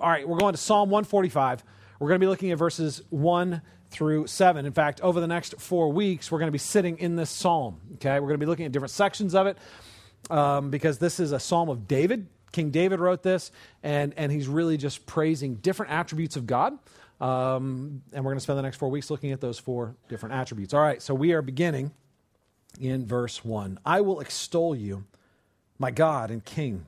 All 0.00 0.08
right, 0.08 0.26
we're 0.26 0.38
going 0.38 0.54
to 0.54 0.58
Psalm 0.58 0.88
145. 0.88 1.62
We're 1.98 2.08
going 2.08 2.18
to 2.18 2.24
be 2.24 2.28
looking 2.28 2.50
at 2.52 2.56
verses 2.56 3.02
1 3.10 3.60
through 3.90 4.28
7. 4.28 4.64
In 4.64 4.72
fact, 4.72 5.02
over 5.02 5.20
the 5.20 5.26
next 5.26 5.60
four 5.60 5.92
weeks, 5.92 6.32
we're 6.32 6.38
going 6.38 6.48
to 6.48 6.52
be 6.52 6.56
sitting 6.58 6.96
in 6.96 7.16
this 7.16 7.28
psalm. 7.28 7.82
Okay, 7.96 8.14
we're 8.14 8.28
going 8.28 8.40
to 8.40 8.46
be 8.46 8.46
looking 8.46 8.64
at 8.64 8.72
different 8.72 8.92
sections 8.92 9.34
of 9.34 9.46
it 9.46 9.58
um, 10.30 10.70
because 10.70 10.98
this 10.98 11.20
is 11.20 11.32
a 11.32 11.38
psalm 11.38 11.68
of 11.68 11.86
David. 11.86 12.28
King 12.50 12.70
David 12.70 12.98
wrote 12.98 13.22
this, 13.22 13.52
and, 13.82 14.14
and 14.16 14.32
he's 14.32 14.48
really 14.48 14.78
just 14.78 15.04
praising 15.04 15.56
different 15.56 15.92
attributes 15.92 16.36
of 16.36 16.46
God. 16.46 16.78
Um, 17.20 18.00
and 18.14 18.24
we're 18.24 18.30
going 18.30 18.38
to 18.38 18.42
spend 18.42 18.58
the 18.58 18.62
next 18.62 18.78
four 18.78 18.88
weeks 18.88 19.10
looking 19.10 19.32
at 19.32 19.42
those 19.42 19.58
four 19.58 19.96
different 20.08 20.34
attributes. 20.34 20.72
All 20.72 20.80
right, 20.80 21.02
so 21.02 21.12
we 21.12 21.32
are 21.32 21.42
beginning 21.42 21.92
in 22.80 23.04
verse 23.04 23.44
1. 23.44 23.78
I 23.84 24.00
will 24.00 24.20
extol 24.20 24.74
you, 24.74 25.04
my 25.78 25.90
God 25.90 26.30
and 26.30 26.42
King, 26.42 26.86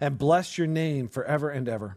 and 0.00 0.16
bless 0.16 0.56
your 0.56 0.68
name 0.68 1.08
forever 1.08 1.50
and 1.50 1.68
ever. 1.68 1.96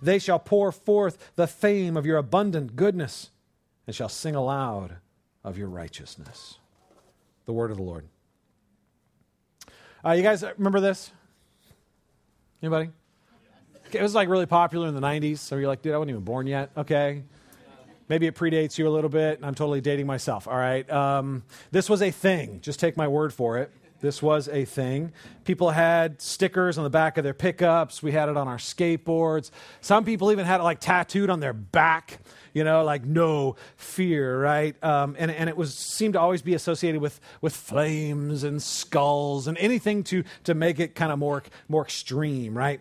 They 0.00 0.18
shall 0.18 0.38
pour 0.38 0.72
forth 0.72 1.32
the 1.36 1.46
fame 1.46 1.96
of 1.96 2.06
your 2.06 2.16
abundant 2.16 2.76
goodness, 2.76 3.30
and 3.86 3.94
shall 3.94 4.08
sing 4.08 4.34
aloud 4.34 4.96
of 5.44 5.58
your 5.58 5.68
righteousness. 5.68 6.58
The 7.46 7.52
word 7.52 7.70
of 7.70 7.76
the 7.76 7.82
Lord. 7.82 8.06
Uh, 10.04 10.12
you 10.12 10.22
guys 10.22 10.44
remember 10.58 10.80
this? 10.80 11.10
Anybody? 12.62 12.90
It 13.92 14.00
was 14.00 14.14
like 14.14 14.28
really 14.28 14.46
popular 14.46 14.88
in 14.88 14.94
the 14.94 15.00
90s. 15.00 15.38
So 15.38 15.56
you're 15.56 15.68
like, 15.68 15.82
dude, 15.82 15.94
I 15.94 15.98
wasn't 15.98 16.10
even 16.10 16.24
born 16.24 16.46
yet. 16.46 16.70
Okay. 16.76 17.24
Maybe 18.08 18.26
it 18.26 18.34
predates 18.34 18.78
you 18.78 18.88
a 18.88 18.90
little 18.90 19.10
bit. 19.10 19.40
I'm 19.42 19.54
totally 19.54 19.80
dating 19.80 20.06
myself. 20.06 20.48
All 20.48 20.56
right. 20.56 20.88
Um, 20.90 21.44
this 21.70 21.88
was 21.88 22.02
a 22.02 22.10
thing. 22.10 22.60
Just 22.60 22.80
take 22.80 22.96
my 22.96 23.08
word 23.08 23.32
for 23.32 23.58
it. 23.58 23.70
This 24.02 24.20
was 24.20 24.48
a 24.48 24.64
thing. 24.64 25.12
People 25.44 25.70
had 25.70 26.20
stickers 26.20 26.76
on 26.76 26.82
the 26.82 26.90
back 26.90 27.18
of 27.18 27.24
their 27.24 27.32
pickups. 27.32 28.02
We 28.02 28.10
had 28.10 28.28
it 28.28 28.36
on 28.36 28.48
our 28.48 28.56
skateboards. 28.56 29.52
Some 29.80 30.04
people 30.04 30.32
even 30.32 30.44
had 30.44 30.58
it 30.60 30.64
like 30.64 30.80
tattooed 30.80 31.30
on 31.30 31.38
their 31.38 31.52
back, 31.52 32.18
you 32.52 32.64
know, 32.64 32.82
like 32.84 33.04
no 33.04 33.54
fear, 33.76 34.42
right? 34.42 34.74
Um, 34.82 35.14
and, 35.20 35.30
and 35.30 35.48
it 35.48 35.56
was 35.56 35.74
seemed 35.74 36.14
to 36.14 36.20
always 36.20 36.42
be 36.42 36.54
associated 36.54 37.00
with, 37.00 37.20
with 37.40 37.54
flames 37.54 38.42
and 38.42 38.60
skulls 38.60 39.46
and 39.46 39.56
anything 39.58 40.02
to, 40.04 40.24
to 40.44 40.54
make 40.54 40.80
it 40.80 40.96
kind 40.96 41.12
of 41.12 41.20
more, 41.20 41.44
more 41.68 41.84
extreme, 41.84 42.58
right? 42.58 42.80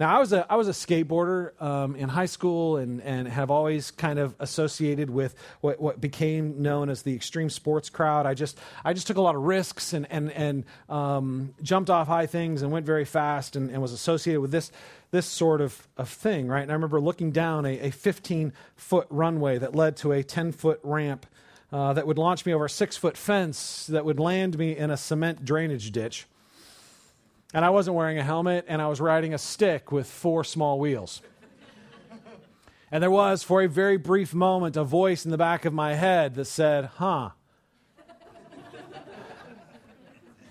Now, 0.00 0.14
I 0.14 0.20
was 0.20 0.32
a, 0.32 0.46
I 0.50 0.54
was 0.54 0.68
a 0.68 0.72
skateboarder 0.72 1.60
um, 1.60 1.96
in 1.96 2.08
high 2.08 2.26
school 2.26 2.76
and, 2.76 3.02
and 3.02 3.26
have 3.26 3.50
always 3.50 3.90
kind 3.90 4.20
of 4.20 4.32
associated 4.38 5.10
with 5.10 5.34
what, 5.60 5.80
what 5.80 6.00
became 6.00 6.62
known 6.62 6.88
as 6.88 7.02
the 7.02 7.14
extreme 7.14 7.50
sports 7.50 7.90
crowd. 7.90 8.24
I 8.24 8.34
just, 8.34 8.60
I 8.84 8.92
just 8.92 9.08
took 9.08 9.16
a 9.16 9.20
lot 9.20 9.34
of 9.34 9.42
risks 9.42 9.92
and, 9.92 10.06
and, 10.08 10.30
and 10.30 10.64
um, 10.88 11.52
jumped 11.62 11.90
off 11.90 12.06
high 12.06 12.26
things 12.26 12.62
and 12.62 12.70
went 12.70 12.86
very 12.86 13.04
fast 13.04 13.56
and, 13.56 13.70
and 13.70 13.82
was 13.82 13.92
associated 13.92 14.40
with 14.40 14.52
this, 14.52 14.70
this 15.10 15.26
sort 15.26 15.60
of, 15.60 15.88
of 15.96 16.08
thing, 16.08 16.46
right? 16.46 16.62
And 16.62 16.70
I 16.70 16.74
remember 16.74 17.00
looking 17.00 17.32
down 17.32 17.66
a 17.66 17.90
15 17.90 18.52
foot 18.76 19.08
runway 19.10 19.58
that 19.58 19.74
led 19.74 19.96
to 19.98 20.12
a 20.12 20.22
10 20.22 20.52
foot 20.52 20.78
ramp 20.84 21.26
uh, 21.72 21.92
that 21.94 22.06
would 22.06 22.18
launch 22.18 22.46
me 22.46 22.54
over 22.54 22.66
a 22.66 22.70
six 22.70 22.96
foot 22.96 23.16
fence 23.16 23.86
that 23.88 24.04
would 24.04 24.20
land 24.20 24.56
me 24.58 24.76
in 24.76 24.90
a 24.90 24.96
cement 24.96 25.44
drainage 25.44 25.90
ditch 25.90 26.26
and 27.54 27.64
I 27.64 27.70
wasn't 27.70 27.96
wearing 27.96 28.18
a 28.18 28.22
helmet, 28.22 28.66
and 28.68 28.82
I 28.82 28.88
was 28.88 29.00
riding 29.00 29.32
a 29.32 29.38
stick 29.38 29.90
with 29.90 30.06
four 30.06 30.44
small 30.44 30.78
wheels. 30.78 31.22
And 32.90 33.02
there 33.02 33.10
was, 33.10 33.42
for 33.42 33.62
a 33.62 33.68
very 33.68 33.96
brief 33.96 34.34
moment, 34.34 34.76
a 34.76 34.84
voice 34.84 35.24
in 35.24 35.30
the 35.30 35.36
back 35.38 35.64
of 35.64 35.74
my 35.74 35.94
head 35.94 36.34
that 36.36 36.46
said, 36.46 36.86
Huh, 36.96 37.30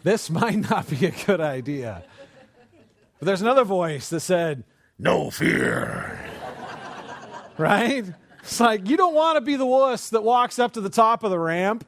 this 0.04 0.30
might 0.30 0.70
not 0.70 0.90
be 0.90 1.08
a 1.08 1.12
good 1.26 1.42
idea. 1.42 2.04
But 3.20 3.26
there's 3.26 3.42
another 3.42 3.64
voice 3.64 4.10
that 4.10 4.20
said, 4.20 4.64
No 5.00 5.32
fear. 5.32 6.20
right? 7.58 8.06
It's 8.44 8.60
like, 8.60 8.88
you 8.88 8.98
don't 8.98 9.16
want 9.16 9.38
to 9.38 9.42
be 9.42 9.56
the 9.56 9.66
wuss 9.66 10.10
that 10.12 10.24
walks 10.24 10.60
up 10.60 10.74
to 10.74 10.82
the 10.82 10.90
top 10.90 11.24
of 11.24 11.32
the 11.32 11.40
ramp, 11.40 11.88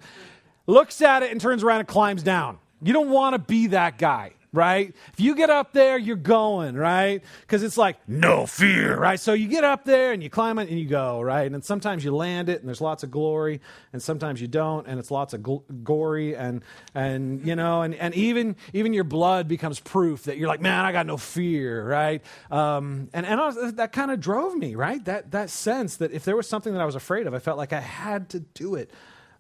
looks 0.67 1.01
at 1.01 1.23
it, 1.23 1.31
and 1.31 1.39
turns 1.39 1.63
around 1.63 1.79
and 1.79 1.87
climbs 1.87 2.23
down. 2.23 2.57
You 2.81 2.91
don't 2.91 3.09
want 3.09 3.33
to 3.33 3.39
be 3.39 3.67
that 3.67 3.97
guy 3.97 4.33
right? 4.51 4.95
If 5.13 5.19
you 5.19 5.35
get 5.35 5.49
up 5.49 5.73
there, 5.73 5.97
you're 5.97 6.15
going, 6.15 6.75
right? 6.75 7.23
Because 7.41 7.61
it's 7.61 7.77
like, 7.77 7.97
no 8.07 8.45
fear, 8.45 8.97
right? 8.97 9.19
So 9.19 9.33
you 9.33 9.47
get 9.47 9.63
up 9.63 9.85
there 9.85 10.11
and 10.11 10.23
you 10.23 10.29
climb 10.29 10.57
it 10.57 10.69
and 10.69 10.79
you 10.79 10.87
go, 10.87 11.21
right? 11.21 11.51
And 11.51 11.63
sometimes 11.63 12.03
you 12.03 12.15
land 12.15 12.49
it 12.49 12.59
and 12.59 12.67
there's 12.67 12.81
lots 12.81 13.03
of 13.03 13.11
glory, 13.11 13.61
and 13.93 14.01
sometimes 14.01 14.41
you 14.41 14.47
don't, 14.47 14.87
and 14.87 14.99
it's 14.99 15.11
lots 15.11 15.33
of 15.33 15.41
gl- 15.41 15.63
gory, 15.83 16.35
and, 16.35 16.63
and 16.95 17.45
you 17.45 17.55
know, 17.55 17.83
and, 17.83 17.93
and 17.95 18.15
even, 18.15 18.55
even 18.73 18.93
your 18.93 19.03
blood 19.03 19.47
becomes 19.47 19.79
proof 19.79 20.23
that 20.23 20.37
you're 20.37 20.47
like, 20.47 20.61
man, 20.61 20.85
I 20.85 20.91
got 20.91 21.05
no 21.05 21.17
fear, 21.17 21.87
right? 21.87 22.21
Um, 22.49 23.09
and 23.13 23.25
and 23.25 23.39
was, 23.39 23.73
that 23.73 23.91
kind 23.91 24.11
of 24.11 24.19
drove 24.19 24.55
me, 24.55 24.75
right? 24.75 25.03
That, 25.05 25.31
that 25.31 25.49
sense 25.49 25.97
that 25.97 26.11
if 26.11 26.25
there 26.25 26.35
was 26.35 26.47
something 26.47 26.73
that 26.73 26.81
I 26.81 26.85
was 26.85 26.95
afraid 26.95 27.27
of, 27.27 27.33
I 27.33 27.39
felt 27.39 27.57
like 27.57 27.73
I 27.73 27.81
had 27.81 28.29
to 28.29 28.39
do 28.39 28.75
it. 28.75 28.91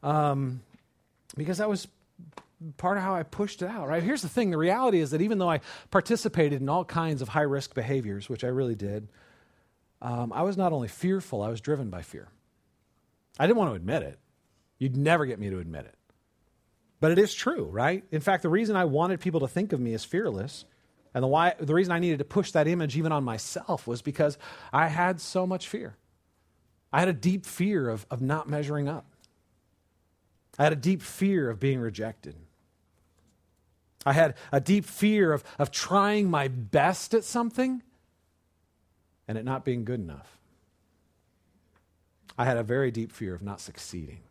Um, 0.03 0.61
because 1.35 1.57
that 1.57 1.69
was 1.69 1.87
part 2.77 2.97
of 2.97 3.03
how 3.03 3.15
I 3.15 3.23
pushed 3.23 3.61
it 3.61 3.69
out, 3.69 3.87
right? 3.87 4.03
Here's 4.03 4.21
the 4.21 4.29
thing 4.29 4.51
the 4.51 4.57
reality 4.57 4.99
is 4.99 5.11
that 5.11 5.21
even 5.21 5.37
though 5.37 5.49
I 5.49 5.61
participated 5.91 6.61
in 6.61 6.69
all 6.69 6.85
kinds 6.85 7.21
of 7.21 7.29
high 7.29 7.41
risk 7.41 7.73
behaviors, 7.73 8.29
which 8.29 8.43
I 8.43 8.47
really 8.47 8.75
did, 8.75 9.07
um, 10.01 10.31
I 10.33 10.43
was 10.43 10.57
not 10.57 10.73
only 10.73 10.87
fearful, 10.87 11.41
I 11.41 11.49
was 11.49 11.61
driven 11.61 11.89
by 11.89 12.01
fear. 12.01 12.27
I 13.37 13.47
didn't 13.47 13.57
want 13.57 13.71
to 13.71 13.75
admit 13.75 14.03
it. 14.03 14.19
You'd 14.77 14.97
never 14.97 15.25
get 15.25 15.39
me 15.39 15.49
to 15.49 15.59
admit 15.59 15.85
it. 15.85 15.95
But 16.99 17.11
it 17.11 17.19
is 17.19 17.33
true, 17.33 17.63
right? 17.65 18.03
In 18.11 18.21
fact, 18.21 18.43
the 18.43 18.49
reason 18.49 18.75
I 18.75 18.85
wanted 18.85 19.19
people 19.21 19.39
to 19.41 19.47
think 19.47 19.71
of 19.71 19.79
me 19.79 19.93
as 19.93 20.03
fearless 20.03 20.65
and 21.13 21.23
the, 21.23 21.27
why, 21.27 21.55
the 21.59 21.73
reason 21.73 21.91
I 21.91 21.99
needed 21.99 22.19
to 22.19 22.25
push 22.25 22.51
that 22.51 22.67
image 22.67 22.97
even 22.97 23.11
on 23.11 23.23
myself 23.23 23.87
was 23.87 24.01
because 24.01 24.37
I 24.71 24.87
had 24.87 25.19
so 25.19 25.47
much 25.47 25.67
fear. 25.67 25.95
I 26.91 26.99
had 26.99 27.07
a 27.07 27.13
deep 27.13 27.45
fear 27.45 27.89
of, 27.89 28.05
of 28.11 28.21
not 28.21 28.49
measuring 28.49 28.87
up. 28.87 29.05
I 30.57 30.63
had 30.63 30.73
a 30.73 30.77
deep 30.77 31.01
fear 31.01 31.49
of 31.49 31.59
being 31.59 31.79
rejected. 31.79 32.35
I 34.05 34.13
had 34.13 34.35
a 34.51 34.61
deep 34.61 34.85
fear 34.85 35.33
of, 35.33 35.43
of 35.57 35.71
trying 35.71 36.29
my 36.29 36.47
best 36.47 37.13
at 37.13 37.23
something 37.23 37.83
and 39.27 39.37
it 39.37 39.45
not 39.45 39.63
being 39.63 39.85
good 39.85 39.99
enough. 39.99 40.39
I 42.37 42.45
had 42.45 42.57
a 42.57 42.63
very 42.63 42.89
deep 42.89 43.11
fear 43.11 43.35
of 43.35 43.41
not 43.41 43.61
succeeding. 43.61 44.21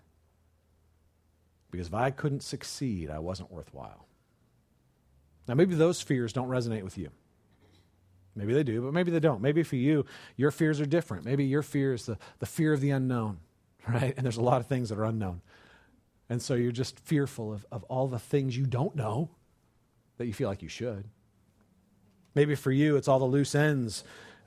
Because 1.71 1.89
if 1.89 1.95
I 1.95 2.11
couldn't 2.11 2.43
succeed, 2.43 3.11
I 3.11 3.19
wasn't 3.19 3.53
worthwhile. 3.53 4.07
Now, 5.47 5.55
maybe 5.55 5.75
those 5.75 6.01
fears 6.01 6.33
don't 6.33 6.49
resonate 6.49 6.83
with 6.83 6.99
you. 6.99 7.11
Maybe 8.35 8.55
they 8.55 8.63
do, 8.63 8.83
but 8.83 8.93
maybe 8.93 9.11
they 9.11 9.21
don't. 9.21 9.41
Maybe 9.41 9.63
for 9.63 9.77
you, 9.77 10.05
your 10.37 10.51
fears 10.51 10.81
are 10.81 10.87
different. 10.87 11.25
Maybe 11.25 11.45
your 11.45 11.63
fear 11.63 11.93
is 11.93 12.07
the, 12.07 12.19
the 12.39 12.47
fear 12.47 12.73
of 12.73 12.81
the 12.81 12.91
unknown, 12.91 13.39
right? 13.89 14.15
And 14.17 14.25
there's 14.25 14.37
a 14.37 14.43
lot 14.43 14.61
of 14.61 14.67
things 14.67 14.89
that 14.89 14.99
are 14.99 15.05
unknown. 15.05 15.43
And 16.29 16.43
so 16.43 16.55
you're 16.55 16.73
just 16.73 16.99
fearful 17.01 17.53
of, 17.53 17.67
of 17.71 17.85
all 17.85 18.09
the 18.09 18.19
things 18.19 18.57
you 18.57 18.67
don't 18.67 18.97
know 18.97 19.31
that 20.19 20.27
you 20.27 20.35
feel 20.35 20.49
like 20.49 20.63
you 20.63 20.69
should. 20.69 21.05
Maybe 22.35 22.55
for 22.55 22.71
you, 22.71 22.97
it's 22.97 23.09
all 23.09 23.19
the 23.19 23.25
loose 23.25 23.55
ends, 23.55 24.05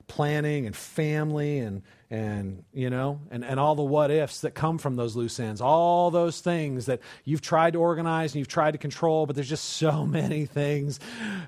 planning 0.08 0.66
and 0.66 0.76
family 0.76 1.60
and, 1.60 1.82
and 2.10 2.64
you 2.74 2.90
know, 2.90 3.20
and, 3.32 3.44
and 3.44 3.60
all 3.60 3.76
the 3.76 3.84
what 3.84 4.12
ifs 4.12 4.42
that 4.42 4.54
come 4.54 4.78
from 4.78 4.96
those 4.96 5.16
loose 5.16 5.40
ends. 5.40 5.62
All 5.62 6.12
those 6.12 6.42
things 6.42 6.86
that 6.86 7.00
you've 7.24 7.42
tried 7.42 7.74
to 7.74 7.80
organize 7.80 8.34
and 8.34 8.40
you've 8.40 8.48
tried 8.48 8.72
to 8.72 8.78
control, 8.78 9.26
but 9.26 9.36
there's 9.36 9.50
just 9.50 9.66
so 9.66 10.06
many 10.06 10.46
things 10.46 11.00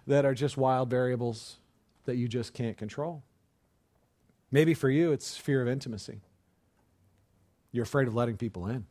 that 0.07 0.25
are 0.25 0.33
just 0.33 0.57
wild 0.57 0.89
variables 0.89 1.57
that 2.05 2.15
you 2.15 2.27
just 2.27 2.53
can't 2.53 2.77
control. 2.77 3.23
Maybe 4.51 4.73
for 4.73 4.89
you, 4.89 5.11
it's 5.11 5.35
fear 5.35 5.61
of 5.61 5.67
intimacy. 5.67 6.21
You're 7.71 7.83
afraid 7.83 8.07
of 8.07 8.15
letting 8.15 8.37
people 8.37 8.67
in. 8.67 8.85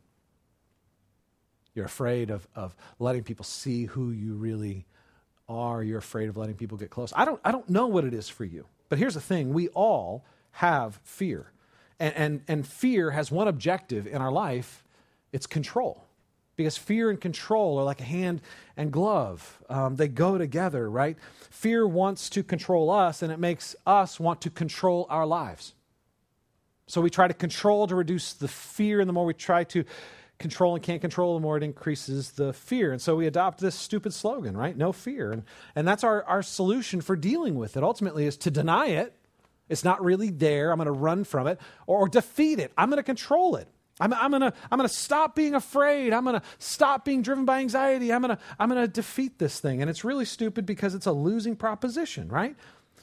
You're 1.73 1.85
afraid 1.85 2.29
of, 2.29 2.47
of 2.55 2.75
letting 2.99 3.23
people 3.23 3.45
see 3.45 3.85
who 3.85 4.11
you 4.11 4.35
really 4.35 4.85
are. 5.47 5.83
You're 5.83 5.99
afraid 5.99 6.29
of 6.29 6.37
letting 6.37 6.55
people 6.55 6.77
get 6.77 6.89
close. 6.89 7.13
I 7.15 7.25
don't, 7.25 7.39
I 7.43 7.51
don't 7.51 7.69
know 7.69 7.87
what 7.87 8.05
it 8.05 8.13
is 8.13 8.29
for 8.29 8.45
you. 8.45 8.65
But 8.89 8.99
here's 8.99 9.15
the 9.15 9.21
thing 9.21 9.53
we 9.53 9.69
all 9.69 10.25
have 10.51 10.99
fear. 11.03 11.51
And, 11.99 12.15
and, 12.15 12.41
and 12.47 12.67
fear 12.67 13.11
has 13.11 13.31
one 13.31 13.47
objective 13.47 14.07
in 14.07 14.21
our 14.21 14.31
life 14.31 14.83
it's 15.31 15.47
control. 15.47 16.05
Because 16.55 16.77
fear 16.77 17.09
and 17.09 17.19
control 17.19 17.79
are 17.79 17.83
like 17.83 17.99
a 17.99 18.03
hand 18.03 18.41
and 18.77 18.91
glove. 18.91 19.59
Um, 19.67 19.95
they 19.95 20.07
go 20.07 20.37
together, 20.37 20.87
right? 20.87 21.17
Fear 21.49 21.87
wants 21.87 22.29
to 22.31 22.43
control 22.43 22.91
us, 22.91 23.23
and 23.23 23.31
it 23.31 23.39
makes 23.39 23.75
us 23.87 24.19
want 24.19 24.41
to 24.41 24.51
control 24.51 25.07
our 25.09 25.25
lives. 25.25 25.73
So 26.85 27.01
we 27.01 27.09
try 27.09 27.27
to 27.27 27.33
control 27.33 27.87
to 27.87 27.95
reduce 27.95 28.33
the 28.33 28.47
fear, 28.47 28.99
and 28.99 29.09
the 29.09 29.13
more 29.13 29.25
we 29.25 29.33
try 29.33 29.63
to 29.65 29.83
control 30.43 30.75
and 30.75 30.83
can't 30.83 31.01
control, 31.01 31.33
the 31.33 31.39
more 31.39 31.57
it 31.57 31.63
increases 31.63 32.33
the 32.33 32.53
fear. 32.53 32.91
And 32.91 33.01
so 33.01 33.15
we 33.15 33.25
adopt 33.25 33.59
this 33.59 33.73
stupid 33.73 34.13
slogan, 34.13 34.55
right? 34.55 34.77
No 34.77 34.91
fear. 34.91 35.31
And, 35.31 35.43
and 35.75 35.87
that's 35.87 36.03
our, 36.03 36.23
our 36.25 36.43
solution 36.43 37.01
for 37.01 37.15
dealing 37.15 37.55
with 37.55 37.75
it 37.75 37.83
ultimately 37.83 38.27
is 38.27 38.37
to 38.37 38.51
deny 38.51 38.87
it. 38.87 39.15
It's 39.69 39.83
not 39.83 40.03
really 40.03 40.29
there. 40.29 40.69
I'm 40.69 40.77
going 40.77 40.85
to 40.85 40.91
run 40.91 41.23
from 41.23 41.47
it 41.47 41.59
or, 41.87 41.97
or 41.97 42.07
defeat 42.07 42.59
it. 42.59 42.71
I'm 42.77 42.89
going 42.89 42.97
to 42.97 43.03
control 43.03 43.55
it. 43.55 43.67
I'm, 43.99 44.13
I'm, 44.13 44.31
gonna, 44.31 44.53
I'm 44.71 44.79
gonna 44.79 44.89
stop 44.89 45.35
being 45.35 45.53
afraid. 45.53 46.13
I'm 46.13 46.25
gonna 46.25 46.41
stop 46.57 47.05
being 47.05 47.21
driven 47.21 47.45
by 47.45 47.59
anxiety. 47.59 48.11
I'm 48.11 48.21
gonna, 48.21 48.39
I'm 48.57 48.67
gonna 48.67 48.87
defeat 48.87 49.37
this 49.37 49.59
thing. 49.59 49.81
And 49.81 49.89
it's 49.89 50.03
really 50.03 50.25
stupid 50.25 50.65
because 50.65 50.95
it's 50.95 51.05
a 51.05 51.11
losing 51.11 51.55
proposition, 51.55 52.27
right? 52.27 52.55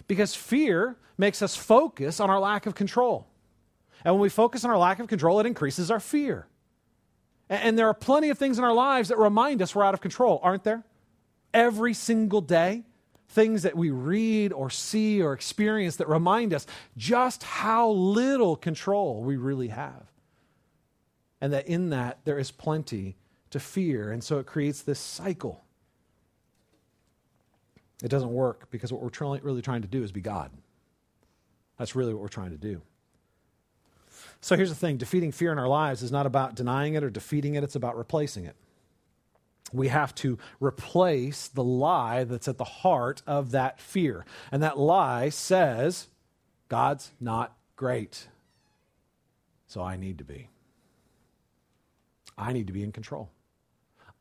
Because 0.09 0.35
fear 0.35 0.97
makes 1.17 1.43
us 1.43 1.55
focus 1.55 2.19
on 2.19 2.29
our 2.29 2.41
lack 2.41 2.67
of 2.67 2.75
control. 2.75 3.29
And 4.05 4.15
when 4.15 4.21
we 4.21 4.29
focus 4.29 4.65
on 4.65 4.71
our 4.71 4.79
lack 4.79 4.99
of 4.99 5.07
control, 5.07 5.39
it 5.41 5.47
increases 5.47 5.91
our 5.91 6.01
fear. 6.01 6.47
And, 7.50 7.76
there 7.76 7.88
are 7.88 7.94
plenty 7.94 8.29
of 8.31 8.38
things 8.38 8.58
in 8.58 8.64
our 8.64 8.73
lives 8.73 9.08
that 9.08 9.19
remind 9.19 9.61
us 9.61 9.75
we're 9.75 9.82
out 9.82 9.93
of 9.93 10.00
control, 10.00 10.38
aren't 10.43 10.62
there? 10.62 10.85
Every 11.52 11.94
single 11.94 12.41
day, 12.41 12.85
things 13.29 13.64
that 13.64 13.76
we 13.76 13.91
read 13.91 14.52
or 14.52 14.70
see 14.70 15.20
or 15.20 15.32
experience 15.32 15.97
that 15.97 16.08
remind 16.08 16.55
us 16.55 16.64
just 16.97 17.43
how 17.43 17.91
little 17.91 18.55
control 18.55 19.23
we 19.23 19.37
really 19.37 19.69
have 19.69 20.06
and 21.41 21.52
that 21.52 21.67
in 21.67 21.91
that 21.91 22.20
there 22.25 22.38
is 22.38 22.52
plenty 22.52 23.17
to 23.50 23.58
fear. 23.58 24.12
And 24.12 24.23
so 24.23 24.38
it 24.38 24.46
creates 24.46 24.82
this 24.82 25.00
cycle. 25.00 25.64
It 28.03 28.08
doesn't 28.08 28.32
work 28.32 28.70
because 28.70 28.93
what 28.93 29.03
we're 29.03 29.38
really 29.43 29.62
trying 29.62 29.82
to 29.82 29.88
do 29.88 30.05
is 30.05 30.12
be 30.12 30.20
God. 30.20 30.53
That's 31.79 31.96
really 31.96 32.14
what 32.14 32.23
we're 32.23 32.29
trying 32.29 32.50
to 32.50 32.58
do. 32.58 32.82
So 34.41 34.57
here's 34.57 34.71
the 34.71 34.75
thing 34.75 34.97
defeating 34.97 35.33
fear 35.33 35.53
in 35.53 35.59
our 35.59 35.69
lives 35.69 36.03
is 36.03 36.13
not 36.13 36.27
about 36.27 36.55
denying 36.55 36.95
it 36.95 37.05
or 37.05 37.11
defeating 37.11 37.55
it, 37.55 37.65
it's 37.65 37.77
about 37.77 37.97
replacing 37.97 38.45
it. 38.45 38.57
We 39.73 39.89
have 39.89 40.15
to 40.17 40.39
replace 40.59 41.47
the 41.47 41.63
lie 41.63 42.25
that's 42.25 42.49
at 42.49 42.59
the 42.59 42.65
heart 42.65 43.23
of 43.27 43.53
that 43.53 43.81
fear. 43.81 44.25
And 44.51 44.63
that 44.63 44.79
lie 44.79 45.29
says, 45.29 46.09
God's 46.69 47.13
not 47.21 47.57
great. 47.77 48.27
So 49.69 49.83
I 49.83 49.97
need 49.97 50.19
to 50.19 50.25
be. 50.25 50.49
I 52.37 52.53
need 52.53 52.67
to 52.67 52.73
be 52.73 52.83
in 52.83 52.91
control. 52.91 53.31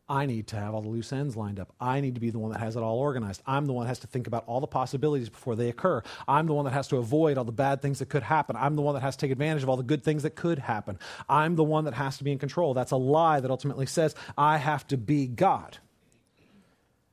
I 0.10 0.26
need 0.26 0.48
to 0.48 0.56
have 0.56 0.74
all 0.74 0.82
the 0.82 0.90
loose 0.90 1.14
ends 1.14 1.38
lined 1.38 1.60
up. 1.60 1.72
I 1.80 2.02
need 2.02 2.16
to 2.16 2.22
be 2.22 2.32
the 2.32 2.40
one 2.40 2.52
that 2.52 2.60
has 2.60 2.76
it 2.76 2.82
all 2.82 2.98
organized. 2.98 3.44
I'm 3.46 3.68
the 3.68 3.74
one 3.74 3.86
that 3.86 3.90
has 3.90 4.00
to 4.00 4.08
think 4.08 4.26
about 4.26 4.44
all 4.48 4.60
the 4.60 4.68
possibilities 4.68 5.30
before 5.30 5.56
they 5.56 5.70
occur. 5.70 6.02
I'm 6.28 6.48
the 6.48 6.54
one 6.54 6.66
that 6.66 6.72
has 6.72 6.88
to 6.88 6.98
avoid 6.98 7.38
all 7.38 7.44
the 7.44 7.52
bad 7.52 7.82
things 7.82 8.00
that 8.00 8.10
could 8.10 8.24
happen. 8.24 8.56
I'm 8.56 8.76
the 8.76 8.82
one 8.82 8.96
that 8.96 9.02
has 9.02 9.16
to 9.16 9.22
take 9.22 9.32
advantage 9.32 9.62
of 9.62 9.70
all 9.70 9.78
the 9.78 9.84
good 9.84 10.04
things 10.04 10.24
that 10.24 10.36
could 10.36 10.58
happen. 10.58 10.98
I'm 11.30 11.56
the 11.56 11.64
one 11.64 11.86
that 11.86 11.94
has 11.94 12.18
to 12.18 12.24
be 12.24 12.32
in 12.32 12.40
control. 12.40 12.74
That's 12.74 12.92
a 12.92 12.98
lie 12.98 13.40
that 13.40 13.52
ultimately 13.52 13.86
says 13.86 14.16
I 14.36 14.58
have 14.58 14.88
to 14.88 14.98
be 14.98 15.28
God. 15.28 15.78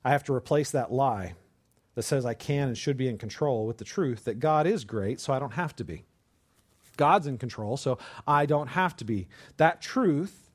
I 0.02 0.10
have 0.10 0.24
to 0.24 0.34
replace 0.34 0.70
that 0.70 0.90
lie 0.90 1.34
that 1.96 2.04
says 2.04 2.24
I 2.24 2.34
can 2.34 2.68
and 2.68 2.78
should 2.78 2.96
be 2.96 3.08
in 3.08 3.18
control 3.18 3.66
with 3.66 3.78
the 3.78 3.84
truth 3.84 4.24
that 4.24 4.38
God 4.38 4.66
is 4.66 4.84
great, 4.84 5.18
so 5.20 5.32
I 5.32 5.38
don't 5.38 5.54
have 5.54 5.74
to 5.76 5.84
be. 5.84 6.04
God's 6.96 7.26
in 7.26 7.36
control, 7.36 7.76
so 7.76 7.98
I 8.26 8.46
don't 8.46 8.68
have 8.68 8.96
to 8.96 9.04
be. 9.04 9.26
That 9.56 9.82
truth 9.82 10.50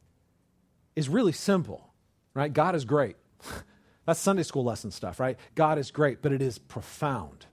is 0.95 1.09
really 1.09 1.31
simple, 1.31 1.90
right? 2.33 2.51
God 2.51 2.75
is 2.75 2.85
great. 2.85 3.15
That's 4.05 4.19
Sunday 4.19 4.43
school 4.43 4.63
lesson 4.63 4.91
stuff, 4.91 5.19
right? 5.19 5.37
God 5.55 5.77
is 5.77 5.91
great, 5.91 6.21
but 6.21 6.31
it 6.31 6.41
is 6.41 6.57
profound 6.57 7.45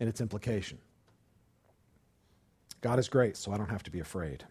in 0.00 0.08
its 0.08 0.20
implication. 0.20 0.78
God 2.80 2.98
is 2.98 3.08
great, 3.08 3.36
so 3.36 3.52
I 3.52 3.56
don't 3.56 3.70
have 3.70 3.82
to 3.84 3.90
be 3.90 4.00
afraid. 4.00 4.44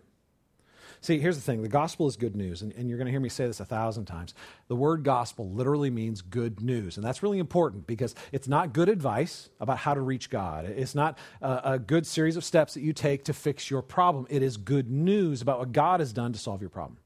See, 1.02 1.20
here's 1.20 1.36
the 1.36 1.42
thing 1.42 1.62
the 1.62 1.68
gospel 1.68 2.08
is 2.08 2.16
good 2.16 2.34
news, 2.34 2.62
and, 2.62 2.72
and 2.74 2.88
you're 2.88 2.98
going 2.98 3.08
to 3.08 3.12
hear 3.12 3.20
me 3.20 3.28
say 3.28 3.46
this 3.46 3.60
a 3.60 3.66
thousand 3.66 4.06
times. 4.06 4.34
The 4.70 4.76
word 4.76 5.04
gospel 5.04 5.50
literally 5.52 5.90
means 5.90 6.22
good 6.22 6.62
news, 6.62 6.96
and 6.96 7.06
that's 7.06 7.22
really 7.22 7.40
important 7.40 7.86
because 7.86 8.16
it's 8.32 8.48
not 8.48 8.72
good 8.72 8.88
advice 8.88 9.50
about 9.60 9.80
how 9.80 9.94
to 9.94 10.00
reach 10.00 10.30
God. 10.30 10.64
It's 10.66 10.96
not 10.96 11.18
a, 11.42 11.62
a 11.74 11.80
good 11.80 12.08
series 12.08 12.38
of 12.38 12.46
steps 12.46 12.76
that 12.76 12.82
you 12.82 12.94
take 12.94 13.26
to 13.26 13.34
fix 13.34 13.70
your 13.70 13.82
problem. 13.82 14.28
It 14.30 14.42
is 14.42 14.56
good 14.56 14.90
news 14.90 15.42
about 15.42 15.60
what 15.60 15.74
God 15.74 16.00
has 16.00 16.14
done 16.14 16.32
to 16.32 16.40
solve 16.40 16.62
your 16.62 16.70
problem. 16.70 17.00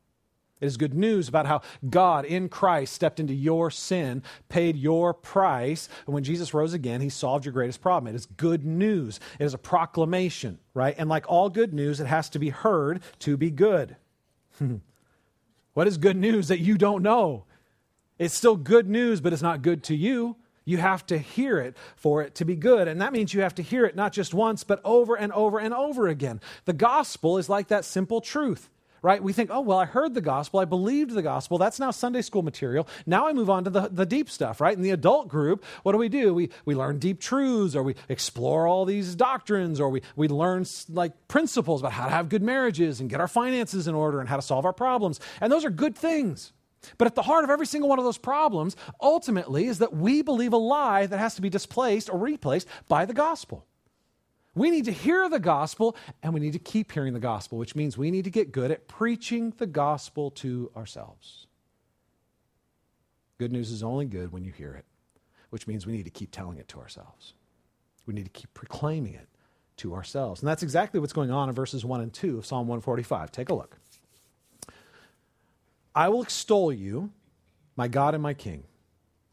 It 0.60 0.66
is 0.66 0.78
good 0.78 0.96
news 0.96 1.28
about 1.28 1.46
how 1.46 1.62
God 1.88 2.26
in 2.26 2.50
Christ 2.50 2.94
stepped 2.94 3.20
into 3.20 3.34
your 3.34 3.70
sin, 3.70 4.24
paid 4.50 4.76
your 4.76 5.14
price, 5.14 5.88
and 6.06 6.14
when 6.16 6.24
Jesus 6.24 6.54
rose 6.54 6.74
again, 6.74 7.00
he 7.00 7.10
solved 7.10 7.46
your 7.46 7.54
greatest 7.54 7.82
problem. 7.82 8.14
It 8.14 8.18
is 8.18 8.26
good 8.26 8.66
news. 8.66 9.20
It 9.40 9.46
is 9.46 9.54
a 9.54 9.60
proclamation, 9.60 10.58
right? 10.74 10.96
And 10.98 11.10
like 11.10 11.26
all 11.30 11.50
good 11.50 11.74
news, 11.74 12.00
it 12.00 12.08
has 12.08 12.30
to 12.30 12.40
be 12.40 12.50
heard 12.50 13.02
to 13.20 13.38
be 13.38 13.52
good. 13.52 13.98
what 15.74 15.88
is 15.88 15.98
good 15.98 16.18
news 16.18 16.48
that 16.48 16.60
you 16.60 16.78
don't 16.78 17.04
know? 17.04 17.46
It's 18.18 18.34
still 18.34 18.56
good 18.56 18.90
news, 18.90 19.22
but 19.22 19.34
it's 19.34 19.44
not 19.44 19.62
good 19.62 19.84
to 19.84 19.96
you. 19.96 20.38
You 20.66 20.78
have 20.78 21.06
to 21.06 21.20
hear 21.20 21.60
it 21.60 21.78
for 21.96 22.24
it 22.24 22.36
to 22.36 22.46
be 22.46 22.56
good. 22.56 22.88
And 22.88 23.00
that 23.02 23.14
means 23.14 23.34
you 23.34 23.42
have 23.42 23.56
to 23.56 23.62
hear 23.62 23.86
it 23.86 23.96
not 23.96 24.12
just 24.12 24.34
once, 24.34 24.64
but 24.64 24.82
over 24.84 25.16
and 25.16 25.32
over 25.34 25.60
and 25.60 25.74
over 25.74 26.08
again. 26.08 26.42
The 26.66 26.74
gospel 26.74 27.38
is 27.38 27.48
like 27.48 27.68
that 27.68 27.86
simple 27.86 28.22
truth 28.22 28.70
right? 29.02 29.22
We 29.22 29.34
think, 29.34 29.50
oh, 29.52 29.62
well, 29.62 29.78
I 29.78 29.86
heard 29.86 30.14
the 30.14 30.22
gospel. 30.22 30.60
I 30.60 30.66
believed 30.66 31.12
the 31.12 31.22
gospel. 31.22 31.58
That's 31.58 31.80
now 31.80 31.92
Sunday 31.92 32.22
school 32.22 32.42
material. 32.42 32.88
Now 33.06 33.28
I 33.28 33.34
move 33.34 33.50
on 33.50 33.64
to 33.66 33.70
the, 33.70 33.90
the 33.90 34.06
deep 34.06 34.30
stuff, 34.30 34.62
right? 34.62 34.76
In 34.76 34.82
the 34.82 34.92
adult 34.92 35.28
group, 35.28 35.64
what 35.84 35.92
do 35.92 35.98
we 35.98 36.10
do? 36.10 36.34
We, 36.34 36.50
we 36.66 36.76
learn 36.76 37.00
deep 37.00 37.20
truths 37.20 37.76
or 37.76 37.84
we 37.84 37.96
explore 38.10 38.68
all 38.68 38.86
these 38.86 39.16
doctrines 39.16 39.80
or 39.80 39.90
we, 39.90 40.02
we 40.16 40.28
learn 40.28 40.66
like 40.90 41.28
principles 41.28 41.82
about 41.82 41.94
how 41.94 42.06
to 42.06 42.12
have 42.12 42.30
good 42.30 42.44
marriages 42.44 43.00
and 43.00 43.10
get 43.10 43.20
our 43.20 43.28
finances 43.28 43.88
in 43.88 43.96
order 43.96 44.20
and 44.20 44.30
how 44.30 44.36
to 44.36 44.42
solve 44.42 44.66
our 44.66 44.74
problems. 44.74 45.20
And 45.42 45.52
those 45.52 45.66
are 45.66 45.70
good 45.70 45.96
things. 45.96 46.54
But 46.98 47.08
at 47.08 47.16
the 47.16 47.24
heart 47.24 47.44
of 47.44 47.50
every 47.50 47.66
single 47.66 47.90
one 47.90 48.00
of 48.00 48.06
those 48.06 48.18
problems, 48.18 48.76
ultimately, 49.02 49.66
is 49.66 49.80
that 49.80 49.96
we 49.96 50.22
believe 50.22 50.54
a 50.54 50.58
lie 50.58 51.06
that 51.06 51.18
has 51.18 51.36
to 51.36 51.42
be 51.42 51.50
displaced 51.50 52.10
or 52.10 52.18
replaced 52.18 52.68
by 52.88 53.06
the 53.06 53.14
gospel. 53.14 53.66
We 54.58 54.72
need 54.72 54.86
to 54.86 54.92
hear 54.92 55.30
the 55.30 55.40
gospel 55.40 55.96
and 56.24 56.34
we 56.34 56.40
need 56.40 56.54
to 56.54 56.60
keep 56.60 56.92
hearing 56.92 57.14
the 57.14 57.20
gospel, 57.20 57.60
which 57.60 57.76
means 57.76 57.96
we 57.96 58.10
need 58.10 58.24
to 58.24 58.32
get 58.32 58.52
good 58.52 58.72
at 58.72 58.88
preaching 58.88 59.54
the 59.60 59.68
gospel 59.68 60.32
to 60.32 60.72
ourselves. 60.76 61.46
Good 63.38 63.52
news 63.52 63.70
is 63.70 63.84
only 63.84 64.06
good 64.06 64.32
when 64.32 64.44
you 64.44 64.52
hear 64.52 64.74
it, 64.74 64.86
which 65.52 65.68
means 65.68 65.86
we 65.86 65.94
need 65.94 66.06
to 66.06 66.10
keep 66.10 66.32
telling 66.32 66.58
it 66.58 66.68
to 66.70 66.80
ourselves. 66.80 67.36
We 68.08 68.16
need 68.16 68.26
to 68.26 68.32
keep 68.32 68.52
proclaiming 68.56 69.14
it 69.14 69.28
to 69.78 69.94
ourselves. 69.94 70.42
And 70.42 70.48
that's 70.48 70.64
exactly 70.64 71.00
what's 71.00 71.14
going 71.14 71.30
on 71.30 71.50
in 71.50 71.54
verses 71.54 71.86
1 71.86 72.02
and 72.02 72.12
2 72.12 72.40
of 72.40 72.46
Psalm 72.48 72.68
145. 72.68 73.32
Take 73.32 73.50
a 73.50 73.54
look. 73.54 73.78
I 75.94 76.10
will 76.10 76.24
extol 76.24 76.74
you, 76.74 77.12
my 77.76 77.88
God 77.88 78.16
and 78.16 78.24
my 78.24 78.34
King 78.34 78.64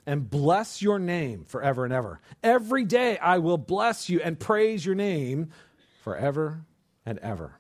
and 0.07 0.29
bless 0.29 0.83
your 0.83 0.99
name 0.99 1.45
forever 1.45 1.85
and 1.85 1.93
ever. 1.93 2.21
Every 2.43 2.85
day 2.85 3.19
I 3.19 3.39
will 3.39 3.59
bless 3.59 4.09
you 4.09 4.21
and 4.21 4.39
praise 4.39 4.85
your 4.85 4.95
name 4.95 5.51
forever 6.03 6.65
and 7.07 7.19
ever. 7.19 7.59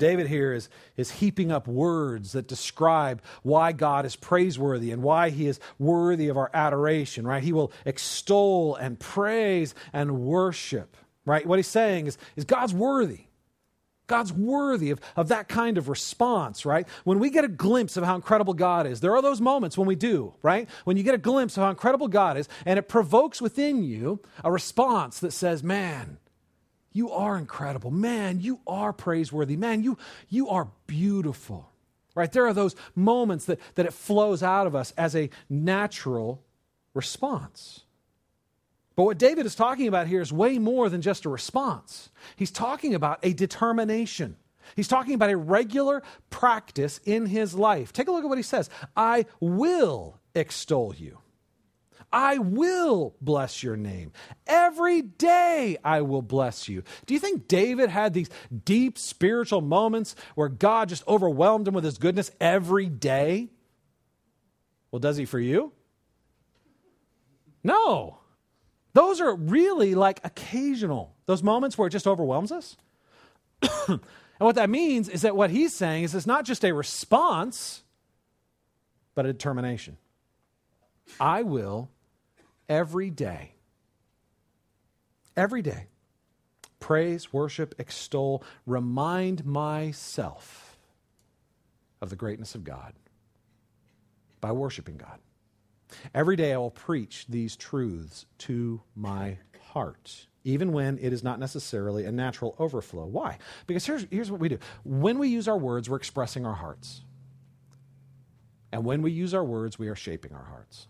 David 0.00 0.28
here 0.28 0.52
is, 0.52 0.68
is 0.96 1.10
heaping 1.10 1.52
up 1.52 1.68
words 1.68 2.32
that 2.32 2.48
describe 2.48 3.22
why 3.42 3.72
God 3.72 4.06
is 4.06 4.16
praiseworthy 4.16 4.90
and 4.90 5.02
why 5.02 5.30
he 5.30 5.46
is 5.46 5.60
worthy 5.78 6.28
of 6.28 6.38
our 6.38 6.50
adoration, 6.54 7.26
right? 7.26 7.42
He 7.42 7.52
will 7.52 7.70
extol 7.84 8.74
and 8.76 8.98
praise 8.98 9.74
and 9.92 10.22
worship, 10.22 10.96
right? 11.26 11.46
What 11.46 11.58
he's 11.58 11.66
saying 11.66 12.06
is, 12.06 12.18
is 12.34 12.44
God's 12.44 12.74
worthy. 12.74 13.26
God's 14.10 14.32
worthy 14.32 14.90
of, 14.90 15.00
of 15.16 15.28
that 15.28 15.48
kind 15.48 15.78
of 15.78 15.88
response, 15.88 16.66
right? 16.66 16.86
When 17.04 17.20
we 17.20 17.30
get 17.30 17.44
a 17.44 17.48
glimpse 17.48 17.96
of 17.96 18.04
how 18.04 18.16
incredible 18.16 18.54
God 18.54 18.86
is, 18.86 19.00
there 19.00 19.14
are 19.14 19.22
those 19.22 19.40
moments 19.40 19.78
when 19.78 19.86
we 19.86 19.94
do, 19.94 20.34
right? 20.42 20.68
When 20.84 20.96
you 20.96 21.02
get 21.02 21.14
a 21.14 21.18
glimpse 21.18 21.56
of 21.56 21.62
how 21.62 21.70
incredible 21.70 22.08
God 22.08 22.36
is, 22.36 22.48
and 22.66 22.78
it 22.78 22.88
provokes 22.88 23.40
within 23.40 23.84
you 23.84 24.20
a 24.44 24.50
response 24.50 25.20
that 25.20 25.32
says, 25.32 25.62
Man, 25.62 26.18
you 26.92 27.12
are 27.12 27.38
incredible. 27.38 27.92
Man, 27.92 28.40
you 28.40 28.60
are 28.66 28.92
praiseworthy. 28.92 29.56
Man, 29.56 29.82
you, 29.82 29.96
you 30.28 30.48
are 30.48 30.68
beautiful. 30.86 31.70
Right? 32.16 32.32
There 32.32 32.46
are 32.46 32.52
those 32.52 32.74
moments 32.96 33.44
that, 33.44 33.60
that 33.76 33.86
it 33.86 33.94
flows 33.94 34.42
out 34.42 34.66
of 34.66 34.74
us 34.74 34.92
as 34.98 35.14
a 35.14 35.30
natural 35.48 36.42
response. 36.94 37.84
But 39.00 39.06
what 39.06 39.18
David 39.18 39.46
is 39.46 39.54
talking 39.54 39.88
about 39.88 40.08
here 40.08 40.20
is 40.20 40.30
way 40.30 40.58
more 40.58 40.90
than 40.90 41.00
just 41.00 41.24
a 41.24 41.30
response. 41.30 42.10
He's 42.36 42.50
talking 42.50 42.94
about 42.94 43.18
a 43.22 43.32
determination. 43.32 44.36
He's 44.76 44.88
talking 44.88 45.14
about 45.14 45.30
a 45.30 45.38
regular 45.38 46.02
practice 46.28 47.00
in 47.06 47.24
his 47.24 47.54
life. 47.54 47.94
Take 47.94 48.08
a 48.08 48.10
look 48.10 48.24
at 48.24 48.28
what 48.28 48.36
he 48.36 48.42
says 48.42 48.68
I 48.94 49.24
will 49.40 50.20
extol 50.34 50.94
you. 50.94 51.16
I 52.12 52.36
will 52.36 53.14
bless 53.22 53.62
your 53.62 53.74
name. 53.74 54.12
Every 54.46 55.00
day 55.00 55.78
I 55.82 56.02
will 56.02 56.20
bless 56.20 56.68
you. 56.68 56.82
Do 57.06 57.14
you 57.14 57.20
think 57.20 57.48
David 57.48 57.88
had 57.88 58.12
these 58.12 58.28
deep 58.66 58.98
spiritual 58.98 59.62
moments 59.62 60.14
where 60.34 60.50
God 60.50 60.90
just 60.90 61.08
overwhelmed 61.08 61.66
him 61.66 61.72
with 61.72 61.84
his 61.84 61.96
goodness 61.96 62.30
every 62.38 62.90
day? 62.90 63.48
Well, 64.90 65.00
does 65.00 65.16
he 65.16 65.24
for 65.24 65.40
you? 65.40 65.72
No. 67.64 68.19
Those 68.92 69.20
are 69.20 69.34
really 69.34 69.94
like 69.94 70.20
occasional, 70.24 71.14
those 71.26 71.42
moments 71.42 71.78
where 71.78 71.86
it 71.86 71.90
just 71.90 72.06
overwhelms 72.06 72.50
us. 72.50 72.76
and 73.88 74.00
what 74.38 74.56
that 74.56 74.70
means 74.70 75.08
is 75.08 75.22
that 75.22 75.36
what 75.36 75.50
he's 75.50 75.74
saying 75.74 76.04
is 76.04 76.14
it's 76.14 76.26
not 76.26 76.44
just 76.44 76.64
a 76.64 76.72
response, 76.72 77.84
but 79.14 79.26
a 79.26 79.32
determination. 79.32 79.96
I 81.18 81.42
will 81.42 81.90
every 82.68 83.10
day, 83.10 83.54
every 85.36 85.62
day, 85.62 85.86
praise, 86.78 87.32
worship, 87.32 87.74
extol, 87.78 88.42
remind 88.66 89.44
myself 89.44 90.78
of 92.00 92.10
the 92.10 92.16
greatness 92.16 92.54
of 92.54 92.64
God 92.64 92.94
by 94.40 94.52
worshiping 94.52 94.96
God. 94.96 95.18
Every 96.14 96.36
day 96.36 96.52
I 96.52 96.56
will 96.56 96.70
preach 96.70 97.26
these 97.28 97.56
truths 97.56 98.26
to 98.38 98.82
my 98.94 99.38
heart, 99.70 100.26
even 100.44 100.72
when 100.72 100.98
it 100.98 101.12
is 101.12 101.22
not 101.22 101.38
necessarily 101.38 102.04
a 102.04 102.12
natural 102.12 102.54
overflow. 102.58 103.06
Why? 103.06 103.38
Because 103.66 103.86
here's, 103.86 104.06
here's 104.10 104.30
what 104.30 104.40
we 104.40 104.48
do 104.48 104.58
when 104.84 105.18
we 105.18 105.28
use 105.28 105.48
our 105.48 105.58
words, 105.58 105.88
we're 105.88 105.96
expressing 105.96 106.46
our 106.46 106.54
hearts. 106.54 107.02
And 108.72 108.84
when 108.84 109.02
we 109.02 109.10
use 109.10 109.34
our 109.34 109.44
words, 109.44 109.78
we 109.78 109.88
are 109.88 109.96
shaping 109.96 110.32
our 110.32 110.44
hearts. 110.44 110.86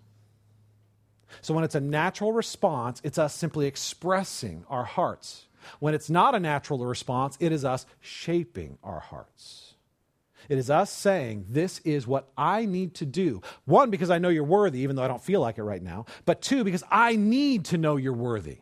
So 1.40 1.54
when 1.54 1.64
it's 1.64 1.75
a 1.75 1.80
natural 1.80 2.33
response, 2.33 3.00
it's 3.04 3.19
us 3.19 3.35
simply 3.35 3.66
expressing 3.66 4.64
our 4.69 4.85
hearts. 4.85 5.47
When 5.78 5.95
it's 5.95 6.11
not 6.11 6.35
a 6.35 6.40
natural 6.40 6.85
response, 6.85 7.37
it 7.40 7.52
is 7.52 7.64
us 7.64 7.87
shaping 8.00 8.78
our 8.83 9.00
hearts. 9.00 9.69
It 10.49 10.59
is 10.59 10.70
us 10.70 10.90
saying, 10.90 11.47
This 11.49 11.80
is 11.80 12.06
what 12.06 12.30
I 12.37 12.64
need 12.64 12.94
to 12.97 13.06
do. 13.06 13.42
One, 13.64 13.90
because 13.90 14.11
I 14.11 14.18
know 14.18 14.28
you're 14.28 14.44
worthy, 14.44 14.80
even 14.80 14.97
though 14.97 15.02
I 15.02 15.09
don't 15.09 15.23
feel 15.23 15.40
like 15.40 15.59
it 15.59 15.62
right 15.62 15.82
now. 15.82 16.06
But 16.25 16.42
two, 16.42 16.64
because 16.64 16.85
I 16.90 17.16
need 17.16 17.66
to 17.66 17.78
know 17.78 17.97
you're 17.97 18.12
worthy. 18.12 18.59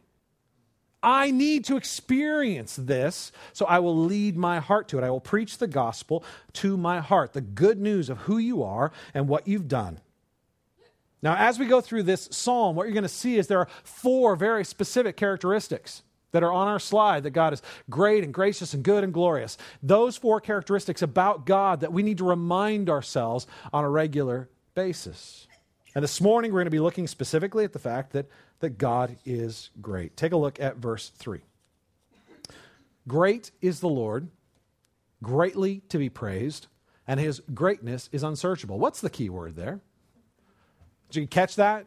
I 1.03 1.31
need 1.31 1.65
to 1.67 1.77
experience 1.77 2.75
this, 2.75 3.31
so 3.53 3.67
I 3.67 3.79
will 3.79 3.97
lead 3.97 4.37
my 4.37 4.59
heart 4.59 4.89
to 4.89 4.99
it. 4.99 5.05
I 5.05 5.11
will 5.11 5.21
preach 5.21 5.59
the 5.59 5.69
gospel 5.69 6.25
to 6.55 6.77
my 6.77 6.99
heart, 6.99 7.35
the 7.35 7.41
good 7.41 7.79
news 7.79 8.11
of 8.11 8.19
who 8.19 8.39
you 8.39 8.65
are 8.65 8.91
and 9.15 9.29
what 9.29 9.47
you've 9.47 9.69
done. 9.69 10.01
Now, 11.23 11.37
as 11.37 11.59
we 11.59 11.67
go 11.67 11.81
through 11.81 12.05
this 12.05 12.29
psalm, 12.33 12.77
what 12.77 12.85
you're 12.85 12.95
going 12.95 13.03
to 13.03 13.09
see 13.09 13.37
is 13.39 13.47
there 13.47 13.61
are 13.61 13.69
four 13.85 14.37
very 14.37 14.65
specific 14.65 15.17
characteristics 15.17 16.03
that 16.33 16.43
are 16.43 16.53
on 16.53 16.69
our 16.69 16.79
slide 16.79 17.23
that 17.23 17.31
God 17.31 17.53
is 17.53 17.63
great 17.89 18.25
and 18.25 18.33
gracious 18.33 18.75
and 18.75 18.83
good 18.83 19.05
and 19.05 19.13
glorious. 19.13 19.57
Those 19.83 20.17
four 20.17 20.41
characteristics 20.41 21.03
about 21.03 21.47
God 21.47 21.81
that 21.81 21.93
we 21.93 22.03
need 22.03 22.19
to 22.19 22.25
remind 22.25 22.91
ourselves 22.91 23.47
on 23.73 23.85
a 23.85 23.91
regular 23.91 24.49
basis. 24.75 25.47
And 25.95 26.03
this 26.03 26.21
morning, 26.21 26.53
we're 26.53 26.61
going 26.61 26.67
to 26.67 26.71
be 26.71 26.81
looking 26.81 27.07
specifically 27.07 27.65
at 27.65 27.73
the 27.73 27.79
fact 27.79 28.13
that, 28.13 28.27
that 28.61 28.79
God 28.79 29.17
is 29.25 29.71
great. 29.81 30.17
Take 30.17 30.33
a 30.33 30.37
look 30.37 30.61
at 30.61 30.77
verse 30.77 31.11
3. 31.17 31.41
Great 33.07 33.51
is 33.63 33.81
the 33.81 33.89
Lord, 33.89 34.29
greatly 35.23 35.81
to 35.89 35.99
be 35.99 36.11
praised, 36.11 36.67
and 37.07 37.19
his 37.19 37.41
greatness 37.55 38.11
is 38.13 38.23
unsearchable. 38.23 38.79
What's 38.79 39.01
the 39.01 39.09
key 39.09 39.31
word 39.31 39.57
there? 39.57 39.81
Did 41.11 41.21
you 41.23 41.27
catch 41.27 41.57
that? 41.57 41.87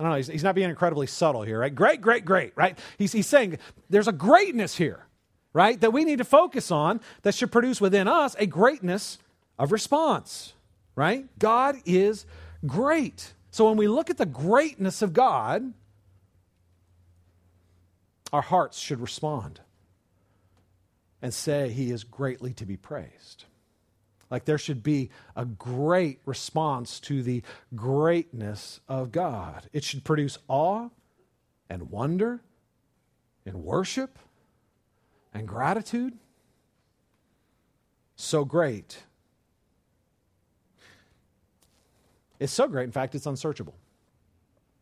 I 0.00 0.02
don't 0.02 0.12
know. 0.12 0.16
He's, 0.16 0.28
he's, 0.28 0.42
not 0.42 0.54
being 0.54 0.70
incredibly 0.70 1.06
subtle 1.06 1.42
here, 1.42 1.58
right? 1.58 1.74
Great, 1.74 2.00
great, 2.00 2.24
great, 2.24 2.54
right? 2.56 2.78
He's, 2.96 3.12
he's 3.12 3.26
saying 3.26 3.58
there's 3.90 4.08
a 4.08 4.12
greatness 4.12 4.74
here, 4.74 5.04
right? 5.52 5.78
That 5.78 5.92
we 5.92 6.06
need 6.06 6.18
to 6.18 6.24
focus 6.24 6.70
on 6.70 7.02
that 7.20 7.34
should 7.34 7.52
produce 7.52 7.82
within 7.82 8.08
us 8.08 8.34
a 8.38 8.46
greatness 8.46 9.18
of 9.58 9.72
response, 9.72 10.54
right? 10.96 11.26
God 11.38 11.76
is 11.84 12.24
great. 12.64 13.34
So 13.50 13.68
when 13.68 13.76
we 13.76 13.88
look 13.88 14.08
at 14.08 14.16
the 14.16 14.24
greatness 14.24 15.02
of 15.02 15.12
God, 15.12 15.70
our 18.32 18.40
hearts 18.40 18.78
should 18.78 19.00
respond 19.00 19.60
and 21.20 21.34
say, 21.34 21.68
He 21.68 21.90
is 21.90 22.04
greatly 22.04 22.54
to 22.54 22.64
be 22.64 22.78
praised. 22.78 23.44
Like 24.30 24.44
there 24.44 24.58
should 24.58 24.82
be 24.82 25.10
a 25.34 25.44
great 25.44 26.20
response 26.24 27.00
to 27.00 27.22
the 27.22 27.42
greatness 27.74 28.80
of 28.88 29.10
God. 29.10 29.68
It 29.72 29.82
should 29.84 30.04
produce 30.04 30.38
awe 30.48 30.88
and 31.68 31.90
wonder 31.90 32.40
and 33.44 33.64
worship 33.64 34.18
and 35.34 35.48
gratitude. 35.48 36.16
So 38.16 38.44
great. 38.44 39.04
It's 42.38 42.52
so 42.52 42.68
great, 42.68 42.84
in 42.84 42.92
fact, 42.92 43.14
it's 43.14 43.26
unsearchable. 43.26 43.74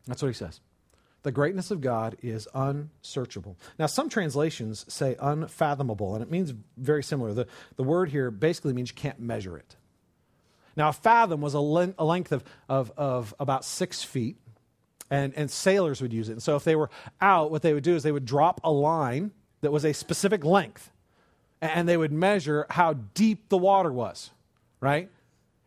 That's 0.07 0.21
what 0.21 0.29
he 0.29 0.33
says. 0.33 0.61
The 1.23 1.31
greatness 1.31 1.69
of 1.69 1.81
God 1.81 2.15
is 2.21 2.47
unsearchable. 2.53 3.57
Now, 3.77 3.87
some 3.87 4.07
translations 4.07 4.85
say 4.87 5.17
unfathomable, 5.19 6.15
and 6.15 6.23
it 6.23 6.31
means 6.31 6.53
very 6.77 7.03
similar. 7.03 7.33
The, 7.33 7.47
the 7.75 7.83
word 7.83 8.09
here 8.09 8.31
basically 8.31 8.73
means 8.73 8.89
you 8.89 8.95
can't 8.95 9.19
measure 9.19 9.57
it. 9.57 9.75
Now, 10.77 10.89
a 10.89 10.93
fathom 10.93 11.41
was 11.41 11.53
a, 11.53 11.59
le- 11.59 11.93
a 11.97 12.05
length 12.05 12.31
of, 12.31 12.43
of, 12.69 12.93
of 12.95 13.33
about 13.37 13.65
six 13.65 14.01
feet, 14.01 14.37
and, 15.11 15.33
and 15.35 15.51
sailors 15.51 16.01
would 16.01 16.13
use 16.13 16.29
it. 16.29 16.33
And 16.33 16.43
so, 16.43 16.55
if 16.55 16.63
they 16.63 16.75
were 16.75 16.89
out, 17.19 17.51
what 17.51 17.63
they 17.63 17.73
would 17.73 17.83
do 17.83 17.95
is 17.95 18.03
they 18.03 18.13
would 18.13 18.25
drop 18.25 18.61
a 18.63 18.71
line 18.71 19.31
that 19.59 19.71
was 19.71 19.83
a 19.83 19.93
specific 19.93 20.45
length, 20.45 20.89
and 21.61 21.89
they 21.89 21.97
would 21.97 22.13
measure 22.13 22.65
how 22.69 22.93
deep 22.93 23.49
the 23.49 23.57
water 23.57 23.91
was, 23.91 24.31
right? 24.79 25.09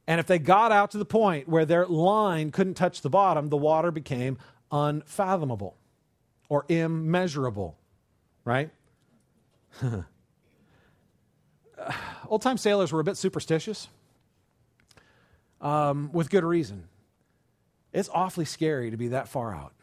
And 0.07 0.19
if 0.19 0.27
they 0.27 0.39
got 0.39 0.73
out 0.73 0.93
to 0.93 0.99
the 0.99 1.05
point 1.05 1.49
where 1.49 1.65
their 1.65 1.87
line 1.87 2.51
couldn't 2.51 2.75
touch 2.75 3.03
the 3.03 3.11
bottom, 3.11 3.51
the 3.51 3.57
water 3.57 3.91
became 3.91 4.39
unfathomable 4.73 5.77
or 6.49 6.65
immeasurable, 6.69 7.77
right? 8.45 8.71
Old 12.29 12.43
time 12.43 12.59
sailors 12.59 12.93
were 12.93 13.01
a 13.01 13.05
bit 13.05 13.17
superstitious 13.17 13.89
um, 15.61 16.11
with 16.13 16.31
good 16.31 16.45
reason. 16.45 16.89
It's 17.93 18.09
awfully 18.13 18.47
scary 18.47 18.91
to 18.91 18.97
be 18.97 19.09
that 19.09 19.29
far 19.29 19.55
out. 19.55 19.75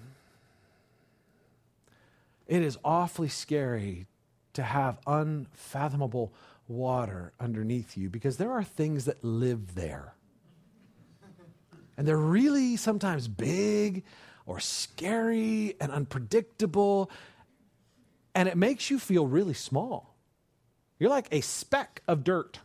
It 2.48 2.64
is 2.64 2.78
awfully 2.84 3.30
scary 3.30 4.08
to 4.54 4.64
have 4.64 4.98
unfathomable 5.06 6.34
water 6.68 7.34
underneath 7.40 7.96
you 7.96 8.10
because 8.10 8.38
there 8.38 8.52
are 8.52 8.64
things 8.64 9.06
that 9.06 9.24
live 9.24 9.76
there. 9.76 10.16
And 11.96 12.08
they're 12.08 12.18
really 12.18 12.76
sometimes 12.78 13.28
big 13.28 14.04
or 14.50 14.60
scary 14.60 15.76
and 15.80 15.92
unpredictable. 15.92 17.12
And 18.34 18.50
it 18.50 18.58
makes 18.58 18.90
you 18.90 18.98
feel 18.98 19.28
really 19.28 19.54
small. 19.54 20.16
You're 20.98 21.12
like 21.12 21.28
a 21.32 21.42
speck 21.42 22.02
of 22.08 22.24
dirt 22.24 22.60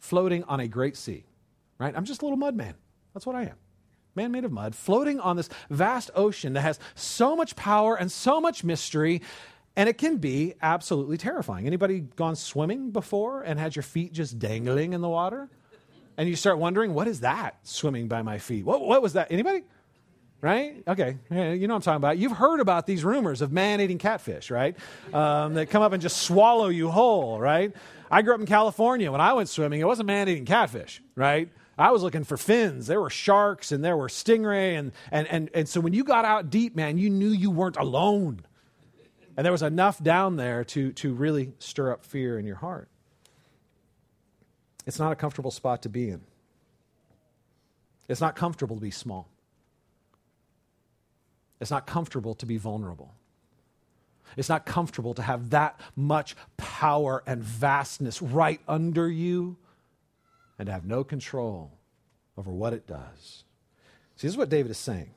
floating 0.00 0.42
on 0.44 0.58
a 0.58 0.66
great 0.66 0.96
sea, 0.96 1.24
right? 1.78 1.96
I'm 1.96 2.04
just 2.04 2.22
a 2.22 2.24
little 2.24 2.36
mud 2.36 2.56
man. 2.56 2.74
That's 3.14 3.24
what 3.24 3.36
I 3.36 3.42
am. 3.42 3.54
Man 4.16 4.32
made 4.32 4.44
of 4.44 4.50
mud, 4.50 4.74
floating 4.74 5.20
on 5.20 5.36
this 5.36 5.48
vast 5.70 6.10
ocean 6.16 6.54
that 6.54 6.62
has 6.62 6.80
so 6.96 7.36
much 7.36 7.54
power 7.54 7.94
and 7.94 8.10
so 8.10 8.40
much 8.40 8.64
mystery, 8.64 9.22
and 9.76 9.88
it 9.88 9.96
can 9.96 10.16
be 10.16 10.54
absolutely 10.60 11.18
terrifying. 11.18 11.68
Anybody 11.68 12.00
gone 12.00 12.34
swimming 12.34 12.90
before 12.90 13.42
and 13.42 13.60
had 13.60 13.76
your 13.76 13.84
feet 13.84 14.12
just 14.12 14.40
dangling 14.40 14.92
in 14.92 15.02
the 15.02 15.08
water? 15.08 15.48
And 16.16 16.28
you 16.28 16.34
start 16.34 16.58
wondering, 16.58 16.94
what 16.94 17.06
is 17.06 17.20
that 17.20 17.60
swimming 17.62 18.08
by 18.08 18.22
my 18.22 18.38
feet? 18.38 18.64
What, 18.64 18.80
what 18.80 19.02
was 19.02 19.12
that? 19.12 19.30
Anybody? 19.30 19.62
Right? 20.40 20.82
Okay, 20.86 21.16
you 21.30 21.66
know 21.66 21.74
what 21.74 21.76
I'm 21.76 21.82
talking 21.82 21.96
about. 21.96 22.18
You've 22.18 22.32
heard 22.32 22.60
about 22.60 22.86
these 22.86 23.04
rumors 23.04 23.42
of 23.42 23.52
man 23.52 23.80
eating 23.80 23.98
catfish, 23.98 24.50
right? 24.50 24.76
Um, 25.12 25.54
that 25.54 25.70
come 25.70 25.82
up 25.82 25.92
and 25.92 26.00
just 26.00 26.18
swallow 26.18 26.68
you 26.68 26.90
whole, 26.90 27.40
right? 27.40 27.74
I 28.10 28.22
grew 28.22 28.34
up 28.34 28.40
in 28.40 28.46
California. 28.46 29.10
When 29.10 29.20
I 29.20 29.32
went 29.32 29.48
swimming, 29.48 29.80
it 29.80 29.86
wasn't 29.86 30.06
man 30.06 30.28
eating 30.28 30.44
catfish, 30.44 31.02
right? 31.14 31.50
I 31.76 31.92
was 31.92 32.02
looking 32.02 32.24
for 32.24 32.36
fins. 32.36 32.86
There 32.86 33.00
were 33.00 33.10
sharks 33.10 33.70
and 33.70 33.84
there 33.84 33.96
were 33.96 34.08
stingray. 34.08 34.78
And, 34.78 34.92
and, 35.12 35.28
and, 35.28 35.50
and 35.54 35.68
so 35.68 35.80
when 35.80 35.92
you 35.92 36.02
got 36.04 36.24
out 36.24 36.50
deep, 36.50 36.74
man, 36.74 36.98
you 36.98 37.10
knew 37.10 37.28
you 37.28 37.50
weren't 37.50 37.76
alone. 37.76 38.40
And 39.36 39.44
there 39.44 39.52
was 39.52 39.62
enough 39.62 40.02
down 40.02 40.36
there 40.36 40.64
to, 40.64 40.92
to 40.94 41.14
really 41.14 41.52
stir 41.60 41.92
up 41.92 42.04
fear 42.04 42.38
in 42.38 42.46
your 42.46 42.56
heart. 42.56 42.88
It's 44.86 44.98
not 44.98 45.12
a 45.12 45.16
comfortable 45.16 45.52
spot 45.52 45.82
to 45.82 45.88
be 45.88 46.08
in. 46.08 46.22
It's 48.08 48.20
not 48.20 48.34
comfortable 48.34 48.74
to 48.74 48.82
be 48.82 48.90
small. 48.90 49.28
It's 51.60 51.70
not 51.70 51.86
comfortable 51.86 52.34
to 52.36 52.46
be 52.46 52.56
vulnerable. 52.56 53.14
It's 54.36 54.48
not 54.48 54.66
comfortable 54.66 55.14
to 55.14 55.22
have 55.22 55.50
that 55.50 55.80
much 55.96 56.36
power 56.56 57.22
and 57.26 57.42
vastness 57.42 58.22
right 58.22 58.60
under 58.68 59.10
you 59.10 59.56
and 60.58 60.66
to 60.66 60.72
have 60.72 60.84
no 60.84 61.02
control 61.02 61.72
over 62.36 62.50
what 62.50 62.72
it 62.72 62.86
does. 62.86 63.44
See, 64.16 64.26
this 64.26 64.32
is 64.32 64.36
what 64.36 64.48
David 64.48 64.70
is 64.70 64.78
saying. 64.78 65.10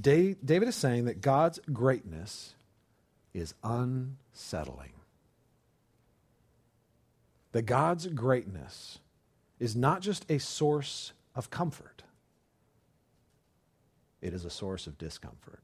David 0.00 0.68
is 0.68 0.76
saying 0.76 1.04
that 1.04 1.20
God's 1.20 1.60
greatness 1.72 2.54
is 3.34 3.54
unsettling. 3.62 4.92
That 7.52 7.62
God's 7.62 8.06
greatness 8.06 8.98
is 9.58 9.76
not 9.76 10.00
just 10.00 10.30
a 10.30 10.38
source 10.38 11.12
of 11.34 11.50
comfort, 11.50 12.02
it 14.22 14.34
is 14.34 14.44
a 14.44 14.50
source 14.50 14.86
of 14.86 14.98
discomfort. 14.98 15.60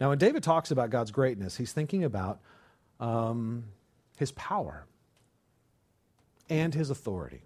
Now, 0.00 0.10
when 0.10 0.18
David 0.18 0.42
talks 0.42 0.70
about 0.70 0.90
God's 0.90 1.10
greatness, 1.10 1.56
he's 1.56 1.72
thinking 1.72 2.04
about 2.04 2.40
um, 3.00 3.64
his 4.16 4.32
power 4.32 4.86
and 6.48 6.74
his 6.74 6.90
authority. 6.90 7.42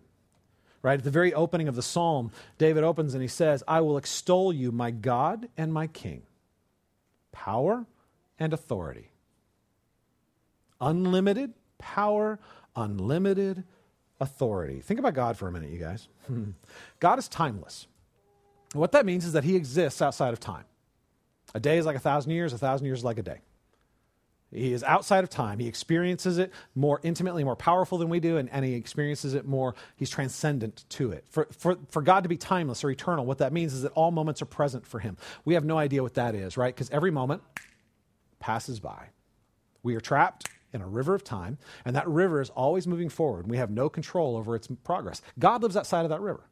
Right? 0.83 0.99
At 0.99 1.05
the 1.05 1.11
very 1.11 1.35
opening 1.35 1.69
of 1.69 1.75
the 1.75 1.83
psalm, 1.83 2.31
David 2.57 2.85
opens 2.85 3.15
and 3.15 3.23
he 3.23 3.29
says, 3.29 3.65
I 3.67 3.81
will 3.81 3.97
extol 3.97 4.53
you, 4.53 4.71
my 4.71 4.91
God 4.91 5.49
and 5.57 5.73
my 5.73 5.87
King. 5.89 6.23
Power 7.33 7.87
and 8.39 8.53
authority. 8.53 9.11
Unlimited 10.81 11.55
power, 11.79 12.39
unlimited 12.77 13.65
authority. 14.21 14.81
Think 14.81 15.01
about 15.01 15.15
God 15.15 15.37
for 15.37 15.49
a 15.49 15.53
minute, 15.53 15.71
you 15.71 15.79
guys. 15.79 16.09
God 17.01 17.19
is 17.19 17.29
timeless. 17.29 17.87
What 18.73 18.93
that 18.93 19.07
means 19.07 19.25
is 19.25 19.33
that 19.33 19.45
he 19.45 19.57
exists 19.57 20.03
outside 20.03 20.33
of 20.33 20.41
time. 20.41 20.65
A 21.55 21.61
day 21.61 21.79
is 21.79 21.87
like 21.87 21.97
a 21.97 22.01
thousand 22.01 22.33
years, 22.33 22.53
a 22.53 22.59
thousand 22.59 22.87
years 22.87 22.99
is 22.99 23.05
like 23.05 23.19
a 23.19 23.23
day. 23.23 23.41
He 24.51 24.73
is 24.73 24.83
outside 24.83 25.25
of 25.25 25.31
time. 25.31 25.59
He 25.59 25.69
experiences 25.69 26.39
it 26.39 26.53
more 26.75 27.01
intimately, 27.03 27.45
more 27.45 27.57
powerful 27.57 27.99
than 27.99 28.09
we 28.09 28.19
do, 28.19 28.39
and, 28.39 28.49
and 28.51 28.65
he 28.65 28.75
experiences 28.75 29.35
it 29.35 29.47
more, 29.47 29.75
he's 29.97 30.09
transcendent 30.09 30.85
to 30.91 31.13
it. 31.13 31.25
For, 31.29 31.49
for, 31.51 31.77
for 31.91 32.01
God 32.01 32.23
to 32.23 32.31
be 32.31 32.39
timeless 32.39 32.83
or 32.83 32.91
eternal, 32.91 33.27
what 33.27 33.39
that 33.39 33.53
means 33.53 33.75
is 33.75 33.83
that 33.83 33.93
all 33.93 34.11
moments 34.11 34.41
are 34.41 34.47
present 34.47 34.87
for 34.87 35.01
him. 35.01 35.19
We 35.45 35.55
have 35.55 35.65
no 35.65 35.77
idea 35.77 36.03
what 36.03 36.15
that 36.15 36.35
is, 36.35 36.57
right? 36.57 36.75
Because 36.75 36.89
every 36.91 37.11
moment 37.11 37.43
passes 38.41 38.81
by. 38.81 39.09
We 39.83 39.95
are 39.97 40.01
trapped 40.01 40.49
in 40.73 40.81
a 40.81 40.89
river 40.89 41.15
of 41.15 41.25
time, 41.25 41.59
and 41.85 41.95
that 41.95 42.09
river 42.09 42.41
is 42.41 42.51
always 42.51 42.87
moving 42.87 43.11
forward. 43.11 43.49
We 43.51 43.59
have 43.59 43.71
no 43.71 43.91
control 43.91 44.37
over 44.37 44.57
its 44.57 44.69
progress. 44.83 45.21
God 45.39 45.63
lives 45.63 45.77
outside 45.77 46.05
of 46.05 46.11
that 46.11 46.21
river. 46.21 46.49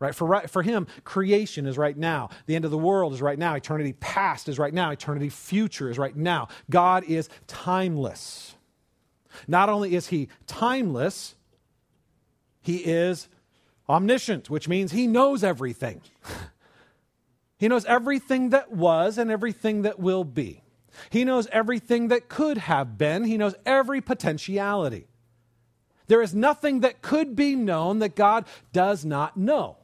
Right? 0.00 0.14
For, 0.14 0.48
for 0.48 0.62
him, 0.62 0.86
creation 1.04 1.66
is 1.66 1.76
right 1.76 1.96
now. 1.96 2.30
The 2.46 2.56
end 2.56 2.64
of 2.64 2.70
the 2.70 2.78
world 2.78 3.12
is 3.12 3.20
right 3.20 3.38
now. 3.38 3.54
Eternity 3.54 3.92
past 3.92 4.48
is 4.48 4.58
right 4.58 4.72
now. 4.72 4.90
Eternity 4.90 5.28
future 5.28 5.90
is 5.90 5.98
right 5.98 6.16
now. 6.16 6.48
God 6.70 7.04
is 7.04 7.28
timeless. 7.46 8.56
Not 9.46 9.68
only 9.68 9.94
is 9.94 10.06
he 10.06 10.28
timeless, 10.46 11.34
he 12.62 12.78
is 12.78 13.28
omniscient, 13.90 14.48
which 14.48 14.68
means 14.68 14.92
he 14.92 15.06
knows 15.06 15.44
everything. 15.44 16.00
he 17.58 17.68
knows 17.68 17.84
everything 17.84 18.50
that 18.50 18.72
was 18.72 19.18
and 19.18 19.30
everything 19.30 19.82
that 19.82 20.00
will 20.00 20.24
be. 20.24 20.62
He 21.10 21.24
knows 21.24 21.46
everything 21.52 22.08
that 22.08 22.28
could 22.28 22.56
have 22.56 22.96
been. 22.96 23.24
He 23.24 23.36
knows 23.36 23.54
every 23.66 24.00
potentiality. 24.00 25.08
There 26.06 26.22
is 26.22 26.34
nothing 26.34 26.80
that 26.80 27.02
could 27.02 27.36
be 27.36 27.54
known 27.54 28.00
that 28.00 28.16
God 28.16 28.46
does 28.72 29.04
not 29.04 29.36
know. 29.36 29.76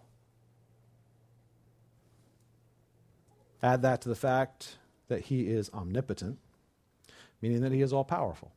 Add 3.66 3.82
that 3.82 4.00
to 4.02 4.08
the 4.08 4.14
fact 4.14 4.78
that 5.08 5.22
he 5.22 5.48
is 5.48 5.70
omnipotent, 5.74 6.38
meaning 7.42 7.62
that 7.62 7.72
he 7.72 7.82
is 7.82 7.92
all 7.92 8.04
powerful. 8.04 8.52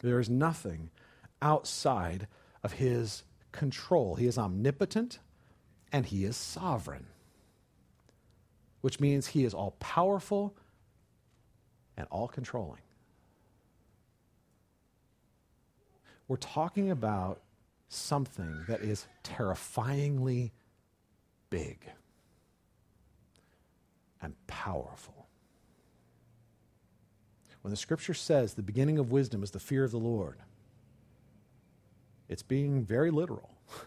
There 0.00 0.18
is 0.18 0.28
nothing 0.28 0.90
outside 1.40 2.26
of 2.64 2.72
his 2.72 3.22
control. 3.52 4.16
He 4.16 4.26
is 4.26 4.38
omnipotent 4.38 5.20
and 5.92 6.04
he 6.04 6.24
is 6.24 6.36
sovereign, 6.36 7.06
which 8.80 8.98
means 8.98 9.28
he 9.28 9.44
is 9.44 9.54
all 9.54 9.76
powerful 9.78 10.56
and 11.96 12.08
all 12.10 12.26
controlling. 12.26 12.82
We're 16.26 16.38
talking 16.38 16.90
about 16.90 17.40
something 17.88 18.64
that 18.66 18.80
is 18.80 19.06
terrifyingly 19.22 20.50
big 21.50 21.88
and 24.22 24.34
powerful. 24.46 25.26
When 27.62 27.70
the 27.70 27.76
scripture 27.76 28.14
says 28.14 28.54
the 28.54 28.62
beginning 28.62 28.98
of 28.98 29.12
wisdom 29.12 29.42
is 29.42 29.50
the 29.50 29.60
fear 29.60 29.84
of 29.84 29.90
the 29.90 29.98
Lord, 29.98 30.38
it's 32.28 32.42
being 32.42 32.84
very 32.84 33.10
literal. 33.10 33.50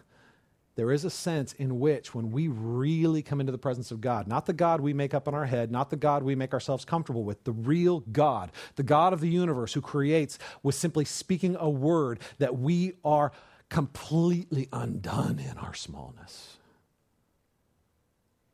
There 0.76 0.92
is 0.92 1.06
a 1.06 1.10
sense 1.10 1.54
in 1.54 1.80
which, 1.80 2.14
when 2.14 2.30
we 2.30 2.48
really 2.48 3.22
come 3.22 3.40
into 3.40 3.50
the 3.50 3.56
presence 3.56 3.90
of 3.90 4.02
God, 4.02 4.28
not 4.28 4.44
the 4.44 4.52
God 4.52 4.82
we 4.82 4.92
make 4.92 5.14
up 5.14 5.26
in 5.26 5.32
our 5.32 5.46
head, 5.46 5.72
not 5.72 5.88
the 5.88 5.96
God 5.96 6.22
we 6.22 6.34
make 6.34 6.52
ourselves 6.52 6.84
comfortable 6.84 7.24
with, 7.24 7.44
the 7.44 7.52
real 7.52 8.00
God, 8.00 8.52
the 8.74 8.82
God 8.82 9.14
of 9.14 9.22
the 9.22 9.28
universe 9.30 9.72
who 9.72 9.80
creates 9.80 10.38
with 10.62 10.74
simply 10.74 11.06
speaking 11.06 11.56
a 11.58 11.70
word, 11.70 12.20
that 12.40 12.58
we 12.58 12.92
are 13.06 13.32
completely 13.70 14.68
undone 14.70 15.38
in 15.38 15.56
our 15.56 15.72
smallness 15.72 16.58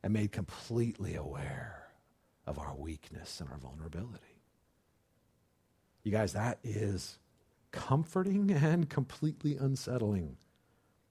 and 0.03 0.13
made 0.13 0.33
completely 0.33 1.15
aware 1.15 1.89
of 2.47 2.59
our 2.59 2.75
weakness 2.75 3.41
and 3.41 3.49
our 3.51 3.59
vulnerability. 3.59 4.19
You 6.03 6.11
guys, 6.11 6.33
that 6.33 6.59
is 6.65 7.19
comforting 7.71 8.51
and 8.51 8.89
completely 8.89 9.57
unsettling. 9.57 10.37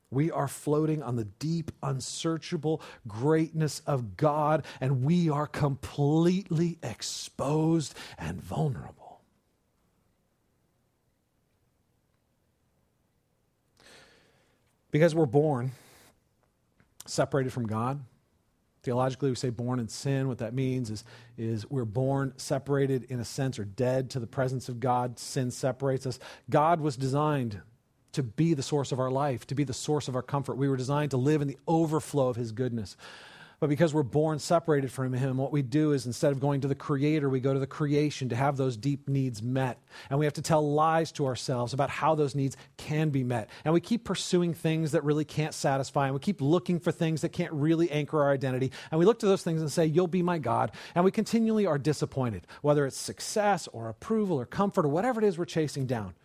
We 0.10 0.30
are 0.30 0.50
floating 0.50 1.02
on 1.02 1.16
the 1.16 1.24
deep, 1.24 1.72
unsearchable 1.82 2.82
greatness 3.08 3.82
of 3.88 4.18
God, 4.18 4.66
and 4.82 5.04
we 5.06 5.30
are 5.30 5.48
completely 5.48 6.78
exposed 6.84 7.96
and 8.18 8.42
vulnerable. 8.42 9.22
Because 14.92 15.16
we're 15.16 15.26
born 15.26 15.72
separated 17.06 17.54
from 17.54 17.66
God, 17.66 18.02
Theologically, 18.84 19.30
we 19.30 19.36
say 19.36 19.50
born 19.50 19.80
in 19.80 19.88
sin. 19.88 20.28
What 20.28 20.40
that 20.40 20.54
means 20.54 20.90
is, 20.90 21.04
is 21.38 21.70
we're 21.70 21.86
born 21.86 22.34
separated 22.38 23.04
in 23.06 23.20
a 23.20 23.26
sense 23.26 23.60
or 23.60 23.64
dead 23.64 24.10
to 24.12 24.20
the 24.20 24.28
presence 24.28 24.70
of 24.70 24.80
God. 24.80 25.20
Sin 25.20 25.52
separates 25.52 26.08
us. 26.08 26.18
God 26.50 26.82
was 26.82 26.98
designed 26.98 27.62
to 28.14 28.24
be 28.24 28.54
the 28.54 28.64
source 28.64 28.92
of 28.92 29.00
our 29.00 29.12
life, 29.12 29.46
to 29.48 29.56
be 29.56 29.64
the 29.64 29.74
source 29.74 30.08
of 30.08 30.16
our 30.16 30.24
comfort. 30.24 30.56
We 30.56 30.68
were 30.68 30.78
designed 30.78 31.12
to 31.12 31.18
live 31.18 31.42
in 31.42 31.48
the 31.48 31.58
overflow 31.68 32.28
of 32.30 32.36
His 32.36 32.52
goodness. 32.52 32.98
But 33.62 33.70
because 33.70 33.94
we're 33.94 34.02
born 34.02 34.40
separated 34.40 34.92
from 34.92 35.14
Him, 35.14 35.38
what 35.38 35.52
we 35.52 35.62
do 35.62 35.92
is 35.92 36.08
instead 36.08 36.32
of 36.32 36.40
going 36.40 36.62
to 36.62 36.68
the 36.68 36.74
Creator, 36.74 37.30
we 37.30 37.40
go 37.40 37.54
to 37.54 37.60
the 37.60 37.68
creation 37.68 38.30
to 38.30 38.36
have 38.36 38.58
those 38.58 38.76
deep 38.76 39.08
needs 39.08 39.44
met. 39.44 39.78
And 40.10 40.18
we 40.18 40.26
have 40.26 40.34
to 40.34 40.42
tell 40.42 40.68
lies 40.68 41.12
to 41.14 41.28
ourselves 41.28 41.72
about 41.72 41.92
how 41.92 42.16
those 42.16 42.34
needs 42.34 42.58
can 42.78 43.12
be 43.12 43.24
met. 43.24 43.52
And 43.64 43.72
we 43.72 43.80
keep 43.80 44.04
pursuing 44.04 44.56
things 44.56 44.94
that 44.94 45.04
really 45.04 45.26
can't 45.26 45.54
satisfy. 45.54 46.06
And 46.06 46.16
we 46.16 46.20
keep 46.20 46.42
looking 46.42 46.80
for 46.80 46.92
things 46.92 47.22
that 47.22 47.30
can't 47.30 47.54
really 47.54 47.92
anchor 47.92 48.24
our 48.24 48.32
identity. 48.32 48.72
And 48.90 48.98
we 48.98 49.06
look 49.06 49.20
to 49.20 49.28
those 49.28 49.44
things 49.44 49.62
and 49.62 49.72
say, 49.72 49.86
You'll 49.86 50.08
be 50.08 50.24
my 50.24 50.40
God. 50.40 50.72
And 50.96 51.06
we 51.06 51.12
continually 51.12 51.68
are 51.68 51.78
disappointed, 51.78 52.48
whether 52.64 52.88
it's 52.88 52.98
success 52.98 53.68
or 53.72 53.90
approval 53.90 54.40
or 54.40 54.48
comfort 54.48 54.86
or 54.86 54.90
whatever 54.90 55.22
it 55.22 55.28
is 55.28 55.38
we're 55.38 55.46
chasing 55.46 55.86
down 55.86 56.16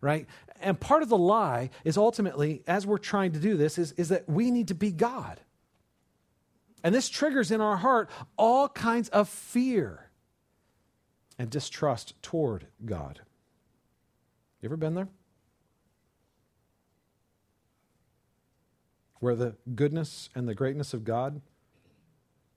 right? 0.00 0.26
And 0.60 0.78
part 0.78 1.02
of 1.02 1.08
the 1.08 1.16
lie 1.16 1.70
is 1.82 1.96
ultimately, 1.96 2.62
as 2.66 2.86
we're 2.86 2.98
trying 2.98 3.32
to 3.32 3.38
do 3.38 3.56
this, 3.56 3.78
is, 3.78 3.92
is 3.92 4.10
that 4.10 4.28
we 4.28 4.50
need 4.50 4.68
to 4.68 4.74
be 4.74 4.92
God. 4.92 5.40
And 6.84 6.94
this 6.94 7.08
triggers 7.08 7.50
in 7.50 7.62
our 7.62 7.78
heart 7.78 8.10
all 8.36 8.68
kinds 8.68 9.08
of 9.08 9.26
fear 9.26 10.10
and 11.38 11.48
distrust 11.48 12.14
toward 12.22 12.66
God. 12.84 13.22
You 14.60 14.68
ever 14.68 14.76
been 14.76 14.94
there? 14.94 15.08
Where 19.20 19.34
the 19.34 19.56
goodness 19.74 20.28
and 20.34 20.46
the 20.46 20.54
greatness 20.54 20.92
of 20.92 21.04
God 21.04 21.40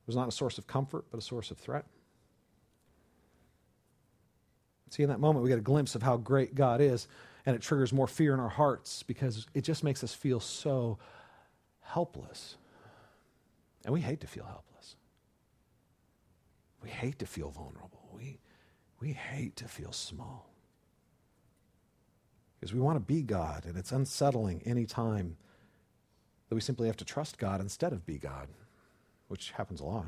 was 0.06 0.18
not 0.18 0.28
a 0.28 0.32
source 0.32 0.58
of 0.58 0.68
comfort, 0.68 1.06
but 1.10 1.18
a 1.18 1.22
source 1.22 1.50
of 1.50 1.58
threat? 1.58 1.86
See, 4.90 5.04
in 5.04 5.10
that 5.10 5.22
moment, 5.22 5.44
we 5.44 5.50
get 5.50 5.58
a 5.58 5.62
glimpse 5.62 5.96
of 5.96 6.04
how 6.04 6.18
great 6.18 6.54
God 6.54 6.82
is, 6.82 7.08
and 7.46 7.56
it 7.56 7.62
triggers 7.62 7.94
more 7.94 8.08
fear 8.08 8.34
in 8.34 8.42
our 8.42 8.50
hearts 8.50 9.04
because 9.04 9.48
it 9.54 9.62
just 9.62 9.86
makes 9.86 10.04
us 10.04 10.13
feel 10.13 10.42
so 10.42 10.98
helpless. 11.80 12.58
And 13.86 13.94
we 13.94 14.02
hate 14.02 14.22
to 14.22 14.28
feel 14.28 14.46
helpless. 14.46 14.96
We 16.82 16.90
hate 16.90 17.20
to 17.20 17.26
feel 17.26 17.50
vulnerable. 17.50 18.10
We, 18.13 18.40
we 19.00 19.13
hate 19.13 19.56
to 19.58 19.68
feel 19.68 19.92
small. 19.92 20.50
Because 22.60 22.74
we 22.74 22.80
want 22.80 22.96
to 22.96 23.00
be 23.00 23.22
God, 23.22 23.66
and 23.66 23.78
it's 23.78 23.92
unsettling 23.92 24.62
any 24.66 24.86
time 24.86 25.38
that 26.50 26.56
we 26.56 26.62
simply 26.62 26.88
have 26.88 26.98
to 26.98 27.06
trust 27.06 27.38
God 27.38 27.62
instead 27.62 27.94
of 27.94 28.06
be 28.06 28.18
God, 28.18 28.48
which 29.28 29.52
happens 29.52 29.80
a 29.80 29.86
lot. 29.86 30.08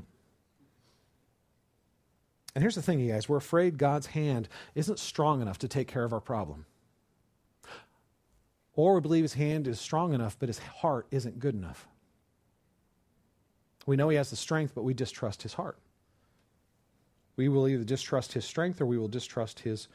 And 2.56 2.64
here's 2.64 2.76
the 2.76 2.82
thing, 2.82 3.00
you 3.00 3.12
guys 3.12 3.30
we're 3.30 3.38
afraid 3.38 3.78
God's 3.78 4.08
hand 4.08 4.50
isn't 4.74 5.00
strong 5.00 5.42
enough 5.42 5.60
to 5.60 5.68
take 5.68 5.88
care 5.88 6.04
of 6.04 6.14
our 6.14 6.20
problem. 6.20 6.66
Or 8.74 8.96
we 8.96 9.02
believe 9.02 9.24
his 9.24 9.34
hand 9.34 9.68
is 9.68 9.80
strong 9.80 10.14
enough, 10.14 10.38
but 10.40 10.50
his 10.50 10.60
heart 10.60 11.06
isn't 11.12 11.40
good 11.40 11.54
enough. 11.54 11.88
We 13.90 13.96
know 13.96 14.10
he 14.10 14.18
has 14.18 14.30
the 14.30 14.36
strength, 14.36 14.74
but 14.76 14.84
we 14.84 14.94
distrust 14.94 15.42
his 15.42 15.56
heart. 15.56 15.80
We 17.38 17.50
will 17.50 17.68
either 17.68 17.84
distrust 17.84 18.34
his 18.34 18.46
strength 18.46 18.80
or 18.80 18.86
we 18.86 19.00
will 19.00 19.08
distrust 19.08 19.62
his 19.62 19.88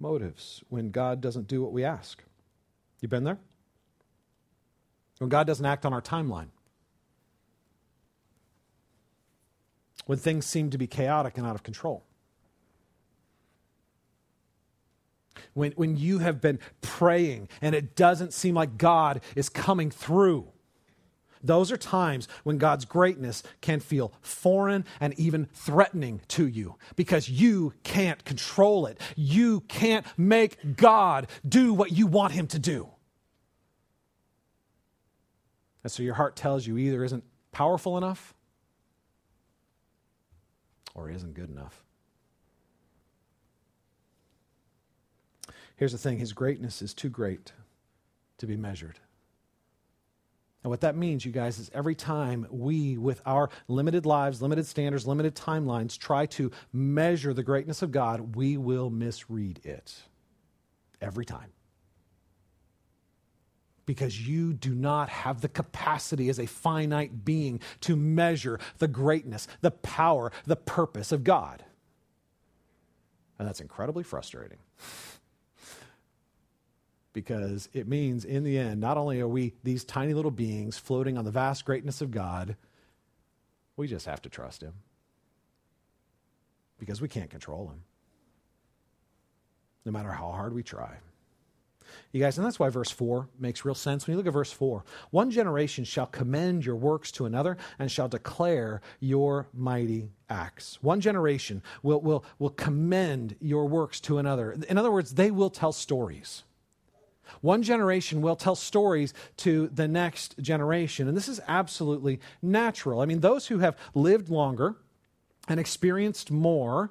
motives 0.00 0.64
when 0.70 0.90
God 0.90 1.20
doesn't 1.20 1.48
do 1.48 1.60
what 1.60 1.70
we 1.70 1.84
ask. 1.84 2.24
You 3.02 3.08
been 3.08 3.24
there? 3.24 3.38
When 5.18 5.28
God 5.28 5.46
doesn't 5.46 5.66
act 5.66 5.84
on 5.84 5.92
our 5.92 6.00
timeline. 6.00 6.48
When 10.06 10.16
things 10.16 10.46
seem 10.46 10.70
to 10.70 10.78
be 10.78 10.86
chaotic 10.86 11.36
and 11.36 11.46
out 11.46 11.54
of 11.54 11.62
control. 11.62 12.04
when, 15.52 15.72
when 15.72 15.98
you 15.98 16.20
have 16.20 16.40
been 16.40 16.58
praying 16.80 17.50
and 17.60 17.74
it 17.74 17.94
doesn't 17.94 18.32
seem 18.32 18.54
like 18.54 18.78
God 18.78 19.20
is 19.36 19.50
coming 19.50 19.90
through. 19.90 20.51
Those 21.42 21.72
are 21.72 21.76
times 21.76 22.28
when 22.44 22.58
God's 22.58 22.84
greatness 22.84 23.42
can 23.60 23.80
feel 23.80 24.12
foreign 24.20 24.84
and 25.00 25.18
even 25.18 25.46
threatening 25.52 26.20
to 26.28 26.46
you 26.46 26.76
because 26.96 27.28
you 27.28 27.74
can't 27.82 28.24
control 28.24 28.86
it. 28.86 29.00
You 29.16 29.60
can't 29.62 30.06
make 30.16 30.76
God 30.76 31.26
do 31.46 31.74
what 31.74 31.92
you 31.92 32.06
want 32.06 32.32
him 32.32 32.46
to 32.48 32.58
do. 32.58 32.88
And 35.82 35.90
so 35.90 36.02
your 36.02 36.14
heart 36.14 36.36
tells 36.36 36.66
you 36.66 36.78
either 36.78 37.02
isn't 37.02 37.24
powerful 37.50 37.98
enough 37.98 38.34
or 40.94 41.10
isn't 41.10 41.34
good 41.34 41.50
enough. 41.50 41.82
Here's 45.76 45.92
the 45.92 45.98
thing 45.98 46.18
His 46.18 46.32
greatness 46.32 46.82
is 46.82 46.94
too 46.94 47.08
great 47.08 47.52
to 48.38 48.46
be 48.46 48.56
measured. 48.56 49.00
And 50.62 50.70
what 50.70 50.82
that 50.82 50.96
means, 50.96 51.24
you 51.24 51.32
guys, 51.32 51.58
is 51.58 51.70
every 51.74 51.96
time 51.96 52.46
we, 52.50 52.96
with 52.96 53.20
our 53.26 53.50
limited 53.66 54.06
lives, 54.06 54.40
limited 54.40 54.66
standards, 54.66 55.06
limited 55.06 55.34
timelines, 55.34 55.98
try 55.98 56.26
to 56.26 56.52
measure 56.72 57.34
the 57.34 57.42
greatness 57.42 57.82
of 57.82 57.90
God, 57.90 58.36
we 58.36 58.56
will 58.56 58.88
misread 58.88 59.60
it. 59.64 59.94
Every 61.00 61.24
time. 61.24 61.50
Because 63.86 64.20
you 64.28 64.52
do 64.52 64.72
not 64.72 65.08
have 65.08 65.40
the 65.40 65.48
capacity 65.48 66.28
as 66.28 66.38
a 66.38 66.46
finite 66.46 67.24
being 67.24 67.58
to 67.80 67.96
measure 67.96 68.60
the 68.78 68.86
greatness, 68.86 69.48
the 69.62 69.72
power, 69.72 70.30
the 70.46 70.54
purpose 70.54 71.10
of 71.10 71.24
God. 71.24 71.64
And 73.36 73.48
that's 73.48 73.60
incredibly 73.60 74.04
frustrating 74.04 74.58
because 77.12 77.68
it 77.72 77.86
means 77.86 78.24
in 78.24 78.44
the 78.44 78.58
end, 78.58 78.80
not 78.80 78.96
only 78.96 79.20
are 79.20 79.28
we 79.28 79.54
these 79.62 79.84
tiny 79.84 80.14
little 80.14 80.30
beings 80.30 80.78
floating 80.78 81.18
on 81.18 81.24
the 81.24 81.30
vast 81.30 81.64
greatness 81.64 82.00
of 82.00 82.10
God, 82.10 82.56
we 83.76 83.86
just 83.86 84.06
have 84.06 84.22
to 84.22 84.28
trust 84.28 84.62
Him 84.62 84.74
because 86.78 87.00
we 87.00 87.08
can't 87.08 87.30
control 87.30 87.68
Him, 87.68 87.82
no 89.84 89.92
matter 89.92 90.10
how 90.10 90.30
hard 90.30 90.54
we 90.54 90.62
try. 90.62 90.96
You 92.12 92.20
guys, 92.20 92.38
and 92.38 92.46
that's 92.46 92.58
why 92.58 92.68
verse 92.70 92.90
4 92.90 93.28
makes 93.38 93.64
real 93.64 93.74
sense. 93.74 94.06
When 94.06 94.12
you 94.12 94.16
look 94.16 94.26
at 94.26 94.32
verse 94.32 94.52
4, 94.52 94.84
one 95.10 95.30
generation 95.30 95.84
shall 95.84 96.06
commend 96.06 96.64
your 96.64 96.76
works 96.76 97.12
to 97.12 97.26
another 97.26 97.56
and 97.78 97.90
shall 97.90 98.08
declare 98.08 98.80
your 99.00 99.48
mighty 99.52 100.10
acts. 100.30 100.78
One 100.82 101.00
generation 101.00 101.62
will, 101.82 102.00
will, 102.00 102.24
will 102.38 102.50
commend 102.50 103.36
your 103.40 103.66
works 103.66 104.00
to 104.02 104.18
another. 104.18 104.52
In 104.68 104.78
other 104.78 104.90
words, 104.90 105.14
they 105.14 105.30
will 105.30 105.50
tell 105.50 105.72
stories. 105.72 106.44
One 107.40 107.62
generation 107.62 108.22
will 108.22 108.36
tell 108.36 108.54
stories 108.54 109.14
to 109.38 109.68
the 109.68 109.88
next 109.88 110.38
generation. 110.40 111.08
And 111.08 111.16
this 111.16 111.28
is 111.28 111.40
absolutely 111.48 112.20
natural. 112.40 113.00
I 113.00 113.06
mean, 113.06 113.20
those 113.20 113.46
who 113.46 113.58
have 113.58 113.76
lived 113.94 114.28
longer 114.28 114.76
and 115.48 115.58
experienced 115.58 116.30
more 116.30 116.90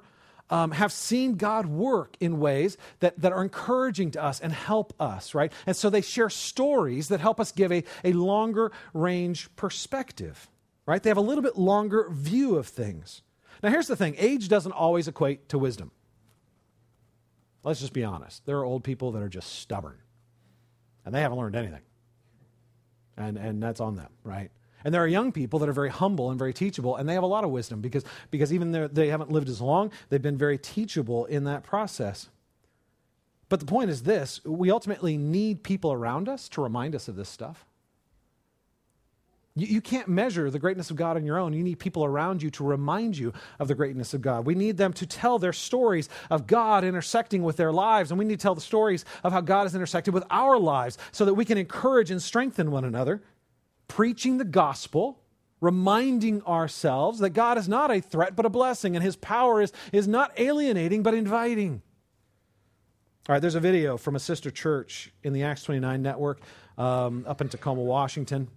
um, 0.50 0.72
have 0.72 0.92
seen 0.92 1.36
God 1.36 1.66
work 1.66 2.16
in 2.20 2.38
ways 2.38 2.76
that, 3.00 3.18
that 3.20 3.32
are 3.32 3.42
encouraging 3.42 4.10
to 4.12 4.22
us 4.22 4.38
and 4.38 4.52
help 4.52 4.92
us, 5.00 5.34
right? 5.34 5.50
And 5.66 5.74
so 5.74 5.88
they 5.88 6.02
share 6.02 6.28
stories 6.28 7.08
that 7.08 7.20
help 7.20 7.40
us 7.40 7.52
give 7.52 7.72
a, 7.72 7.84
a 8.04 8.12
longer 8.12 8.70
range 8.92 9.48
perspective, 9.56 10.50
right? 10.84 11.02
They 11.02 11.08
have 11.08 11.16
a 11.16 11.22
little 11.22 11.42
bit 11.42 11.56
longer 11.56 12.08
view 12.10 12.56
of 12.56 12.66
things. 12.66 13.22
Now, 13.62 13.70
here's 13.70 13.86
the 13.86 13.96
thing 13.96 14.14
age 14.18 14.48
doesn't 14.48 14.72
always 14.72 15.08
equate 15.08 15.48
to 15.48 15.58
wisdom. 15.58 15.90
Let's 17.64 17.80
just 17.80 17.92
be 17.94 18.04
honest. 18.04 18.44
There 18.44 18.58
are 18.58 18.64
old 18.64 18.84
people 18.84 19.12
that 19.12 19.22
are 19.22 19.28
just 19.28 19.54
stubborn 19.60 19.98
and 21.04 21.14
they 21.14 21.20
haven't 21.20 21.38
learned 21.38 21.56
anything. 21.56 21.82
And, 23.16 23.36
and 23.36 23.62
that's 23.62 23.80
on 23.80 23.96
them, 23.96 24.10
right? 24.24 24.50
And 24.84 24.92
there 24.92 25.02
are 25.02 25.06
young 25.06 25.32
people 25.32 25.58
that 25.60 25.68
are 25.68 25.74
very 25.74 25.90
humble 25.90 26.30
and 26.30 26.38
very 26.38 26.52
teachable, 26.52 26.96
and 26.96 27.08
they 27.08 27.14
have 27.14 27.22
a 27.22 27.26
lot 27.26 27.44
of 27.44 27.50
wisdom 27.50 27.80
because, 27.80 28.04
because 28.30 28.52
even 28.52 28.72
though 28.72 28.88
they 28.88 29.08
haven't 29.08 29.30
lived 29.30 29.48
as 29.48 29.60
long, 29.60 29.92
they've 30.08 30.22
been 30.22 30.38
very 30.38 30.58
teachable 30.58 31.24
in 31.26 31.44
that 31.44 31.62
process. 31.62 32.28
But 33.48 33.60
the 33.60 33.66
point 33.66 33.90
is 33.90 34.04
this 34.04 34.42
we 34.44 34.70
ultimately 34.70 35.16
need 35.16 35.62
people 35.62 35.92
around 35.92 36.28
us 36.28 36.48
to 36.50 36.62
remind 36.62 36.94
us 36.94 37.06
of 37.06 37.16
this 37.16 37.28
stuff. 37.28 37.66
You, 39.54 39.66
you 39.66 39.80
can't 39.80 40.08
measure 40.08 40.50
the 40.50 40.58
greatness 40.58 40.90
of 40.90 40.96
God 40.96 41.16
on 41.16 41.24
your 41.24 41.38
own. 41.38 41.52
You 41.52 41.62
need 41.62 41.78
people 41.78 42.04
around 42.04 42.42
you 42.42 42.50
to 42.50 42.64
remind 42.64 43.16
you 43.16 43.32
of 43.58 43.68
the 43.68 43.74
greatness 43.74 44.14
of 44.14 44.22
God. 44.22 44.46
We 44.46 44.54
need 44.54 44.76
them 44.76 44.92
to 44.94 45.06
tell 45.06 45.38
their 45.38 45.52
stories 45.52 46.08
of 46.30 46.46
God 46.46 46.84
intersecting 46.84 47.42
with 47.42 47.56
their 47.56 47.72
lives, 47.72 48.10
and 48.10 48.18
we 48.18 48.24
need 48.24 48.38
to 48.38 48.42
tell 48.42 48.54
the 48.54 48.60
stories 48.60 49.04
of 49.24 49.32
how 49.32 49.40
God 49.40 49.64
has 49.64 49.74
intersected 49.74 50.14
with 50.14 50.24
our 50.30 50.58
lives 50.58 50.98
so 51.10 51.24
that 51.24 51.34
we 51.34 51.44
can 51.44 51.58
encourage 51.58 52.10
and 52.10 52.22
strengthen 52.22 52.70
one 52.70 52.84
another, 52.84 53.22
preaching 53.88 54.38
the 54.38 54.44
gospel 54.44 55.18
reminding 55.62 56.42
ourselves 56.42 57.20
that 57.20 57.30
God 57.30 57.56
is 57.56 57.68
not 57.68 57.90
a 57.90 58.00
threat 58.00 58.34
but 58.34 58.44
a 58.44 58.50
blessing, 58.50 58.96
and 58.96 59.02
his 59.02 59.16
power 59.16 59.62
is, 59.62 59.72
is 59.92 60.08
not 60.08 60.32
alienating 60.36 61.02
but 61.04 61.14
inviting. 61.14 61.80
All 63.28 63.34
right, 63.34 63.38
there's 63.38 63.54
a 63.54 63.60
video 63.60 63.96
from 63.96 64.16
a 64.16 64.18
sister 64.18 64.50
church 64.50 65.12
in 65.22 65.32
the 65.32 65.44
Acts 65.44 65.62
29 65.62 66.02
network 66.02 66.40
um, 66.76 67.24
up 67.28 67.40
in 67.40 67.48
Tacoma, 67.48 67.80
Washington. 67.80 68.48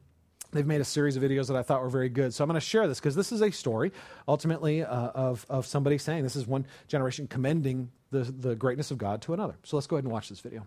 They've 0.56 0.66
made 0.66 0.80
a 0.80 0.86
series 0.86 1.18
of 1.18 1.24
videos 1.24 1.48
that 1.48 1.58
I 1.58 1.64
thought 1.64 1.82
were 1.82 1.90
very 1.90 2.08
good. 2.08 2.34
So 2.34 2.42
I'm 2.42 2.48
going 2.48 2.56
to 2.56 2.66
share 2.66 2.88
this 2.88 2.98
because 3.02 3.14
this 3.14 3.34
is 3.34 3.42
a 3.42 3.52
story 3.52 3.92
ultimately 4.26 4.84
uh, 4.84 5.10
of, 5.10 5.46
of 5.50 5.66
somebody 5.66 5.98
saying 5.98 6.24
this 6.24 6.38
is 6.38 6.48
one 6.48 6.66
generation 6.88 7.28
commending 7.28 7.92
the, 8.12 8.20
the 8.20 8.56
greatness 8.56 8.90
of 8.90 8.98
God 8.98 9.22
to 9.24 9.34
another. 9.34 9.58
So 9.64 9.76
let's 9.76 9.86
go 9.86 9.98
ahead 9.98 10.06
and 10.06 10.14
watch 10.14 10.30
this 10.30 10.40
video. 10.40 10.66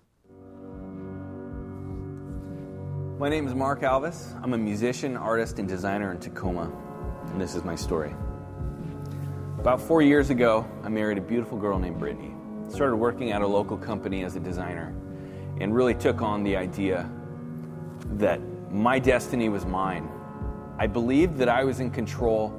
My 3.18 3.31
name 3.31 3.46
is 3.46 3.55
Mark 3.55 3.81
Alvis. 3.81 4.38
I'm 4.42 4.53
a 4.53 4.59
musician, 4.59 5.16
artist, 5.16 5.59
and 5.59 5.66
designer 5.66 6.12
in 6.12 6.20
Tacoma, 6.20 6.70
and 7.33 7.40
this 7.40 7.55
is 7.55 7.64
my 7.64 7.74
story. 7.74 8.14
About 9.59 9.81
four 9.81 10.03
years 10.03 10.29
ago, 10.29 10.68
I 10.85 10.90
married 10.90 11.16
a 11.16 11.22
beautiful 11.22 11.57
girl 11.57 11.79
named 11.79 11.98
Brittany. 11.98 12.35
Started 12.68 12.96
working 12.96 13.33
at 13.33 13.40
a 13.40 13.46
local 13.46 13.79
company 13.79 14.22
as 14.22 14.37
a 14.37 14.40
designer, 14.40 14.94
and 15.62 15.74
really 15.74 15.94
took 15.94 16.20
on 16.20 16.44
the 16.44 16.59
idea 16.59 17.11
that 18.18 18.38
my 18.70 18.98
destiny 18.98 19.48
was 19.48 19.64
mine. 19.64 20.09
I 20.78 20.87
believed 20.87 21.38
that 21.38 21.48
I 21.48 21.64
was 21.64 21.81
in 21.81 21.90
control 21.90 22.54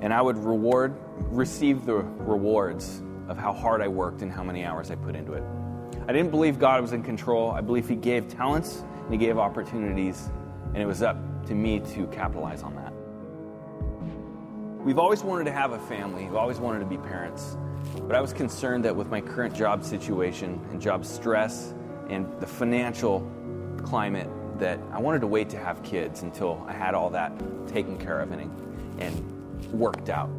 and 0.00 0.12
I 0.12 0.20
would 0.20 0.36
reward 0.36 0.98
receive 1.30 1.86
the 1.86 1.94
rewards 1.94 3.02
of 3.28 3.38
how 3.38 3.52
hard 3.52 3.80
I 3.80 3.88
worked 3.88 4.22
and 4.22 4.30
how 4.30 4.42
many 4.42 4.64
hours 4.64 4.90
I 4.90 4.96
put 4.96 5.14
into 5.14 5.32
it. 5.32 5.42
I 6.06 6.12
didn't 6.12 6.30
believe 6.30 6.58
God 6.58 6.82
was 6.82 6.92
in 6.92 7.02
control. 7.02 7.50
I 7.50 7.60
believe 7.60 7.88
he 7.88 7.96
gave 7.96 8.28
talents 8.28 8.84
and 9.04 9.12
he 9.12 9.16
gave 9.16 9.38
opportunities 9.38 10.28
and 10.74 10.78
it 10.78 10.86
was 10.86 11.02
up 11.02 11.16
to 11.46 11.54
me 11.54 11.80
to 11.94 12.06
capitalize 12.08 12.62
on 12.62 12.74
that. 12.74 12.92
We've 14.84 14.98
always 14.98 15.22
wanted 15.22 15.44
to 15.44 15.52
have 15.52 15.72
a 15.72 15.78
family. 15.78 16.24
We've 16.24 16.34
always 16.34 16.58
wanted 16.58 16.80
to 16.80 16.86
be 16.86 16.98
parents. 16.98 17.56
But 18.02 18.16
I 18.16 18.20
was 18.20 18.32
concerned 18.32 18.84
that 18.84 18.94
with 18.94 19.08
my 19.08 19.20
current 19.20 19.54
job 19.54 19.84
situation 19.84 20.60
and 20.70 20.80
job 20.80 21.06
stress 21.06 21.72
and 22.10 22.26
the 22.40 22.46
financial 22.46 23.30
climate 23.82 24.28
that 24.58 24.78
I 24.92 25.00
wanted 25.00 25.20
to 25.20 25.26
wait 25.26 25.50
to 25.50 25.58
have 25.58 25.82
kids 25.82 26.22
until 26.22 26.64
I 26.66 26.72
had 26.72 26.94
all 26.94 27.10
that 27.10 27.32
taken 27.68 27.98
care 27.98 28.20
of 28.20 28.32
and, 28.32 28.50
and 29.00 29.72
worked 29.72 30.08
out. 30.08 30.30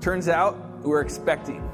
Turns 0.00 0.28
out 0.28 0.56
we're 0.82 1.00
expecting. 1.00 1.68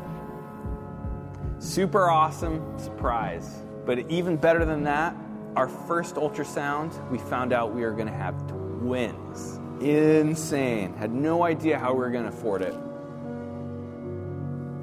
Super 1.58 2.08
awesome 2.10 2.78
surprise. 2.78 3.62
But 3.86 4.10
even 4.10 4.36
better 4.36 4.64
than 4.64 4.84
that, 4.84 5.14
our 5.56 5.68
first 5.68 6.16
ultrasound, 6.16 7.10
we 7.10 7.18
found 7.18 7.52
out 7.52 7.74
we 7.74 7.82
were 7.82 7.92
going 7.92 8.08
to 8.08 8.12
have 8.12 8.34
twins. 8.48 9.60
Insane. 9.80 10.94
Had 10.94 11.12
no 11.12 11.42
idea 11.42 11.78
how 11.78 11.92
we 11.92 12.00
were 12.00 12.10
going 12.10 12.24
to 12.24 12.30
afford 12.30 12.62
it. 12.62 12.74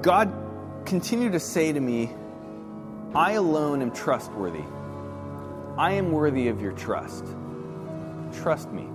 God 0.01 0.33
continued 0.85 1.33
to 1.33 1.39
say 1.39 1.71
to 1.71 1.79
me, 1.79 2.09
I 3.13 3.33
alone 3.33 3.81
am 3.81 3.91
trustworthy. 3.91 4.63
I 5.81 5.93
am 5.93 6.11
worthy 6.11 6.47
of 6.47 6.61
your 6.61 6.73
trust. 6.73 7.25
Trust 8.31 8.71
me. 8.71 8.87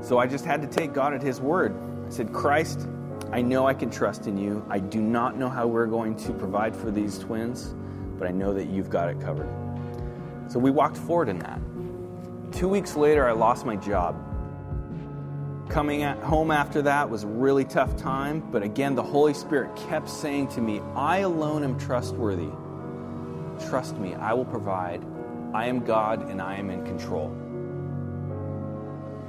So 0.00 0.16
I 0.16 0.26
just 0.26 0.46
had 0.46 0.62
to 0.62 0.66
take 0.66 0.94
God 0.94 1.12
at 1.12 1.20
His 1.20 1.42
word. 1.42 1.76
I 2.06 2.08
said, 2.08 2.32
Christ, 2.32 2.88
I 3.30 3.42
know 3.42 3.66
I 3.66 3.74
can 3.74 3.90
trust 3.90 4.26
in 4.26 4.38
you. 4.38 4.64
I 4.70 4.78
do 4.78 5.02
not 5.02 5.36
know 5.36 5.50
how 5.50 5.66
we're 5.66 5.84
going 5.84 6.16
to 6.16 6.32
provide 6.32 6.74
for 6.74 6.90
these 6.90 7.18
twins, 7.18 7.74
but 8.18 8.26
I 8.26 8.30
know 8.30 8.54
that 8.54 8.70
you've 8.70 8.88
got 8.88 9.10
it 9.10 9.20
covered. 9.20 9.46
So 10.48 10.58
we 10.58 10.70
walked 10.70 10.96
forward 10.96 11.28
in 11.28 11.38
that. 11.40 11.60
Two 12.50 12.66
weeks 12.66 12.96
later, 12.96 13.28
I 13.28 13.32
lost 13.32 13.66
my 13.66 13.76
job. 13.76 14.16
Coming 15.68 16.00
home 16.00 16.50
after 16.50 16.80
that 16.80 17.10
was 17.10 17.24
a 17.24 17.28
really 17.28 17.66
tough 17.66 17.94
time, 17.98 18.40
but 18.50 18.62
again, 18.62 18.94
the 18.94 19.02
Holy 19.02 19.34
Spirit 19.34 19.76
kept 19.76 20.08
saying 20.08 20.48
to 20.48 20.62
me, 20.62 20.80
I 20.94 21.18
alone 21.18 21.62
am 21.62 21.78
trustworthy. 21.78 22.48
Trust 23.68 23.98
me, 23.98 24.14
I 24.14 24.32
will 24.32 24.46
provide 24.46 25.04
I 25.54 25.66
am 25.66 25.84
God 25.84 26.30
and 26.30 26.40
I 26.40 26.56
am 26.56 26.70
in 26.70 26.84
control. 26.84 27.36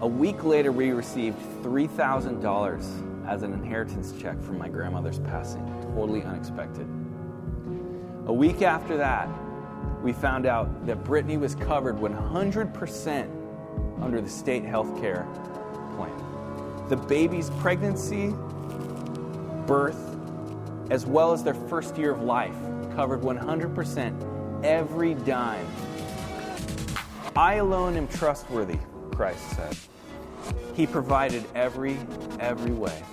A 0.01 0.07
week 0.07 0.43
later, 0.43 0.71
we 0.71 0.91
received 0.91 1.37
$3,000 1.63 3.27
as 3.27 3.43
an 3.43 3.53
inheritance 3.53 4.13
check 4.21 4.41
from 4.41 4.57
my 4.57 4.69
grandmother's 4.69 5.19
passing. 5.19 5.65
Totally 5.95 6.23
unexpected. 6.23 6.87
A 8.27 8.33
week 8.33 8.61
after 8.61 8.95
that, 8.97 9.27
we 10.01 10.13
found 10.13 10.45
out 10.45 10.85
that 10.85 11.03
Brittany 11.03 11.37
was 11.37 11.55
covered 11.55 11.97
100% 11.97 14.01
under 14.01 14.21
the 14.21 14.29
state 14.29 14.63
health 14.63 14.99
care 14.99 15.27
plan. 15.95 16.13
The 16.89 16.97
baby's 16.97 17.49
pregnancy, 17.59 18.33
birth, 19.65 20.17
as 20.89 21.05
well 21.05 21.33
as 21.33 21.43
their 21.43 21.53
first 21.53 21.97
year 21.97 22.11
of 22.11 22.21
life 22.21 22.55
covered 22.95 23.21
100% 23.21 24.63
every 24.63 25.13
dime. 25.13 25.65
I 27.35 27.55
alone 27.55 27.97
am 27.97 28.07
trustworthy, 28.07 28.77
Christ 29.11 29.49
said. 29.55 29.75
He 30.75 30.85
provided 30.85 31.43
every, 31.55 31.97
every 32.39 32.71
way. 32.71 33.03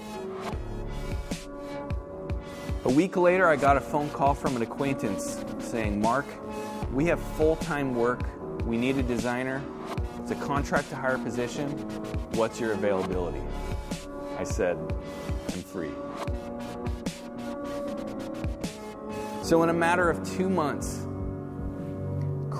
A 2.84 2.90
week 2.90 3.16
later, 3.16 3.48
I 3.48 3.56
got 3.56 3.78
a 3.78 3.80
phone 3.80 4.10
call 4.10 4.34
from 4.34 4.56
an 4.56 4.62
acquaintance 4.62 5.42
saying, 5.58 6.00
Mark, 6.00 6.26
we 6.92 7.06
have 7.06 7.20
full 7.20 7.56
time 7.56 7.94
work. 7.94 8.20
We 8.66 8.76
need 8.76 8.98
a 8.98 9.02
designer. 9.02 9.62
It's 10.20 10.30
a 10.32 10.34
contract 10.34 10.90
to 10.90 10.96
hire 10.96 11.16
position. 11.16 11.70
What's 12.32 12.60
your 12.60 12.72
availability? 12.72 13.40
I 14.38 14.44
said, 14.44 14.76
I'm 15.48 15.62
free. 15.62 15.92
So, 19.42 19.62
in 19.62 19.70
a 19.70 19.74
matter 19.74 20.10
of 20.10 20.28
two 20.36 20.48
months, 20.48 21.06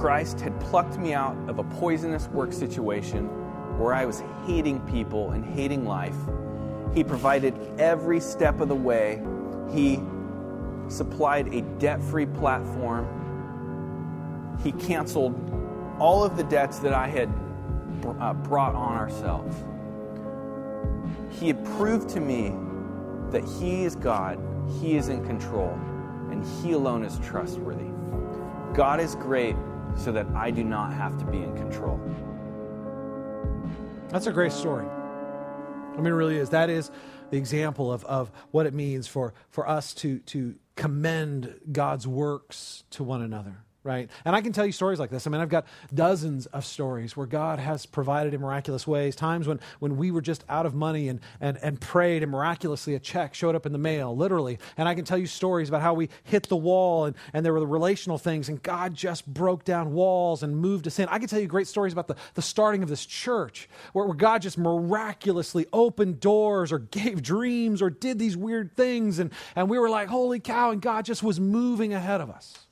Christ 0.00 0.40
had 0.40 0.58
plucked 0.60 0.96
me 0.96 1.12
out 1.12 1.36
of 1.46 1.58
a 1.58 1.62
poisonous 1.62 2.26
work 2.28 2.54
situation 2.54 3.26
where 3.78 3.92
I 3.92 4.06
was 4.06 4.22
hating 4.46 4.80
people 4.86 5.32
and 5.32 5.44
hating 5.44 5.84
life. 5.84 6.16
He 6.94 7.04
provided 7.04 7.54
every 7.78 8.18
step 8.18 8.60
of 8.60 8.68
the 8.68 8.74
way 8.74 9.22
he 9.70 10.00
supplied 10.88 11.52
a 11.52 11.60
debt 11.78 12.00
free 12.00 12.24
platform. 12.24 13.06
He 14.64 14.72
canceled 14.72 15.34
all 15.98 16.24
of 16.24 16.38
the 16.38 16.44
debts 16.44 16.78
that 16.78 16.94
I 16.94 17.06
had 17.06 17.28
uh, 18.20 18.32
brought 18.32 18.74
on 18.74 18.96
ourselves. 18.96 19.54
He 21.38 21.46
had 21.46 21.62
proved 21.76 22.08
to 22.10 22.20
me 22.20 22.54
that 23.32 23.44
He 23.60 23.84
is 23.84 23.96
God, 23.96 24.40
He 24.80 24.96
is 24.96 25.10
in 25.10 25.26
control, 25.26 25.78
and 26.30 26.42
He 26.62 26.72
alone 26.72 27.04
is 27.04 27.18
trustworthy. 27.18 27.90
God 28.72 28.98
is 28.98 29.14
great 29.14 29.56
so 29.96 30.12
that 30.12 30.26
I 30.34 30.50
do 30.50 30.64
not 30.64 30.92
have 30.92 31.18
to 31.18 31.24
be 31.24 31.38
in 31.38 31.54
control. 31.56 32.00
That's 34.08 34.26
a 34.26 34.32
great 34.32 34.52
story. 34.52 34.86
I 34.86 35.96
mean, 35.96 36.06
it 36.06 36.16
really 36.16 36.36
is. 36.36 36.50
That 36.50 36.70
is 36.70 36.90
the 37.30 37.38
example 37.38 37.92
of, 37.92 38.04
of 38.04 38.30
what 38.50 38.66
it 38.66 38.74
means 38.74 39.06
for, 39.06 39.34
for 39.50 39.68
us 39.68 39.94
to, 39.94 40.18
to 40.20 40.54
commend 40.76 41.60
God's 41.70 42.06
works 42.06 42.84
to 42.90 43.04
one 43.04 43.22
another 43.22 43.64
right? 43.82 44.10
And 44.24 44.36
I 44.36 44.42
can 44.42 44.52
tell 44.52 44.66
you 44.66 44.72
stories 44.72 44.98
like 44.98 45.10
this. 45.10 45.26
I 45.26 45.30
mean, 45.30 45.40
I've 45.40 45.48
got 45.48 45.66
dozens 45.94 46.46
of 46.46 46.66
stories 46.66 47.16
where 47.16 47.26
God 47.26 47.58
has 47.58 47.86
provided 47.86 48.34
in 48.34 48.40
miraculous 48.40 48.86
ways. 48.86 49.16
Times 49.16 49.48
when, 49.48 49.58
when 49.78 49.96
we 49.96 50.10
were 50.10 50.20
just 50.20 50.44
out 50.50 50.66
of 50.66 50.74
money 50.74 51.08
and, 51.08 51.20
and, 51.40 51.58
and 51.62 51.80
prayed, 51.80 52.22
and 52.22 52.30
miraculously 52.30 52.94
a 52.94 52.98
check 52.98 53.34
showed 53.34 53.54
up 53.54 53.64
in 53.64 53.72
the 53.72 53.78
mail, 53.78 54.14
literally. 54.14 54.58
And 54.76 54.86
I 54.86 54.94
can 54.94 55.04
tell 55.06 55.16
you 55.16 55.26
stories 55.26 55.70
about 55.70 55.80
how 55.80 55.94
we 55.94 56.10
hit 56.24 56.48
the 56.48 56.56
wall 56.56 57.06
and, 57.06 57.16
and 57.32 57.44
there 57.44 57.54
were 57.54 57.60
the 57.60 57.66
relational 57.66 58.18
things, 58.18 58.48
and 58.50 58.62
God 58.62 58.94
just 58.94 59.26
broke 59.26 59.64
down 59.64 59.92
walls 59.92 60.42
and 60.42 60.54
moved 60.56 60.86
us 60.86 60.98
in. 60.98 61.08
I 61.08 61.18
can 61.18 61.28
tell 61.28 61.40
you 61.40 61.46
great 61.46 61.66
stories 61.66 61.94
about 61.94 62.06
the, 62.06 62.16
the 62.34 62.42
starting 62.42 62.82
of 62.82 62.88
this 62.90 63.06
church 63.06 63.68
where, 63.92 64.04
where 64.04 64.16
God 64.16 64.42
just 64.42 64.58
miraculously 64.58 65.66
opened 65.72 66.20
doors 66.20 66.70
or 66.70 66.80
gave 66.80 67.22
dreams 67.22 67.80
or 67.80 67.88
did 67.88 68.18
these 68.18 68.36
weird 68.36 68.76
things. 68.76 69.18
And, 69.18 69.32
and 69.56 69.70
we 69.70 69.78
were 69.78 69.88
like, 69.88 70.08
holy 70.08 70.40
cow, 70.40 70.70
and 70.70 70.82
God 70.82 71.06
just 71.06 71.22
was 71.22 71.40
moving 71.40 71.94
ahead 71.94 72.20
of 72.20 72.28
us. 72.30 72.66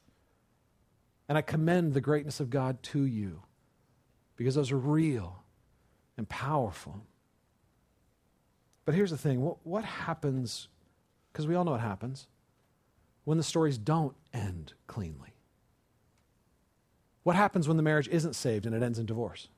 And 1.28 1.36
I 1.36 1.42
commend 1.42 1.94
the 1.94 2.00
greatness 2.00 2.40
of 2.40 2.50
God 2.50 2.82
to 2.84 3.04
you 3.04 3.42
because 4.36 4.54
those 4.54 4.72
are 4.72 4.78
real 4.78 5.42
and 6.16 6.28
powerful. 6.28 7.02
But 8.84 8.94
here's 8.94 9.10
the 9.10 9.18
thing 9.18 9.42
what, 9.42 9.58
what 9.64 9.84
happens, 9.84 10.68
because 11.32 11.46
we 11.46 11.54
all 11.54 11.64
know 11.64 11.72
what 11.72 11.80
happens, 11.80 12.26
when 13.24 13.36
the 13.36 13.44
stories 13.44 13.76
don't 13.76 14.14
end 14.32 14.72
cleanly? 14.86 15.34
What 17.24 17.36
happens 17.36 17.68
when 17.68 17.76
the 17.76 17.82
marriage 17.82 18.08
isn't 18.08 18.34
saved 18.34 18.64
and 18.64 18.74
it 18.74 18.82
ends 18.82 18.98
in 18.98 19.04
divorce? 19.04 19.48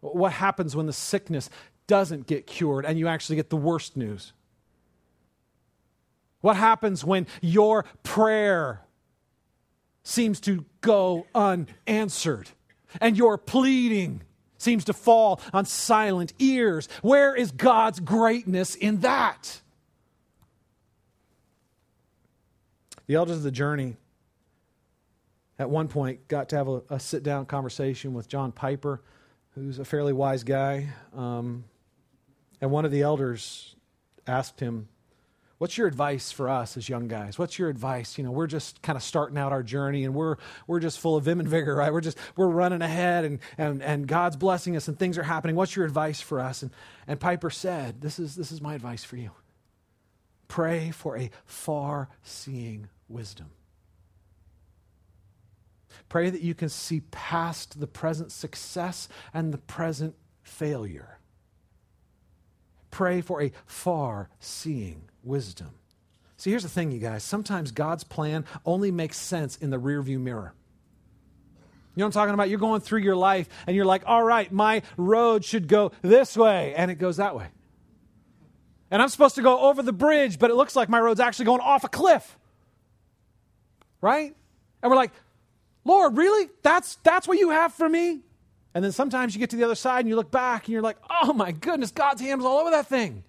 What 0.00 0.32
happens 0.32 0.74
when 0.74 0.86
the 0.86 0.92
sickness 0.92 1.50
doesn't 1.86 2.26
get 2.26 2.46
cured 2.46 2.86
and 2.86 2.98
you 2.98 3.08
actually 3.08 3.36
get 3.36 3.50
the 3.50 3.56
worst 3.56 3.94
news? 3.94 4.32
What 6.40 6.56
happens 6.56 7.04
when 7.04 7.26
your 7.42 7.84
prayer 8.04 8.82
seems 10.18 10.40
to 10.40 10.64
go 10.80 11.28
unanswered, 11.32 12.50
and 13.00 13.16
your 13.16 13.38
pleading 13.38 14.20
seems 14.56 14.84
to 14.84 14.92
fall 14.92 15.40
on 15.52 15.64
silent 15.64 16.32
ears. 16.40 16.88
Where 17.02 17.36
is 17.36 17.52
God's 17.52 18.00
greatness 18.00 18.74
in 18.74 18.98
that? 19.02 19.60
The 23.06 23.14
elders 23.14 23.36
of 23.36 23.42
the 23.44 23.52
journey 23.52 23.96
at 25.56 25.70
one 25.70 25.86
point 25.86 26.26
got 26.26 26.48
to 26.48 26.56
have 26.56 26.66
a, 26.66 26.82
a 26.90 26.98
sit 26.98 27.22
down 27.22 27.46
conversation 27.46 28.12
with 28.12 28.26
John 28.26 28.50
Piper, 28.50 29.00
who's 29.54 29.78
a 29.78 29.84
fairly 29.84 30.12
wise 30.12 30.42
guy. 30.42 30.88
Um, 31.16 31.62
and 32.60 32.72
one 32.72 32.84
of 32.84 32.90
the 32.90 33.02
elders 33.02 33.76
asked 34.26 34.58
him, 34.58 34.88
What's 35.58 35.76
your 35.76 35.88
advice 35.88 36.30
for 36.30 36.48
us 36.48 36.76
as 36.76 36.88
young 36.88 37.08
guys? 37.08 37.36
What's 37.36 37.58
your 37.58 37.68
advice? 37.68 38.16
You 38.16 38.22
know, 38.22 38.30
we're 38.30 38.46
just 38.46 38.80
kind 38.80 38.96
of 38.96 39.02
starting 39.02 39.36
out 39.36 39.50
our 39.50 39.64
journey 39.64 40.04
and 40.04 40.14
we're 40.14 40.36
we're 40.68 40.78
just 40.78 41.00
full 41.00 41.16
of 41.16 41.24
vim 41.24 41.40
and 41.40 41.48
vigor, 41.48 41.74
right? 41.74 41.92
We're 41.92 42.00
just 42.00 42.16
we're 42.36 42.46
running 42.46 42.80
ahead 42.80 43.24
and 43.24 43.40
and, 43.58 43.82
and 43.82 44.06
God's 44.06 44.36
blessing 44.36 44.76
us 44.76 44.86
and 44.86 44.96
things 44.96 45.18
are 45.18 45.24
happening. 45.24 45.56
What's 45.56 45.74
your 45.74 45.84
advice 45.84 46.20
for 46.20 46.38
us? 46.38 46.62
And 46.62 46.70
and 47.08 47.18
Piper 47.18 47.50
said, 47.50 48.00
This 48.00 48.20
is 48.20 48.36
this 48.36 48.52
is 48.52 48.60
my 48.60 48.74
advice 48.74 49.02
for 49.02 49.16
you. 49.16 49.32
Pray 50.46 50.92
for 50.92 51.18
a 51.18 51.30
far 51.44 52.08
seeing 52.22 52.88
wisdom. 53.08 53.50
Pray 56.08 56.30
that 56.30 56.40
you 56.40 56.54
can 56.54 56.68
see 56.68 57.00
past 57.10 57.80
the 57.80 57.86
present 57.88 58.30
success 58.30 59.08
and 59.34 59.52
the 59.52 59.58
present 59.58 60.14
failure. 60.42 61.17
Pray 62.90 63.20
for 63.20 63.42
a 63.42 63.52
far 63.66 64.28
seeing 64.40 65.02
wisdom. 65.22 65.70
See, 66.36 66.50
here's 66.50 66.62
the 66.62 66.68
thing, 66.68 66.92
you 66.92 67.00
guys. 67.00 67.24
Sometimes 67.24 67.72
God's 67.72 68.04
plan 68.04 68.44
only 68.64 68.90
makes 68.90 69.16
sense 69.16 69.56
in 69.56 69.70
the 69.70 69.78
rearview 69.78 70.20
mirror. 70.20 70.54
You 71.94 72.00
know 72.00 72.06
what 72.06 72.16
I'm 72.16 72.20
talking 72.20 72.34
about? 72.34 72.48
You're 72.48 72.60
going 72.60 72.80
through 72.80 73.00
your 73.00 73.16
life 73.16 73.48
and 73.66 73.74
you're 73.74 73.84
like, 73.84 74.04
all 74.06 74.22
right, 74.22 74.50
my 74.52 74.82
road 74.96 75.44
should 75.44 75.66
go 75.66 75.90
this 76.00 76.36
way, 76.36 76.74
and 76.76 76.92
it 76.92 76.94
goes 76.94 77.16
that 77.16 77.34
way. 77.34 77.48
And 78.90 79.02
I'm 79.02 79.08
supposed 79.08 79.34
to 79.34 79.42
go 79.42 79.58
over 79.68 79.82
the 79.82 79.92
bridge, 79.92 80.38
but 80.38 80.50
it 80.50 80.54
looks 80.54 80.76
like 80.76 80.88
my 80.88 81.00
road's 81.00 81.18
actually 81.18 81.46
going 81.46 81.60
off 81.60 81.82
a 81.82 81.88
cliff. 81.88 82.38
Right? 84.00 84.34
And 84.80 84.90
we're 84.90 84.96
like, 84.96 85.10
Lord, 85.84 86.16
really? 86.16 86.48
That's 86.62 86.96
that's 87.02 87.26
what 87.26 87.38
you 87.38 87.50
have 87.50 87.74
for 87.74 87.88
me? 87.88 88.20
And 88.78 88.84
then 88.84 88.92
sometimes 88.92 89.34
you 89.34 89.40
get 89.40 89.50
to 89.50 89.56
the 89.56 89.64
other 89.64 89.74
side 89.74 89.98
and 89.98 90.08
you 90.08 90.14
look 90.14 90.30
back 90.30 90.66
and 90.66 90.72
you're 90.72 90.82
like, 90.82 90.98
oh 91.10 91.32
my 91.32 91.50
goodness, 91.50 91.90
God's 91.90 92.20
hand 92.20 92.38
was 92.38 92.46
all 92.46 92.58
over 92.58 92.70
that 92.70 92.86
thing. 92.86 93.24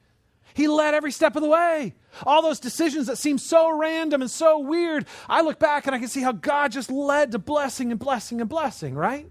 He 0.53 0.67
led 0.67 0.93
every 0.93 1.11
step 1.11 1.35
of 1.35 1.41
the 1.41 1.49
way. 1.49 1.95
All 2.23 2.43
those 2.43 2.59
decisions 2.59 3.07
that 3.07 3.17
seem 3.17 3.39
so 3.39 3.75
random 3.75 4.21
and 4.21 4.29
so 4.29 4.59
weird, 4.59 5.07
I 5.27 5.41
look 5.41 5.57
back 5.57 5.87
and 5.87 5.95
I 5.95 5.97
can 5.97 6.07
see 6.07 6.21
how 6.21 6.33
God 6.33 6.71
just 6.71 6.91
led 6.91 7.31
to 7.31 7.39
blessing 7.39 7.89
and 7.89 7.99
blessing 7.99 8.41
and 8.41 8.47
blessing, 8.47 8.93
right? 8.93 9.27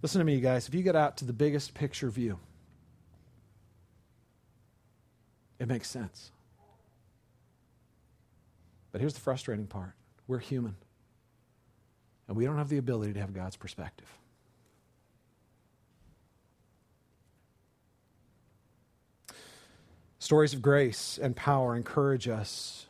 Listen 0.00 0.20
to 0.20 0.24
me, 0.24 0.36
you 0.36 0.40
guys. 0.40 0.68
If 0.68 0.74
you 0.74 0.82
get 0.82 0.96
out 0.96 1.18
to 1.18 1.26
the 1.26 1.34
biggest 1.34 1.74
picture 1.74 2.08
view, 2.08 2.38
it 5.58 5.68
makes 5.68 5.90
sense. 5.90 6.30
But 8.90 9.02
here's 9.02 9.12
the 9.12 9.20
frustrating 9.20 9.66
part 9.66 9.92
we're 10.26 10.38
human, 10.38 10.76
and 12.28 12.36
we 12.36 12.44
don't 12.44 12.58
have 12.58 12.68
the 12.68 12.78
ability 12.78 13.12
to 13.14 13.20
have 13.20 13.34
God's 13.34 13.56
perspective. 13.56 14.08
Stories 20.18 20.54
of 20.54 20.62
grace 20.62 21.18
and 21.20 21.34
power 21.34 21.74
encourage 21.74 22.28
us 22.28 22.86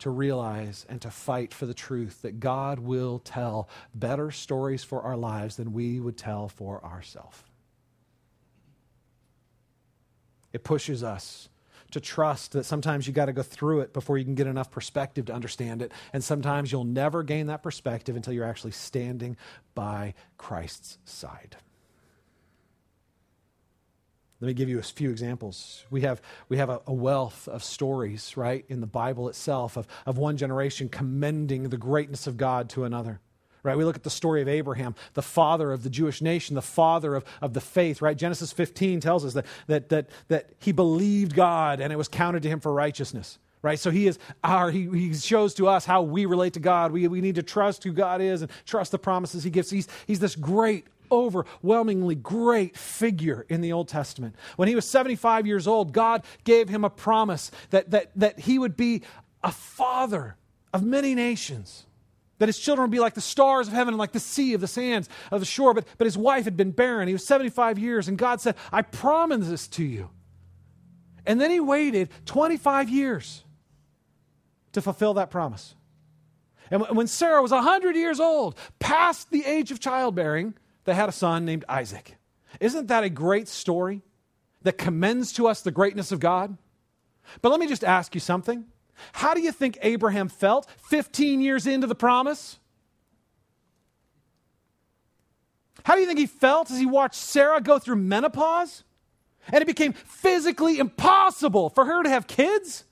to 0.00 0.10
realize 0.10 0.84
and 0.88 1.00
to 1.00 1.10
fight 1.10 1.54
for 1.54 1.64
the 1.64 1.72
truth 1.72 2.22
that 2.22 2.40
God 2.40 2.78
will 2.78 3.20
tell 3.20 3.68
better 3.94 4.30
stories 4.30 4.84
for 4.84 5.00
our 5.02 5.16
lives 5.16 5.56
than 5.56 5.72
we 5.72 6.00
would 6.00 6.18
tell 6.18 6.48
for 6.48 6.84
ourselves. 6.84 7.42
It 10.52 10.64
pushes 10.64 11.02
us 11.02 11.48
to 11.92 12.00
trust 12.00 12.52
that 12.52 12.64
sometimes 12.64 13.06
you 13.06 13.12
got 13.12 13.26
to 13.26 13.32
go 13.32 13.42
through 13.42 13.80
it 13.80 13.92
before 13.92 14.18
you 14.18 14.24
can 14.24 14.34
get 14.34 14.46
enough 14.46 14.70
perspective 14.70 15.26
to 15.26 15.34
understand 15.34 15.82
it. 15.82 15.92
And 16.12 16.22
sometimes 16.22 16.72
you'll 16.72 16.84
never 16.84 17.22
gain 17.22 17.46
that 17.46 17.62
perspective 17.62 18.16
until 18.16 18.32
you're 18.32 18.44
actually 18.44 18.72
standing 18.72 19.36
by 19.74 20.14
Christ's 20.36 20.98
side. 21.04 21.56
Let 24.40 24.48
me 24.48 24.54
give 24.54 24.68
you 24.68 24.80
a 24.80 24.82
few 24.82 25.10
examples. 25.10 25.84
We 25.88 26.00
have, 26.00 26.20
we 26.48 26.56
have 26.56 26.68
a, 26.68 26.80
a, 26.88 26.92
wealth 26.92 27.46
of 27.46 27.62
stories, 27.62 28.36
right, 28.36 28.64
in 28.68 28.80
the 28.80 28.88
Bible 28.88 29.28
itself 29.28 29.76
of, 29.76 29.86
of 30.04 30.18
one 30.18 30.36
generation 30.36 30.88
commending 30.88 31.68
the 31.68 31.76
greatness 31.76 32.26
of 32.26 32.36
God 32.36 32.68
to 32.70 32.82
another. 32.82 33.20
Right? 33.62 33.76
We 33.76 33.84
look 33.84 33.96
at 33.96 34.02
the 34.02 34.10
story 34.10 34.42
of 34.42 34.48
Abraham, 34.48 34.96
the 35.14 35.22
father 35.22 35.72
of 35.72 35.84
the 35.84 35.90
Jewish 35.90 36.20
nation, 36.20 36.56
the 36.56 36.62
father 36.62 37.14
of, 37.14 37.24
of 37.40 37.54
the 37.54 37.60
faith, 37.60 38.02
right? 38.02 38.16
Genesis 38.16 38.50
15 38.52 39.00
tells 39.00 39.24
us 39.24 39.34
that, 39.34 39.46
that, 39.68 39.88
that, 39.90 40.10
that 40.28 40.50
he 40.58 40.72
believed 40.72 41.34
God 41.34 41.80
and 41.80 41.92
it 41.92 41.96
was 41.96 42.08
counted 42.08 42.42
to 42.42 42.48
him 42.48 42.60
for 42.60 42.72
righteousness 42.72 43.38
right? 43.62 43.78
So 43.78 43.90
he 43.90 44.08
is 44.08 44.18
our, 44.42 44.72
he, 44.72 44.88
he 44.88 45.14
shows 45.14 45.54
to 45.54 45.68
us 45.68 45.84
how 45.84 46.02
we 46.02 46.26
relate 46.26 46.54
to 46.54 46.60
God. 46.60 46.90
We, 46.90 47.06
we 47.06 47.20
need 47.20 47.36
to 47.36 47.44
trust 47.44 47.84
who 47.84 47.92
God 47.92 48.20
is 48.20 48.42
and 48.42 48.50
trust 48.66 48.90
the 48.90 48.98
promises 48.98 49.44
he 49.44 49.50
gives. 49.50 49.70
He's, 49.70 49.86
he's 50.06 50.18
this 50.18 50.34
great 50.34 50.86
overwhelmingly 51.12 52.14
great 52.14 52.76
figure 52.76 53.44
in 53.48 53.60
the 53.60 53.72
Old 53.72 53.86
Testament. 53.86 54.34
When 54.56 54.66
he 54.66 54.74
was 54.74 54.88
75 54.88 55.46
years 55.46 55.68
old, 55.68 55.92
God 55.92 56.24
gave 56.42 56.68
him 56.68 56.84
a 56.84 56.90
promise 56.90 57.50
that, 57.70 57.90
that, 57.90 58.10
that 58.16 58.40
he 58.40 58.58
would 58.58 58.76
be 58.76 59.02
a 59.44 59.52
father 59.52 60.36
of 60.72 60.82
many 60.82 61.14
nations. 61.14 61.84
That 62.42 62.48
his 62.48 62.58
children 62.58 62.82
would 62.82 62.90
be 62.90 62.98
like 62.98 63.14
the 63.14 63.20
stars 63.20 63.68
of 63.68 63.72
heaven 63.72 63.94
and 63.94 63.98
like 63.98 64.10
the 64.10 64.18
sea 64.18 64.52
of 64.54 64.60
the 64.60 64.66
sands 64.66 65.08
of 65.30 65.38
the 65.38 65.46
shore. 65.46 65.74
But, 65.74 65.86
but 65.96 66.06
his 66.06 66.18
wife 66.18 66.42
had 66.42 66.56
been 66.56 66.72
barren. 66.72 67.06
He 67.06 67.14
was 67.14 67.24
75 67.24 67.78
years, 67.78 68.08
and 68.08 68.18
God 68.18 68.40
said, 68.40 68.56
I 68.72 68.82
promise 68.82 69.46
this 69.46 69.68
to 69.68 69.84
you. 69.84 70.10
And 71.24 71.40
then 71.40 71.52
he 71.52 71.60
waited 71.60 72.10
25 72.26 72.88
years 72.88 73.44
to 74.72 74.82
fulfill 74.82 75.14
that 75.14 75.30
promise. 75.30 75.76
And 76.68 76.82
when 76.96 77.06
Sarah 77.06 77.40
was 77.40 77.52
100 77.52 77.94
years 77.94 78.18
old, 78.18 78.56
past 78.80 79.30
the 79.30 79.44
age 79.44 79.70
of 79.70 79.78
childbearing, 79.78 80.54
they 80.82 80.94
had 80.94 81.08
a 81.08 81.12
son 81.12 81.44
named 81.44 81.64
Isaac. 81.68 82.16
Isn't 82.58 82.88
that 82.88 83.04
a 83.04 83.08
great 83.08 83.46
story 83.46 84.02
that 84.62 84.78
commends 84.78 85.32
to 85.34 85.46
us 85.46 85.62
the 85.62 85.70
greatness 85.70 86.10
of 86.10 86.18
God? 86.18 86.58
But 87.40 87.50
let 87.50 87.60
me 87.60 87.68
just 87.68 87.84
ask 87.84 88.16
you 88.16 88.20
something. 88.20 88.64
How 89.12 89.34
do 89.34 89.40
you 89.40 89.52
think 89.52 89.78
Abraham 89.82 90.28
felt 90.28 90.68
15 90.88 91.40
years 91.40 91.66
into 91.66 91.86
the 91.86 91.94
promise? 91.94 92.58
How 95.84 95.94
do 95.94 96.00
you 96.00 96.06
think 96.06 96.18
he 96.18 96.26
felt 96.26 96.70
as 96.70 96.78
he 96.78 96.86
watched 96.86 97.16
Sarah 97.16 97.60
go 97.60 97.78
through 97.78 97.96
menopause? 97.96 98.84
And 99.48 99.60
it 99.60 99.66
became 99.66 99.92
physically 99.92 100.78
impossible 100.78 101.70
for 101.70 101.84
her 101.84 102.02
to 102.04 102.08
have 102.08 102.26
kids? 102.28 102.84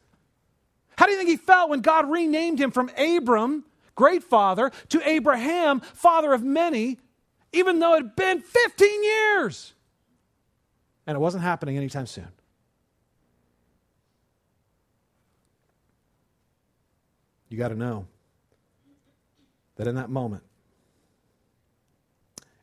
How 0.98 1.06
do 1.06 1.12
you 1.12 1.18
think 1.18 1.30
he 1.30 1.36
felt 1.36 1.70
when 1.70 1.80
God 1.80 2.10
renamed 2.10 2.60
him 2.60 2.72
from 2.72 2.90
Abram, 2.98 3.64
great 3.94 4.24
father, 4.24 4.72
to 4.88 5.08
Abraham, 5.08 5.80
father 5.80 6.32
of 6.32 6.42
many, 6.42 6.98
even 7.52 7.78
though 7.78 7.94
it 7.94 8.02
had 8.02 8.16
been 8.16 8.40
15 8.40 9.04
years. 9.04 9.74
And 11.06 11.16
it 11.16 11.20
wasn't 11.20 11.42
happening 11.42 11.76
anytime 11.76 12.06
soon. 12.06 12.28
You 17.50 17.58
got 17.58 17.68
to 17.68 17.74
know 17.74 18.06
that 19.76 19.86
in 19.86 19.96
that 19.96 20.08
moment, 20.08 20.44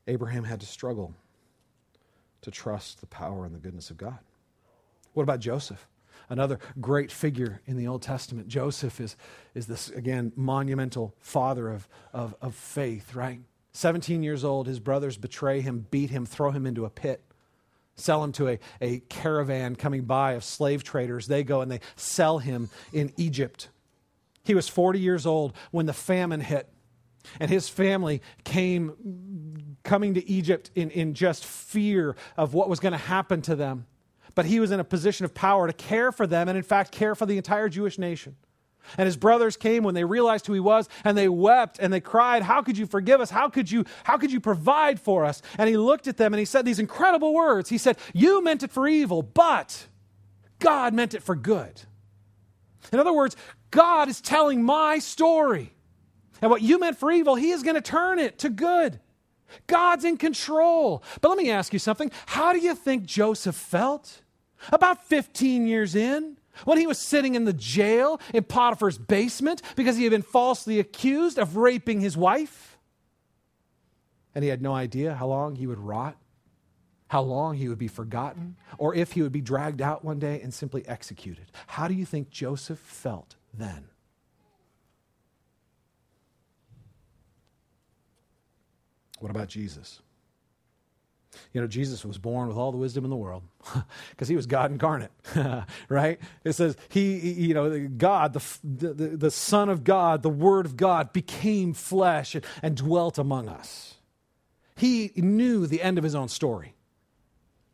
Abraham 0.08 0.46
had 0.46 0.62
to 0.62 0.66
struggle 0.66 1.14
to 2.42 2.50
trust 2.50 3.02
the 3.02 3.08
power 3.08 3.46
and 3.46 3.54
the 3.54 3.60
goodness 3.60 3.92
of 3.92 3.98
God. 3.98 4.18
What 5.14 5.24
about 5.24 5.42
Joseph? 5.42 5.88
Another 6.30 6.60
great 6.80 7.12
figure 7.12 7.62
in 7.66 7.78
the 7.78 7.88
Old 7.88 8.02
Testament. 8.02 8.48
Joseph 8.48 9.00
is, 9.00 9.18
is 9.54 9.68
this, 9.68 9.90
again, 9.90 10.32
monumental 10.36 11.14
father 11.20 11.70
of, 11.70 11.88
of, 12.14 12.36
of 12.42 12.56
faith, 12.56 13.14
right? 13.14 13.42
17 13.74 14.24
years 14.24 14.44
old, 14.44 14.68
his 14.68 14.80
brothers 14.80 15.18
betray 15.18 15.62
him, 15.62 15.86
beat 15.92 16.10
him, 16.10 16.26
throw 16.26 16.52
him 16.52 16.66
into 16.66 16.86
a 16.86 16.90
pit, 16.90 17.22
sell 17.96 18.24
him 18.24 18.32
to 18.34 18.48
a, 18.50 18.60
a 18.82 19.00
caravan 19.10 19.76
coming 19.76 20.04
by 20.04 20.34
of 20.34 20.44
slave 20.44 20.84
traders. 20.84 21.28
They 21.28 21.44
go 21.44 21.62
and 21.62 21.72
they 21.72 21.82
sell 21.96 22.40
him 22.40 22.70
in 22.94 23.12
Egypt. 23.18 23.70
He 24.48 24.56
was 24.56 24.70
40 24.70 25.00
years 25.00 25.26
old 25.26 25.54
when 25.72 25.88
the 25.88 25.94
famine 25.94 26.40
hit, 26.40 26.70
and 27.38 27.52
his 27.52 27.68
family 27.68 28.22
came 28.46 29.76
coming 29.84 30.14
to 30.14 30.26
Egypt 30.26 30.72
in, 30.74 30.90
in 30.92 31.14
just 31.14 31.44
fear 31.46 32.16
of 32.38 32.54
what 32.54 32.70
was 32.70 32.80
going 32.80 32.94
to 32.94 32.98
happen 32.98 33.42
to 33.42 33.58
them. 33.58 33.86
But 34.36 34.46
he 34.46 34.62
was 34.62 34.72
in 34.72 34.80
a 34.80 34.86
position 34.86 35.26
of 35.26 35.34
power 35.34 35.68
to 35.68 35.74
care 35.74 36.14
for 36.14 36.26
them 36.26 36.48
and, 36.48 36.58
in 36.58 36.64
fact, 36.64 36.94
care 36.94 37.14
for 37.14 37.26
the 37.26 37.36
entire 37.36 37.68
Jewish 37.68 38.00
nation. 38.00 38.38
And 38.98 39.06
his 39.06 39.18
brothers 39.18 39.58
came 39.58 39.84
when 39.84 39.96
they 39.96 40.06
realized 40.06 40.48
who 40.48 40.54
he 40.54 40.62
was, 40.62 40.88
and 41.04 41.18
they 41.18 41.28
wept 41.28 41.78
and 41.82 41.92
they 41.92 42.00
cried, 42.00 42.42
How 42.42 42.62
could 42.62 42.78
you 42.78 42.86
forgive 42.86 43.20
us? 43.20 43.30
How 43.30 43.50
could 43.50 43.70
you, 43.70 43.84
how 44.06 44.18
could 44.18 44.32
you 44.32 44.40
provide 44.40 44.98
for 44.98 45.26
us? 45.26 45.42
And 45.58 45.68
he 45.68 45.76
looked 45.76 46.08
at 46.08 46.16
them 46.16 46.34
and 46.34 46.40
he 46.40 46.46
said 46.46 46.64
these 46.64 46.80
incredible 46.80 47.34
words. 47.34 47.68
He 47.68 47.78
said, 47.78 47.98
You 48.14 48.42
meant 48.42 48.64
it 48.64 48.72
for 48.72 48.88
evil, 48.88 49.24
but 49.24 49.88
God 50.60 50.94
meant 50.94 51.14
it 51.14 51.22
for 51.22 51.36
good. 51.36 51.82
In 52.92 53.00
other 53.00 53.14
words, 53.14 53.36
God 53.72 54.10
is 54.10 54.22
telling 54.22 54.64
my 54.64 55.00
story. 55.00 55.74
And 56.42 56.52
what 56.52 56.62
you 56.62 56.80
meant 56.80 56.98
for 56.98 57.12
evil, 57.12 57.36
he 57.36 57.52
is 57.52 57.64
going 57.64 57.76
to 57.76 57.82
turn 57.82 58.20
it 58.20 58.40
to 58.40 58.50
good. 58.50 59.00
God's 59.66 60.04
in 60.04 60.18
control. 60.18 61.04
But 61.22 61.30
let 61.30 61.38
me 61.38 61.50
ask 61.50 61.74
you 61.74 61.80
something. 61.80 62.12
How 62.28 62.54
do 62.54 62.60
you 62.60 62.76
think 62.76 63.06
Joseph 63.06 63.56
felt? 63.56 64.22
About 64.72 65.06
15 65.06 65.68
years 65.68 65.96
in, 65.96 66.38
when 66.66 66.78
he 66.78 66.88
was 66.88 66.98
sitting 66.98 67.36
in 67.36 67.46
the 67.46 67.54
jail 67.54 68.20
in 68.34 68.44
Potiphar's 68.44 68.98
basement 68.98 69.62
because 69.76 69.98
he 69.98 70.04
had 70.04 70.12
been 70.12 70.24
falsely 70.24 70.80
accused 70.80 71.38
of 71.38 71.58
raping 71.58 72.02
his 72.02 72.18
wife. 72.18 72.78
And 74.34 74.44
he 74.44 74.50
had 74.50 74.62
no 74.62 74.74
idea 74.74 75.16
how 75.16 75.28
long 75.28 75.56
he 75.56 75.68
would 75.68 75.80
rot, 75.80 76.18
how 77.08 77.22
long 77.22 77.56
he 77.56 77.70
would 77.70 77.78
be 77.78 77.88
forgotten, 77.88 78.56
or 78.78 78.94
if 78.94 79.14
he 79.14 79.22
would 79.22 79.32
be 79.32 79.42
dragged 79.42 79.82
out 79.82 80.04
one 80.04 80.20
day 80.20 80.42
and 80.42 80.54
simply 80.54 80.88
executed. 80.88 81.46
How 81.68 81.88
do 81.88 81.94
you 81.94 82.06
think 82.06 82.30
Joseph 82.30 82.80
felt 82.80 83.36
then? 83.54 83.86
What 89.20 89.32
about 89.32 89.48
Jesus? 89.48 90.02
You 91.54 91.62
know, 91.62 91.68
Jesus 91.68 92.06
was 92.06 92.18
born 92.18 92.48
with 92.48 92.58
all 92.58 92.72
the 92.72 92.78
wisdom 92.78 93.04
in 93.04 93.10
the 93.10 93.16
world 93.16 93.44
because 94.12 94.28
he 94.28 94.36
was 94.36 94.46
God 94.46 94.72
incarnate, 94.72 95.12
right? 95.90 96.20
It 96.44 96.54
says 96.54 96.78
he, 96.90 97.18
you 97.32 97.54
know, 97.54 97.88
God, 97.88 98.34
the, 98.34 98.44
the, 98.64 99.08
the 99.18 99.32
Son 99.32 99.70
of 99.70 99.84
God, 99.84 100.24
the 100.24 100.30
Word 100.30 100.66
of 100.66 100.78
God 100.78 101.14
became 101.14 101.74
flesh 101.74 102.36
and, 102.36 102.46
and 102.62 102.76
dwelt 102.76 103.18
among 103.18 103.50
us. 103.50 103.96
He 104.76 105.12
knew 105.16 105.66
the 105.66 105.82
end 105.82 105.98
of 105.98 106.04
his 106.04 106.16
own 106.16 106.28
story, 106.28 106.76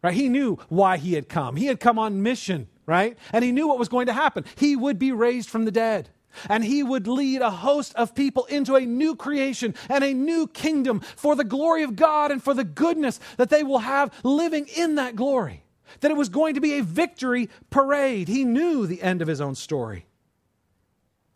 right? 0.02 0.14
He 0.14 0.30
knew 0.30 0.58
why 0.70 0.98
he 0.98 1.14
had 1.14 1.28
come. 1.28 1.56
He 1.58 1.66
had 1.66 1.80
come 1.80 2.00
on 2.00 2.24
mission, 2.24 2.70
right? 2.86 3.18
And 3.32 3.44
he 3.44 3.52
knew 3.52 3.68
what 3.68 3.80
was 3.80 3.90
going 3.90 4.08
to 4.08 4.14
happen. 4.14 4.46
He 4.58 4.76
would 4.76 5.00
be 5.00 5.12
raised 5.12 5.50
from 5.50 5.66
the 5.66 5.72
dead. 5.72 6.10
And 6.50 6.64
he 6.64 6.82
would 6.82 7.08
lead 7.08 7.42
a 7.42 7.52
host 7.52 7.94
of 7.96 8.16
people 8.16 8.46
into 8.46 8.76
a 8.76 8.82
new 8.82 9.16
creation 9.16 9.76
and 9.88 10.04
a 10.04 10.14
new 10.14 10.48
kingdom 10.48 11.00
for 11.00 11.36
the 11.36 11.44
glory 11.44 11.84
of 11.84 11.96
God 11.96 12.32
and 12.32 12.44
for 12.44 12.56
the 12.56 12.64
goodness 12.64 13.20
that 13.38 13.50
they 13.50 13.62
will 13.64 13.80
have 13.80 14.12
living 14.24 14.68
in 14.76 14.96
that 14.96 15.16
glory. 15.16 15.64
That 16.00 16.10
it 16.10 16.18
was 16.18 16.30
going 16.30 16.56
to 16.56 16.62
be 16.62 16.80
a 16.80 16.84
victory 16.84 17.50
parade. 17.70 18.28
He 18.28 18.46
knew 18.46 18.88
the 18.88 19.04
end 19.04 19.22
of 19.22 19.28
his 19.28 19.40
own 19.40 19.54
story, 19.54 20.08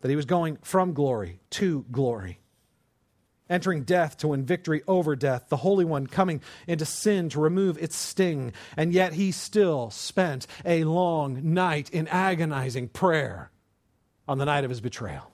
that 0.00 0.08
he 0.08 0.16
was 0.16 0.24
going 0.24 0.58
from 0.62 0.94
glory 0.94 1.38
to 1.50 1.84
glory. 1.92 2.40
Entering 3.50 3.84
death 3.84 4.18
to 4.18 4.28
win 4.28 4.44
victory 4.44 4.82
over 4.86 5.16
death, 5.16 5.46
the 5.48 5.56
Holy 5.58 5.84
One 5.84 6.06
coming 6.06 6.42
into 6.66 6.84
sin 6.84 7.30
to 7.30 7.40
remove 7.40 7.78
its 7.78 7.96
sting, 7.96 8.52
and 8.76 8.92
yet 8.92 9.14
he 9.14 9.32
still 9.32 9.90
spent 9.90 10.46
a 10.66 10.84
long 10.84 11.54
night 11.54 11.88
in 11.90 12.08
agonizing 12.08 12.88
prayer 12.88 13.50
on 14.26 14.36
the 14.36 14.44
night 14.44 14.64
of 14.64 14.70
his 14.70 14.82
betrayal. 14.82 15.32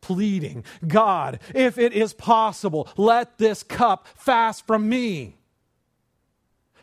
Pleading, 0.00 0.64
God, 0.86 1.40
if 1.54 1.76
it 1.76 1.92
is 1.92 2.14
possible, 2.14 2.88
let 2.96 3.36
this 3.36 3.62
cup 3.62 4.06
pass 4.24 4.62
from 4.62 4.88
me. 4.88 5.36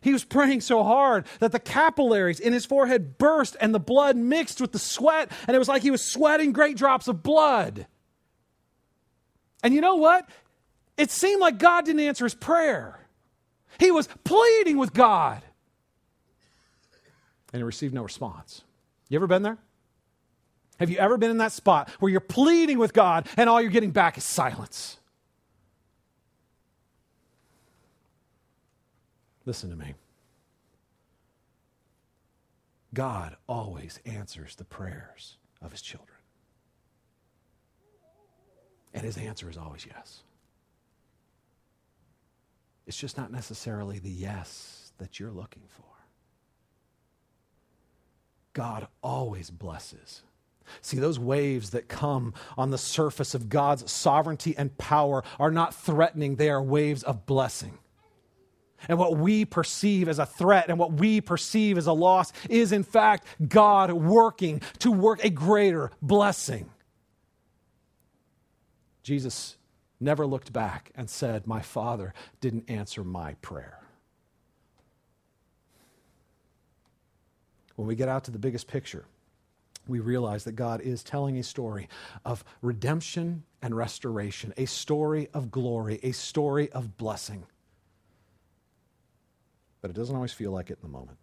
He 0.01 0.13
was 0.13 0.23
praying 0.23 0.61
so 0.61 0.83
hard 0.83 1.25
that 1.39 1.51
the 1.51 1.59
capillaries 1.59 2.39
in 2.39 2.53
his 2.53 2.65
forehead 2.65 3.17
burst 3.17 3.57
and 3.59 3.73
the 3.73 3.79
blood 3.79 4.15
mixed 4.15 4.61
with 4.61 4.71
the 4.71 4.79
sweat, 4.79 5.31
and 5.47 5.55
it 5.55 5.59
was 5.59 5.67
like 5.67 5.81
he 5.81 5.91
was 5.91 6.03
sweating 6.03 6.53
great 6.53 6.77
drops 6.77 7.07
of 7.07 7.23
blood. 7.23 7.87
And 9.67 9.75
you 9.75 9.81
know 9.81 9.95
what? 9.95 10.29
It 10.95 11.11
seemed 11.11 11.41
like 11.41 11.57
God 11.57 11.83
didn't 11.83 11.99
answer 11.99 12.23
his 12.23 12.33
prayer. 12.33 13.01
He 13.77 13.91
was 13.91 14.07
pleading 14.23 14.77
with 14.77 14.93
God, 14.93 15.41
and 17.51 17.59
he 17.59 17.63
received 17.63 17.93
no 17.93 18.01
response. 18.01 18.61
You 19.09 19.17
ever 19.17 19.27
been 19.27 19.41
there? 19.41 19.57
Have 20.79 20.89
you 20.89 20.95
ever 20.99 21.17
been 21.17 21.31
in 21.31 21.39
that 21.39 21.51
spot 21.51 21.89
where 21.99 22.09
you're 22.09 22.21
pleading 22.21 22.79
with 22.79 22.93
God 22.93 23.27
and 23.35 23.49
all 23.49 23.61
you're 23.61 23.69
getting 23.69 23.91
back 23.91 24.17
is 24.17 24.23
silence? 24.23 24.99
Listen 29.45 29.69
to 29.69 29.75
me. 29.75 29.95
God 32.93 33.35
always 33.49 33.99
answers 34.05 34.55
the 34.55 34.63
prayers 34.63 35.35
of 35.61 35.73
his 35.73 35.81
children. 35.81 36.16
And 38.97 39.05
his 39.05 39.17
answer 39.17 39.47
is 39.47 39.57
always 39.57 39.85
yes. 39.85 40.23
It's 42.87 42.97
just 42.97 43.15
not 43.15 43.31
necessarily 43.31 43.99
the 43.99 44.09
yes 44.09 44.91
that 44.97 45.19
you're 45.19 45.31
looking 45.31 45.61
for. 45.69 45.83
God 48.53 48.87
always 49.03 49.51
blesses. 49.51 50.23
See, 50.81 50.97
those 50.97 51.19
waves 51.19 51.69
that 51.69 51.87
come 51.87 52.33
on 52.57 52.71
the 52.71 52.77
surface 52.79 53.35
of 53.35 53.49
God's 53.49 53.91
sovereignty 53.91 54.55
and 54.57 54.75
power 54.79 55.23
are 55.39 55.51
not 55.51 55.75
threatening, 55.75 56.37
they 56.37 56.49
are 56.49 56.61
waves 56.61 57.03
of 57.03 57.27
blessing. 57.27 57.77
And 58.87 58.97
what 58.97 59.15
we 59.15 59.45
perceive 59.45 60.09
as 60.09 60.17
a 60.17 60.25
threat 60.25 60.69
and 60.69 60.79
what 60.79 60.93
we 60.93 61.21
perceive 61.21 61.77
as 61.77 61.85
a 61.85 61.93
loss 61.93 62.33
is, 62.49 62.71
in 62.71 62.83
fact, 62.83 63.27
God 63.47 63.91
working 63.91 64.61
to 64.79 64.91
work 64.91 65.23
a 65.23 65.29
greater 65.29 65.91
blessing. 66.01 66.71
Jesus 69.07 69.55
never 70.01 70.27
looked 70.27 70.51
back 70.51 70.91
and 70.93 71.09
said, 71.09 71.47
My 71.47 71.61
Father 71.61 72.13
didn't 72.41 72.69
answer 72.69 73.05
my 73.05 73.35
prayer. 73.35 73.79
When 77.77 77.87
we 77.87 77.95
get 77.95 78.09
out 78.09 78.25
to 78.25 78.31
the 78.31 78.37
biggest 78.37 78.67
picture, 78.67 79.05
we 79.87 80.01
realize 80.01 80.43
that 80.43 80.57
God 80.57 80.81
is 80.81 81.03
telling 81.03 81.37
a 81.37 81.43
story 81.43 81.87
of 82.25 82.43
redemption 82.61 83.43
and 83.61 83.77
restoration, 83.77 84.53
a 84.57 84.65
story 84.65 85.29
of 85.33 85.51
glory, 85.51 86.01
a 86.03 86.11
story 86.11 86.69
of 86.73 86.97
blessing. 86.97 87.45
But 89.79 89.89
it 89.89 89.93
doesn't 89.93 90.17
always 90.17 90.33
feel 90.33 90.51
like 90.51 90.69
it 90.69 90.79
in 90.83 90.91
the 90.91 90.97
moment. 90.97 91.17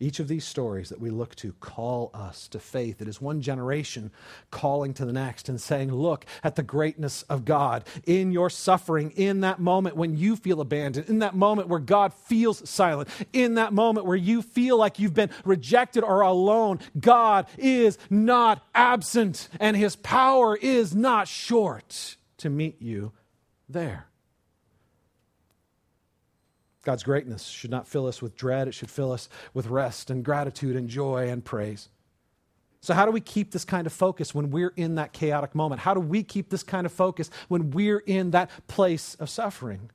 Each 0.00 0.20
of 0.20 0.28
these 0.28 0.44
stories 0.44 0.90
that 0.90 1.00
we 1.00 1.10
look 1.10 1.34
to 1.36 1.52
call 1.54 2.10
us 2.14 2.46
to 2.48 2.60
faith. 2.60 3.02
It 3.02 3.08
is 3.08 3.20
one 3.20 3.40
generation 3.40 4.12
calling 4.50 4.94
to 4.94 5.04
the 5.04 5.12
next 5.12 5.48
and 5.48 5.60
saying, 5.60 5.92
Look 5.92 6.24
at 6.44 6.56
the 6.56 6.62
greatness 6.62 7.22
of 7.22 7.44
God 7.44 7.84
in 8.06 8.30
your 8.30 8.48
suffering, 8.48 9.10
in 9.16 9.40
that 9.40 9.58
moment 9.58 9.96
when 9.96 10.16
you 10.16 10.36
feel 10.36 10.60
abandoned, 10.60 11.08
in 11.08 11.18
that 11.20 11.34
moment 11.34 11.68
where 11.68 11.80
God 11.80 12.12
feels 12.12 12.68
silent, 12.68 13.08
in 13.32 13.54
that 13.54 13.72
moment 13.72 14.06
where 14.06 14.16
you 14.16 14.42
feel 14.42 14.76
like 14.76 14.98
you've 14.98 15.14
been 15.14 15.30
rejected 15.44 16.04
or 16.04 16.20
alone. 16.20 16.78
God 16.98 17.46
is 17.56 17.98
not 18.08 18.64
absent, 18.74 19.48
and 19.58 19.76
his 19.76 19.96
power 19.96 20.56
is 20.56 20.94
not 20.94 21.28
short 21.28 22.16
to 22.38 22.50
meet 22.50 22.80
you 22.80 23.12
there. 23.68 24.07
God's 26.88 27.02
greatness 27.02 27.44
should 27.44 27.70
not 27.70 27.86
fill 27.86 28.06
us 28.06 28.22
with 28.22 28.34
dread, 28.34 28.66
it 28.66 28.72
should 28.72 28.90
fill 28.90 29.12
us 29.12 29.28
with 29.52 29.66
rest 29.66 30.08
and 30.08 30.24
gratitude 30.24 30.74
and 30.74 30.88
joy 30.88 31.28
and 31.28 31.44
praise. 31.44 31.90
So, 32.80 32.94
how 32.94 33.04
do 33.04 33.10
we 33.10 33.20
keep 33.20 33.50
this 33.50 33.66
kind 33.66 33.86
of 33.86 33.92
focus 33.92 34.34
when 34.34 34.50
we're 34.50 34.72
in 34.74 34.94
that 34.94 35.12
chaotic 35.12 35.54
moment? 35.54 35.82
How 35.82 35.92
do 35.92 36.00
we 36.00 36.22
keep 36.22 36.48
this 36.48 36.62
kind 36.62 36.86
of 36.86 36.92
focus 36.92 37.28
when 37.48 37.72
we're 37.72 37.98
in 37.98 38.30
that 38.30 38.48
place 38.68 39.16
of 39.16 39.28
suffering? 39.28 39.90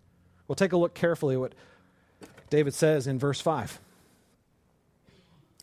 Well, 0.48 0.56
take 0.56 0.72
a 0.72 0.78
look 0.78 0.94
carefully 0.94 1.34
at 1.34 1.42
what 1.42 1.56
David 2.52 2.76
says 2.76 3.08
in 3.08 3.18
verse 3.18 3.42
5. 3.42 3.80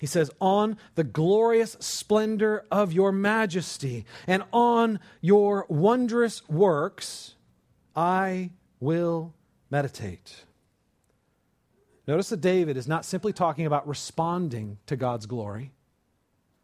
He 0.01 0.07
says, 0.09 0.33
On 0.41 0.79
the 0.97 1.05
glorious 1.05 1.77
splendor 1.79 2.65
of 2.73 2.93
your 2.93 3.13
majesty 3.13 4.05
and 4.27 4.43
on 4.53 4.99
your 5.21 5.65
wondrous 5.69 6.43
works, 6.49 7.37
I 7.95 8.51
will 8.81 9.33
meditate. 9.71 10.47
Notice 12.11 12.31
that 12.31 12.41
David 12.41 12.77
is 12.77 12.89
not 12.89 13.05
simply 13.05 13.33
talking 13.33 13.67
about 13.67 13.87
responding 13.87 14.79
to 14.87 14.97
God's 14.97 15.27
glory. 15.27 15.71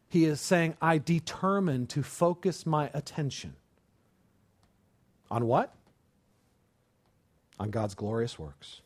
He 0.09 0.25
is 0.25 0.41
saying, 0.41 0.75
I 0.81 0.97
determine 0.97 1.87
to 1.87 2.03
focus 2.03 2.65
my 2.65 2.91
attention. 2.93 3.55
On 5.31 5.47
what? 5.47 5.73
On 7.61 7.69
God's 7.69 7.95
glorious 7.95 8.37
works. 8.37 8.81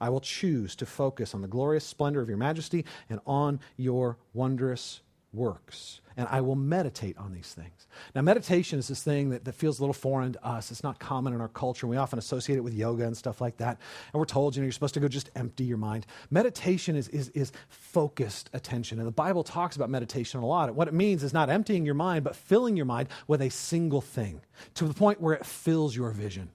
I 0.00 0.10
will 0.10 0.20
choose 0.20 0.76
to 0.76 0.86
focus 0.86 1.34
on 1.34 1.42
the 1.42 1.48
glorious 1.48 1.84
splendor 1.84 2.20
of 2.20 2.28
your 2.28 2.38
majesty 2.38 2.84
and 3.10 3.18
on 3.26 3.58
your 3.76 4.18
wondrous 4.34 5.00
works. 5.32 6.00
And 6.16 6.28
I 6.30 6.40
will 6.40 6.56
meditate 6.56 7.16
on 7.18 7.32
these 7.32 7.52
things. 7.54 7.86
Now, 8.14 8.22
meditation 8.22 8.78
is 8.78 8.88
this 8.88 9.02
thing 9.02 9.30
that, 9.30 9.44
that 9.44 9.54
feels 9.54 9.78
a 9.78 9.82
little 9.82 9.94
foreign 9.94 10.32
to 10.32 10.46
us. 10.46 10.70
It's 10.70 10.82
not 10.82 10.98
common 10.98 11.32
in 11.32 11.40
our 11.40 11.48
culture. 11.48 11.86
We 11.86 11.96
often 11.96 12.18
associate 12.18 12.56
it 12.56 12.62
with 12.62 12.74
yoga 12.74 13.04
and 13.06 13.16
stuff 13.16 13.40
like 13.40 13.56
that. 13.58 13.78
And 14.12 14.18
we're 14.18 14.26
told, 14.26 14.56
you 14.56 14.62
know, 14.62 14.64
you're 14.64 14.72
supposed 14.72 14.94
to 14.94 15.00
go 15.00 15.08
just 15.08 15.30
empty 15.36 15.64
your 15.64 15.78
mind. 15.78 16.06
Meditation 16.30 16.96
is, 16.96 17.08
is, 17.08 17.28
is 17.30 17.52
focused 17.68 18.50
attention. 18.52 18.98
And 18.98 19.06
the 19.06 19.12
Bible 19.12 19.44
talks 19.44 19.76
about 19.76 19.90
meditation 19.90 20.40
a 20.40 20.46
lot. 20.46 20.74
What 20.74 20.88
it 20.88 20.94
means 20.94 21.22
is 21.22 21.32
not 21.32 21.50
emptying 21.50 21.84
your 21.84 21.94
mind, 21.94 22.24
but 22.24 22.36
filling 22.36 22.76
your 22.76 22.86
mind 22.86 23.08
with 23.26 23.42
a 23.42 23.50
single 23.50 24.00
thing 24.00 24.40
to 24.74 24.86
the 24.86 24.94
point 24.94 25.20
where 25.20 25.34
it 25.34 25.46
fills 25.46 25.94
your 25.96 26.10
vision. 26.10 26.50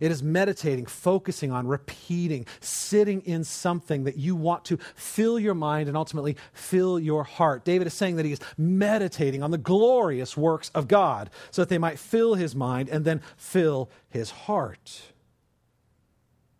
It 0.00 0.10
is 0.10 0.22
meditating, 0.22 0.86
focusing 0.86 1.52
on, 1.52 1.66
repeating, 1.66 2.46
sitting 2.60 3.20
in 3.22 3.44
something 3.44 4.04
that 4.04 4.16
you 4.16 4.34
want 4.36 4.64
to 4.66 4.78
fill 4.94 5.38
your 5.38 5.54
mind 5.54 5.88
and 5.88 5.96
ultimately 5.96 6.36
fill 6.52 6.98
your 6.98 7.24
heart. 7.24 7.64
David 7.64 7.86
is 7.86 7.94
saying 7.94 8.16
that 8.16 8.26
he 8.26 8.32
is 8.32 8.40
meditating 8.58 9.42
on 9.42 9.50
the 9.50 9.58
glorious 9.58 10.36
works 10.36 10.70
of 10.74 10.88
God 10.88 11.30
so 11.50 11.62
that 11.62 11.68
they 11.68 11.78
might 11.78 11.98
fill 11.98 12.34
his 12.34 12.54
mind 12.54 12.88
and 12.88 13.04
then 13.04 13.20
fill 13.36 13.90
his 14.08 14.30
heart. 14.30 15.02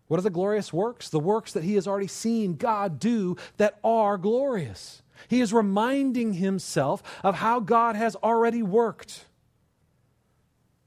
What 0.07 0.19
are 0.19 0.23
the 0.23 0.29
glorious 0.29 0.71
works? 0.71 1.09
The 1.09 1.19
works 1.19 1.53
that 1.53 1.63
he 1.63 1.75
has 1.75 1.87
already 1.87 2.07
seen 2.07 2.55
God 2.55 2.99
do 2.99 3.37
that 3.57 3.79
are 3.83 4.17
glorious. 4.17 5.01
He 5.27 5.41
is 5.41 5.51
reminding 5.51 6.33
himself 6.33 7.01
of 7.23 7.35
how 7.35 7.59
God 7.59 7.95
has 7.95 8.15
already 8.17 8.61
worked. 8.61 9.25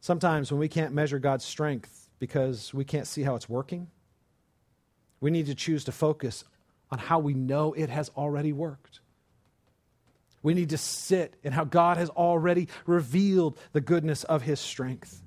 Sometimes 0.01 0.53
when 0.53 0.61
we 0.61 0.69
can't 0.69 0.95
measure 0.95 1.19
God's 1.19 1.45
strength, 1.45 2.08
because 2.19 2.73
we 2.75 2.85
can't 2.85 3.07
see 3.07 3.23
how 3.23 3.35
it's 3.35 3.49
working. 3.49 3.89
We 5.21 5.31
need 5.31 5.47
to 5.47 5.55
choose 5.55 5.85
to 5.85 5.93
focus 5.93 6.45
on 6.91 6.99
how 6.99 7.19
we 7.19 7.35
know 7.35 7.73
it 7.73 7.91
has 7.91 8.11
already 8.17 8.53
worked. 8.53 9.01
We 10.43 10.55
need 10.55 10.71
to 10.71 10.79
sit 10.79 11.35
in 11.43 11.53
how 11.53 11.65
God 11.65 11.97
has 11.97 12.09
already 12.11 12.69
revealed 12.87 13.59
the 13.73 13.81
goodness 13.81 14.25
of 14.25 14.43
his 14.43 14.61
strength 14.61 15.23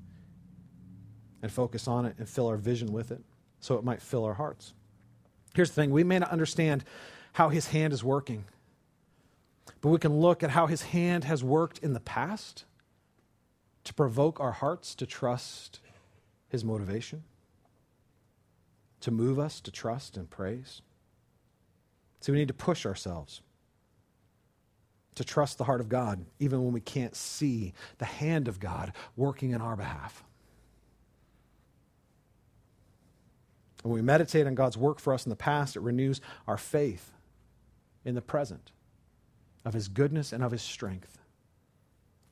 and 1.41 1.51
focus 1.51 1.87
on 1.87 2.05
it 2.05 2.15
and 2.17 2.27
fill 2.27 2.47
our 2.47 2.57
vision 2.57 2.91
with 2.93 3.11
it 3.11 3.21
so 3.59 3.75
it 3.75 3.83
might 3.83 4.01
fill 4.01 4.23
our 4.23 4.33
hearts. 4.33 4.73
Here's 5.53 5.69
the 5.69 5.75
thing 5.75 5.91
we 5.91 6.03
may 6.03 6.19
not 6.19 6.31
understand 6.31 6.83
how 7.33 7.49
his 7.49 7.67
hand 7.67 7.93
is 7.93 8.03
working, 8.03 8.45
but 9.81 9.89
we 9.89 9.99
can 9.99 10.19
look 10.19 10.43
at 10.43 10.51
how 10.51 10.67
his 10.67 10.81
hand 10.83 11.25
has 11.25 11.43
worked 11.43 11.79
in 11.79 11.93
the 11.93 11.99
past 11.99 12.65
to 13.83 13.93
provoke 13.93 14.39
our 14.39 14.51
hearts 14.51 14.95
to 14.95 15.05
trust 15.05 15.79
his 16.51 16.63
motivation? 16.63 17.23
To 19.01 19.11
move 19.11 19.39
us 19.39 19.61
to 19.61 19.71
trust 19.71 20.17
and 20.17 20.29
praise? 20.29 20.81
So 22.19 22.31
we 22.31 22.37
need 22.37 22.49
to 22.49 22.53
push 22.53 22.85
ourselves 22.85 23.41
to 25.15 25.23
trust 25.23 25.57
the 25.57 25.65
heart 25.65 25.81
of 25.81 25.89
God, 25.89 26.25
even 26.39 26.63
when 26.63 26.73
we 26.73 26.79
can't 26.79 27.15
see 27.15 27.73
the 27.97 28.05
hand 28.05 28.47
of 28.47 28.59
God 28.59 28.93
working 29.15 29.51
in 29.51 29.61
our 29.61 29.75
behalf. 29.75 30.23
When 33.83 33.93
we 33.93 34.01
meditate 34.01 34.47
on 34.47 34.55
God's 34.55 34.77
work 34.77 34.99
for 34.99 35.13
us 35.13 35.25
in 35.25 35.29
the 35.29 35.35
past, 35.35 35.75
it 35.75 35.81
renews 35.81 36.21
our 36.47 36.57
faith 36.57 37.13
in 38.05 38.15
the 38.15 38.21
present 38.21 38.71
of 39.65 39.73
His 39.73 39.87
goodness 39.87 40.31
and 40.31 40.43
of 40.43 40.51
His 40.51 40.61
strength. 40.61 41.17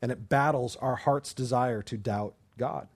And 0.01 0.11
it 0.11 0.29
battles 0.29 0.75
our 0.77 0.95
heart's 0.95 1.33
desire 1.33 1.81
to 1.83 1.97
doubt 1.97 2.35
God. 2.57 2.87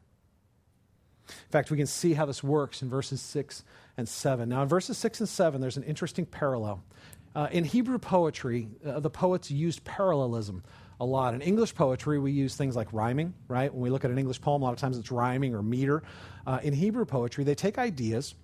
In 1.27 1.51
fact, 1.51 1.71
we 1.71 1.77
can 1.77 1.87
see 1.87 2.13
how 2.13 2.25
this 2.25 2.43
works 2.43 2.81
in 2.81 2.89
verses 2.89 3.21
6 3.21 3.63
and 3.97 4.07
7. 4.07 4.49
Now, 4.49 4.61
in 4.63 4.67
verses 4.67 4.97
6 4.97 5.21
and 5.21 5.29
7, 5.29 5.61
there's 5.61 5.77
an 5.77 5.83
interesting 5.83 6.25
parallel. 6.25 6.83
Uh, 7.35 7.47
in 7.51 7.63
Hebrew 7.63 7.97
poetry, 7.97 8.67
uh, 8.85 8.99
the 8.99 9.09
poets 9.09 9.49
used 9.49 9.83
parallelism 9.83 10.63
a 10.99 11.05
lot. 11.05 11.33
In 11.33 11.41
English 11.41 11.73
poetry, 11.75 12.19
we 12.19 12.31
use 12.31 12.55
things 12.55 12.75
like 12.75 12.91
rhyming, 12.93 13.33
right? 13.47 13.73
When 13.73 13.81
we 13.81 13.89
look 13.89 14.05
at 14.05 14.11
an 14.11 14.19
English 14.19 14.41
poem, 14.41 14.61
a 14.61 14.65
lot 14.65 14.73
of 14.73 14.79
times 14.79 14.97
it's 14.97 15.11
rhyming 15.11 15.55
or 15.55 15.63
meter. 15.63 16.03
Uh, 16.45 16.59
in 16.61 16.73
Hebrew 16.73 17.05
poetry, 17.05 17.43
they 17.43 17.55
take 17.55 17.77
ideas 17.77 18.35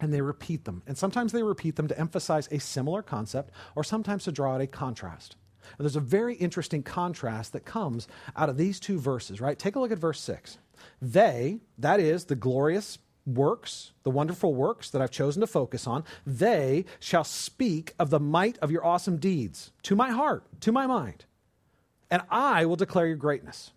and 0.00 0.12
they 0.12 0.20
repeat 0.20 0.64
them. 0.64 0.82
And 0.86 0.98
sometimes 0.98 1.32
they 1.32 1.42
repeat 1.42 1.76
them 1.76 1.88
to 1.88 1.98
emphasize 1.98 2.48
a 2.50 2.58
similar 2.58 3.02
concept 3.02 3.52
or 3.76 3.84
sometimes 3.84 4.24
to 4.24 4.32
draw 4.32 4.54
out 4.54 4.60
a 4.60 4.66
contrast. 4.66 5.36
And 5.78 5.84
there's 5.84 5.96
a 5.96 6.00
very 6.00 6.34
interesting 6.34 6.82
contrast 6.82 7.52
that 7.52 7.64
comes 7.64 8.08
out 8.36 8.48
of 8.48 8.56
these 8.56 8.80
two 8.80 8.98
verses, 8.98 9.40
right? 9.40 9.58
Take 9.58 9.76
a 9.76 9.80
look 9.80 9.92
at 9.92 9.98
verse 9.98 10.20
6. 10.20 10.58
They, 11.00 11.60
that 11.78 12.00
is, 12.00 12.24
the 12.24 12.36
glorious 12.36 12.98
works, 13.26 13.92
the 14.02 14.10
wonderful 14.10 14.54
works 14.54 14.90
that 14.90 15.00
I've 15.00 15.10
chosen 15.10 15.40
to 15.40 15.46
focus 15.46 15.86
on, 15.86 16.04
they 16.26 16.84
shall 17.00 17.24
speak 17.24 17.94
of 17.98 18.10
the 18.10 18.20
might 18.20 18.58
of 18.58 18.70
your 18.70 18.84
awesome 18.84 19.16
deeds 19.16 19.72
to 19.84 19.96
my 19.96 20.10
heart, 20.10 20.44
to 20.60 20.72
my 20.72 20.86
mind, 20.86 21.24
and 22.10 22.22
I 22.30 22.66
will 22.66 22.76
declare 22.76 23.06
your 23.06 23.16
greatness. 23.16 23.72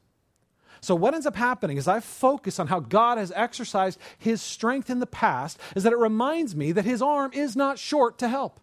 So, 0.81 0.95
what 0.95 1.13
ends 1.13 1.25
up 1.25 1.35
happening 1.35 1.77
is 1.77 1.87
I 1.87 1.99
focus 1.99 2.59
on 2.59 2.67
how 2.67 2.79
God 2.79 3.17
has 3.17 3.31
exercised 3.35 3.99
his 4.17 4.41
strength 4.41 4.89
in 4.89 4.99
the 4.99 5.07
past, 5.07 5.59
is 5.75 5.83
that 5.83 5.93
it 5.93 5.97
reminds 5.97 6.55
me 6.55 6.71
that 6.71 6.85
his 6.85 7.01
arm 7.01 7.31
is 7.33 7.55
not 7.55 7.79
short 7.79 8.19
to 8.19 8.27
help, 8.27 8.59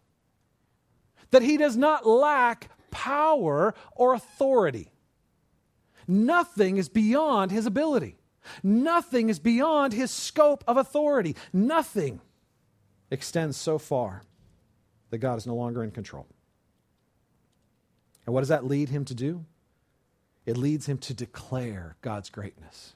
that 1.30 1.42
he 1.42 1.56
does 1.56 1.76
not 1.76 2.06
lack 2.06 2.70
power 2.90 3.74
or 3.96 4.14
authority. 4.14 4.90
Nothing 6.06 6.76
is 6.76 6.88
beyond 6.88 7.50
his 7.50 7.66
ability. 7.66 8.16
Nothing 8.62 9.28
is 9.28 9.38
beyond 9.38 9.92
his 9.92 10.10
scope 10.10 10.64
of 10.66 10.76
authority. 10.76 11.36
Nothing. 11.52 12.20
extends 13.10 13.56
so 13.56 13.78
far 13.78 14.22
that 15.10 15.18
God 15.18 15.38
is 15.38 15.46
no 15.46 15.54
longer 15.54 15.84
in 15.84 15.90
control. 15.90 16.26
And 18.26 18.34
what 18.34 18.40
does 18.40 18.48
that 18.48 18.64
lead 18.64 18.88
him 18.88 19.04
to 19.04 19.14
do? 19.14 19.44
It 20.46 20.56
leads 20.56 20.86
him 20.86 20.98
to 20.98 21.14
declare 21.14 21.96
God's 22.02 22.30
greatness, 22.30 22.94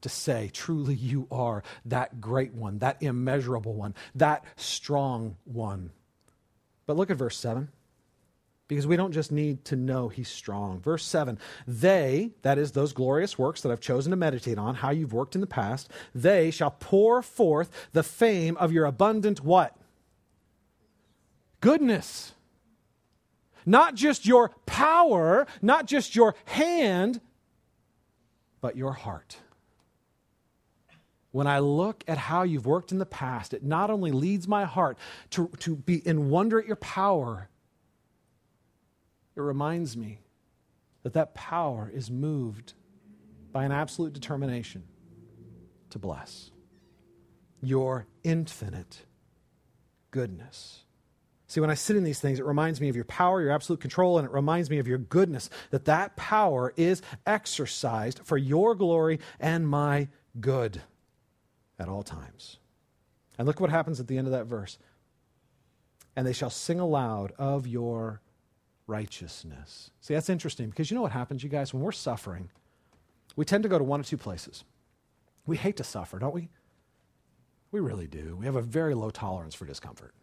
to 0.00 0.08
say, 0.08 0.50
truly, 0.52 0.94
you 0.94 1.26
are 1.30 1.62
that 1.84 2.20
great 2.20 2.52
one, 2.52 2.78
that 2.78 3.02
immeasurable 3.02 3.74
one, 3.74 3.94
that 4.14 4.44
strong 4.56 5.36
one. 5.44 5.90
But 6.86 6.96
look 6.96 7.10
at 7.10 7.16
verse 7.16 7.36
7 7.36 7.68
because 8.68 8.86
we 8.86 8.96
don't 8.96 9.12
just 9.12 9.32
need 9.32 9.64
to 9.66 9.76
know 9.76 10.08
he's 10.08 10.28
strong. 10.28 10.80
Verse 10.80 11.04
7 11.04 11.38
They, 11.66 12.30
that 12.42 12.58
is, 12.58 12.72
those 12.72 12.92
glorious 12.92 13.38
works 13.38 13.60
that 13.60 13.72
I've 13.72 13.80
chosen 13.80 14.10
to 14.10 14.16
meditate 14.16 14.58
on, 14.58 14.76
how 14.76 14.90
you've 14.90 15.12
worked 15.12 15.34
in 15.34 15.40
the 15.40 15.46
past, 15.46 15.90
they 16.14 16.50
shall 16.50 16.70
pour 16.70 17.22
forth 17.22 17.70
the 17.92 18.02
fame 18.02 18.56
of 18.56 18.72
your 18.72 18.84
abundant 18.84 19.42
what? 19.44 19.76
Goodness. 21.60 22.32
Not 23.64 23.94
just 23.94 24.26
your 24.26 24.50
power, 24.66 25.46
not 25.60 25.86
just 25.86 26.16
your 26.16 26.34
hand, 26.46 27.20
but 28.60 28.76
your 28.76 28.92
heart. 28.92 29.36
When 31.30 31.46
I 31.46 31.60
look 31.60 32.04
at 32.06 32.18
how 32.18 32.42
you've 32.42 32.66
worked 32.66 32.92
in 32.92 32.98
the 32.98 33.06
past, 33.06 33.54
it 33.54 33.62
not 33.62 33.90
only 33.90 34.12
leads 34.12 34.46
my 34.46 34.64
heart 34.64 34.98
to, 35.30 35.48
to 35.60 35.76
be 35.76 35.96
in 36.06 36.28
wonder 36.28 36.58
at 36.58 36.66
your 36.66 36.76
power, 36.76 37.48
it 39.36 39.40
reminds 39.40 39.96
me 39.96 40.20
that 41.02 41.14
that 41.14 41.34
power 41.34 41.90
is 41.92 42.10
moved 42.10 42.74
by 43.52 43.64
an 43.64 43.72
absolute 43.72 44.12
determination 44.12 44.84
to 45.90 45.98
bless 45.98 46.50
your 47.60 48.06
infinite 48.24 49.04
goodness. 50.10 50.84
See, 51.46 51.60
when 51.60 51.70
I 51.70 51.74
sit 51.74 51.96
in 51.96 52.04
these 52.04 52.18
things, 52.18 52.38
it 52.38 52.46
reminds 52.46 52.80
me 52.80 52.88
of 52.88 52.96
your 52.96 53.04
power, 53.04 53.42
your 53.42 53.50
absolute 53.50 53.80
control, 53.80 54.16
and 54.16 54.26
it 54.26 54.32
reminds 54.32 54.70
me 54.70 54.78
of 54.78 54.88
your 54.88 54.98
goodness, 54.98 55.50
that 55.70 55.84
that 55.84 56.16
power 56.16 56.72
is 56.76 57.02
exercised 57.26 58.20
for 58.24 58.38
your 58.38 58.74
glory 58.74 59.20
and 59.38 59.68
my 59.68 60.08
good 60.40 60.80
at 61.78 61.88
all 61.88 62.02
times. 62.02 62.58
And 63.36 63.46
look 63.46 63.60
what 63.60 63.70
happens 63.70 64.00
at 64.00 64.06
the 64.06 64.16
end 64.16 64.26
of 64.26 64.32
that 64.32 64.46
verse. 64.46 64.78
And 66.16 66.26
they 66.26 66.32
shall 66.32 66.50
sing 66.50 66.80
aloud 66.80 67.32
of 67.38 67.66
your 67.66 68.22
righteousness. 68.86 69.90
See, 70.00 70.14
that's 70.14 70.28
interesting 70.28 70.70
because 70.70 70.90
you 70.90 70.94
know 70.94 71.02
what 71.02 71.12
happens, 71.12 71.42
you 71.42 71.48
guys? 71.48 71.72
When 71.72 71.82
we're 71.82 71.92
suffering, 71.92 72.50
we 73.36 73.44
tend 73.44 73.62
to 73.62 73.68
go 73.68 73.78
to 73.78 73.84
one 73.84 74.00
of 74.00 74.06
two 74.06 74.16
places. 74.16 74.64
We 75.46 75.56
hate 75.56 75.76
to 75.78 75.84
suffer, 75.84 76.18
don't 76.18 76.34
we? 76.34 76.48
We 77.70 77.80
really 77.80 78.06
do. 78.06 78.36
We 78.36 78.46
have 78.46 78.56
a 78.56 78.62
very 78.62 78.94
low 78.94 79.10
tolerance 79.10 79.54
for 79.54 79.64
discomfort, 79.64 80.14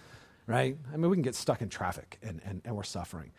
right? 0.46 0.76
I 0.92 0.96
mean, 0.96 1.10
we 1.10 1.16
can 1.16 1.22
get 1.22 1.34
stuck 1.34 1.62
in 1.62 1.68
traffic 1.68 2.18
and, 2.22 2.40
and, 2.44 2.60
and 2.64 2.76
we're 2.76 2.82
suffering. 2.82 3.32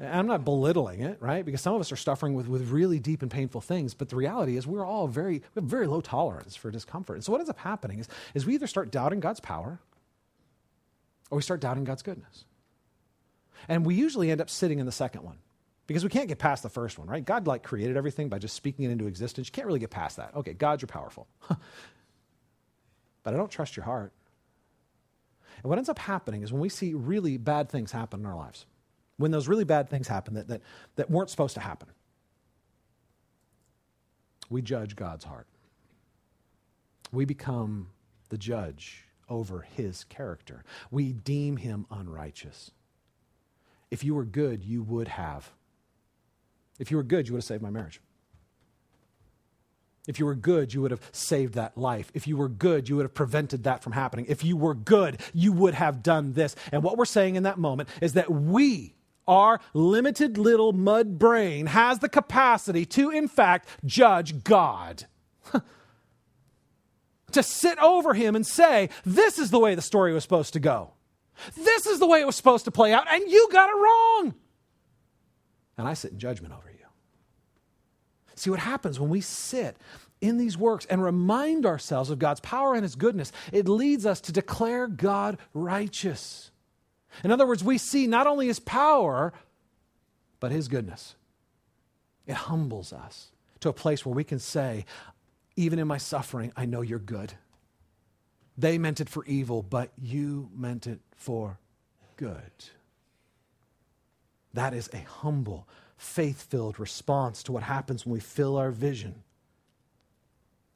And 0.00 0.08
I'm 0.08 0.26
not 0.26 0.44
belittling 0.44 1.02
it, 1.02 1.18
right? 1.20 1.44
Because 1.44 1.60
some 1.60 1.74
of 1.74 1.80
us 1.80 1.92
are 1.92 1.96
suffering 1.96 2.34
with, 2.34 2.48
with 2.48 2.70
really 2.70 2.98
deep 2.98 3.22
and 3.22 3.30
painful 3.30 3.60
things, 3.60 3.94
but 3.94 4.08
the 4.08 4.16
reality 4.16 4.56
is 4.56 4.66
we're 4.66 4.84
all 4.84 5.06
very, 5.06 5.34
we 5.54 5.60
have 5.60 5.64
very 5.64 5.86
low 5.86 6.00
tolerance 6.00 6.56
for 6.56 6.70
discomfort. 6.70 7.16
And 7.16 7.24
so 7.24 7.30
what 7.30 7.38
ends 7.38 7.50
up 7.50 7.58
happening 7.58 8.00
is, 8.00 8.08
is 8.34 8.44
we 8.44 8.54
either 8.54 8.66
start 8.66 8.90
doubting 8.90 9.20
God's 9.20 9.40
power 9.40 9.78
or 11.30 11.36
we 11.36 11.42
start 11.42 11.60
doubting 11.60 11.84
God's 11.84 12.02
goodness. 12.02 12.44
And 13.68 13.86
we 13.86 13.94
usually 13.94 14.30
end 14.30 14.40
up 14.40 14.50
sitting 14.50 14.78
in 14.78 14.86
the 14.86 14.92
second 14.92 15.22
one 15.22 15.38
because 15.86 16.04
we 16.04 16.10
can't 16.10 16.28
get 16.28 16.38
past 16.38 16.62
the 16.62 16.68
first 16.68 16.98
one, 16.98 17.08
right? 17.08 17.24
God 17.24 17.46
like 17.46 17.62
created 17.62 17.96
everything 17.96 18.28
by 18.28 18.38
just 18.38 18.54
speaking 18.54 18.84
it 18.84 18.90
into 18.90 19.06
existence. 19.06 19.48
You 19.48 19.52
can't 19.52 19.66
really 19.66 19.80
get 19.80 19.90
past 19.90 20.16
that. 20.16 20.34
Okay, 20.34 20.52
God, 20.52 20.80
you're 20.80 20.86
powerful. 20.86 21.26
but 21.48 23.34
I 23.34 23.36
don't 23.36 23.50
trust 23.50 23.76
your 23.76 23.84
heart. 23.84 24.12
And 25.62 25.70
what 25.70 25.78
ends 25.78 25.88
up 25.88 25.98
happening 25.98 26.42
is 26.42 26.52
when 26.52 26.60
we 26.60 26.68
see 26.68 26.94
really 26.94 27.36
bad 27.36 27.68
things 27.68 27.92
happen 27.92 28.20
in 28.20 28.26
our 28.26 28.36
lives, 28.36 28.66
when 29.16 29.30
those 29.30 29.48
really 29.48 29.64
bad 29.64 29.88
things 29.88 30.08
happen 30.08 30.34
that, 30.34 30.48
that, 30.48 30.62
that 30.96 31.10
weren't 31.10 31.30
supposed 31.30 31.54
to 31.54 31.60
happen, 31.60 31.88
we 34.50 34.62
judge 34.62 34.96
God's 34.96 35.24
heart. 35.24 35.46
We 37.12 37.24
become 37.24 37.88
the 38.30 38.38
judge 38.38 39.04
over 39.28 39.66
his 39.76 40.04
character. 40.04 40.64
We 40.90 41.12
deem 41.12 41.58
him 41.58 41.86
unrighteous. 41.90 42.70
If 43.92 44.02
you 44.02 44.14
were 44.14 44.24
good, 44.24 44.64
you 44.64 44.82
would 44.82 45.06
have. 45.06 45.52
If 46.78 46.90
you 46.90 46.96
were 46.96 47.02
good, 47.02 47.28
you 47.28 47.34
would 47.34 47.40
have 47.40 47.44
saved 47.44 47.60
my 47.60 47.68
marriage. 47.68 48.00
If 50.08 50.18
you 50.18 50.24
were 50.24 50.34
good, 50.34 50.72
you 50.72 50.80
would 50.80 50.92
have 50.92 51.10
saved 51.12 51.52
that 51.54 51.76
life. 51.76 52.10
If 52.14 52.26
you 52.26 52.38
were 52.38 52.48
good, 52.48 52.88
you 52.88 52.96
would 52.96 53.04
have 53.04 53.12
prevented 53.12 53.64
that 53.64 53.82
from 53.82 53.92
happening. 53.92 54.24
If 54.30 54.44
you 54.44 54.56
were 54.56 54.72
good, 54.72 55.20
you 55.34 55.52
would 55.52 55.74
have 55.74 56.02
done 56.02 56.32
this. 56.32 56.56
And 56.72 56.82
what 56.82 56.96
we're 56.96 57.04
saying 57.04 57.36
in 57.36 57.42
that 57.42 57.58
moment 57.58 57.90
is 58.00 58.14
that 58.14 58.30
we, 58.30 58.94
our 59.28 59.60
limited 59.74 60.38
little 60.38 60.72
mud 60.72 61.18
brain, 61.18 61.66
has 61.66 61.98
the 61.98 62.08
capacity 62.08 62.86
to, 62.86 63.10
in 63.10 63.28
fact, 63.28 63.68
judge 63.84 64.42
God. 64.42 65.04
to 67.32 67.42
sit 67.42 67.78
over 67.78 68.14
him 68.14 68.34
and 68.36 68.46
say, 68.46 68.88
This 69.04 69.38
is 69.38 69.50
the 69.50 69.58
way 69.58 69.74
the 69.74 69.82
story 69.82 70.14
was 70.14 70.22
supposed 70.22 70.54
to 70.54 70.60
go. 70.60 70.94
This 71.56 71.86
is 71.86 71.98
the 71.98 72.06
way 72.06 72.20
it 72.20 72.26
was 72.26 72.36
supposed 72.36 72.64
to 72.66 72.70
play 72.70 72.92
out, 72.92 73.06
and 73.10 73.30
you 73.30 73.48
got 73.50 73.70
it 73.70 73.76
wrong. 73.76 74.34
And 75.78 75.88
I 75.88 75.94
sit 75.94 76.12
in 76.12 76.18
judgment 76.18 76.54
over 76.54 76.70
you. 76.70 76.86
See 78.34 78.50
what 78.50 78.58
happens 78.58 78.98
when 78.98 79.10
we 79.10 79.20
sit 79.20 79.76
in 80.20 80.38
these 80.38 80.56
works 80.56 80.86
and 80.86 81.02
remind 81.02 81.66
ourselves 81.66 82.10
of 82.10 82.18
God's 82.18 82.40
power 82.40 82.74
and 82.74 82.82
His 82.82 82.94
goodness, 82.94 83.32
it 83.52 83.68
leads 83.68 84.06
us 84.06 84.20
to 84.22 84.32
declare 84.32 84.86
God 84.86 85.38
righteous. 85.52 86.50
In 87.24 87.30
other 87.30 87.46
words, 87.46 87.62
we 87.62 87.76
see 87.78 88.06
not 88.06 88.26
only 88.26 88.46
His 88.46 88.60
power, 88.60 89.32
but 90.40 90.52
His 90.52 90.68
goodness. 90.68 91.16
It 92.26 92.34
humbles 92.34 92.92
us 92.92 93.32
to 93.60 93.68
a 93.68 93.72
place 93.72 94.06
where 94.06 94.14
we 94.14 94.24
can 94.24 94.38
say, 94.38 94.84
even 95.56 95.78
in 95.78 95.88
my 95.88 95.98
suffering, 95.98 96.52
I 96.56 96.66
know 96.66 96.80
you're 96.80 96.98
good. 96.98 97.34
They 98.56 98.78
meant 98.78 99.00
it 99.00 99.08
for 99.08 99.24
evil, 99.24 99.62
but 99.62 99.92
you 100.00 100.50
meant 100.54 100.86
it 100.86 101.00
for 101.16 101.58
good. 102.16 102.52
That 104.54 104.74
is 104.74 104.90
a 104.92 104.98
humble, 104.98 105.66
faith 105.96 106.42
filled 106.42 106.78
response 106.78 107.42
to 107.44 107.52
what 107.52 107.62
happens 107.62 108.04
when 108.04 108.12
we 108.12 108.20
fill 108.20 108.56
our 108.56 108.70
vision 108.70 109.22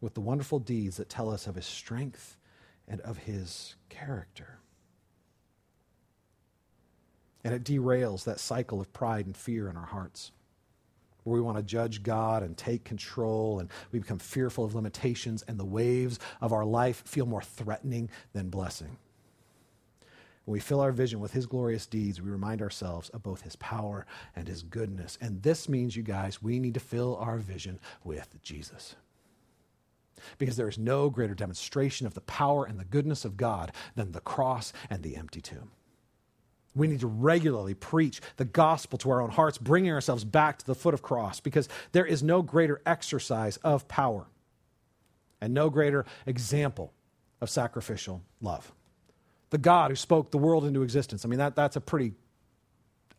with 0.00 0.14
the 0.14 0.20
wonderful 0.20 0.58
deeds 0.58 0.96
that 0.96 1.08
tell 1.08 1.30
us 1.30 1.46
of 1.46 1.54
his 1.54 1.66
strength 1.66 2.36
and 2.88 3.00
of 3.02 3.18
his 3.18 3.74
character. 3.88 4.58
And 7.44 7.54
it 7.54 7.64
derails 7.64 8.24
that 8.24 8.40
cycle 8.40 8.80
of 8.80 8.92
pride 8.92 9.26
and 9.26 9.36
fear 9.36 9.68
in 9.68 9.76
our 9.76 9.86
hearts 9.86 10.32
where 11.26 11.34
we 11.34 11.44
want 11.44 11.56
to 11.56 11.62
judge 11.62 12.04
God 12.04 12.44
and 12.44 12.56
take 12.56 12.84
control, 12.84 13.58
and 13.58 13.68
we 13.90 13.98
become 13.98 14.20
fearful 14.20 14.64
of 14.64 14.76
limitations, 14.76 15.42
and 15.48 15.58
the 15.58 15.64
waves 15.64 16.20
of 16.40 16.52
our 16.52 16.64
life 16.64 17.02
feel 17.04 17.26
more 17.26 17.42
threatening 17.42 18.08
than 18.32 18.48
blessing. 18.48 18.96
When 20.44 20.52
we 20.52 20.60
fill 20.60 20.80
our 20.80 20.92
vision 20.92 21.18
with 21.18 21.32
His 21.32 21.46
glorious 21.46 21.86
deeds, 21.86 22.22
we 22.22 22.30
remind 22.30 22.62
ourselves 22.62 23.08
of 23.08 23.24
both 23.24 23.42
His 23.42 23.56
power 23.56 24.06
and 24.36 24.46
His 24.46 24.62
goodness. 24.62 25.18
And 25.20 25.42
this 25.42 25.68
means, 25.68 25.96
you 25.96 26.04
guys, 26.04 26.40
we 26.40 26.60
need 26.60 26.74
to 26.74 26.80
fill 26.80 27.16
our 27.16 27.38
vision 27.38 27.80
with 28.04 28.40
Jesus. 28.42 28.94
Because 30.38 30.56
there 30.56 30.68
is 30.68 30.78
no 30.78 31.10
greater 31.10 31.34
demonstration 31.34 32.06
of 32.06 32.14
the 32.14 32.20
power 32.20 32.64
and 32.64 32.78
the 32.78 32.84
goodness 32.84 33.24
of 33.24 33.36
God 33.36 33.72
than 33.96 34.12
the 34.12 34.20
cross 34.20 34.72
and 34.88 35.02
the 35.02 35.16
empty 35.16 35.40
tomb. 35.40 35.72
We 36.76 36.86
need 36.86 37.00
to 37.00 37.06
regularly 37.06 37.74
preach 37.74 38.20
the 38.36 38.44
gospel 38.44 38.98
to 38.98 39.10
our 39.10 39.20
own 39.20 39.30
hearts, 39.30 39.58
bringing 39.58 39.90
ourselves 39.90 40.24
back 40.24 40.58
to 40.58 40.66
the 40.66 40.74
foot 40.74 40.94
of 40.94 41.02
cross, 41.02 41.40
because 41.40 41.68
there 41.92 42.06
is 42.06 42.22
no 42.22 42.42
greater 42.42 42.80
exercise 42.86 43.56
of 43.58 43.88
power 43.88 44.26
and 45.40 45.54
no 45.54 45.70
greater 45.70 46.04
example 46.26 46.92
of 47.40 47.50
sacrificial 47.50 48.22
love. 48.40 48.72
The 49.50 49.58
God 49.58 49.90
who 49.90 49.96
spoke 49.96 50.30
the 50.30 50.38
world 50.38 50.64
into 50.64 50.82
existence, 50.82 51.24
I 51.24 51.28
mean, 51.28 51.38
that, 51.38 51.56
that's 51.56 51.76
a 51.76 51.80
pretty 51.80 52.12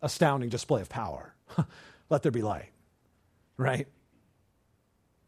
astounding 0.01 0.49
display 0.49 0.81
of 0.81 0.89
power. 0.89 1.33
Let 2.09 2.23
there 2.23 2.31
be 2.31 2.41
light, 2.41 2.69
right? 3.57 3.87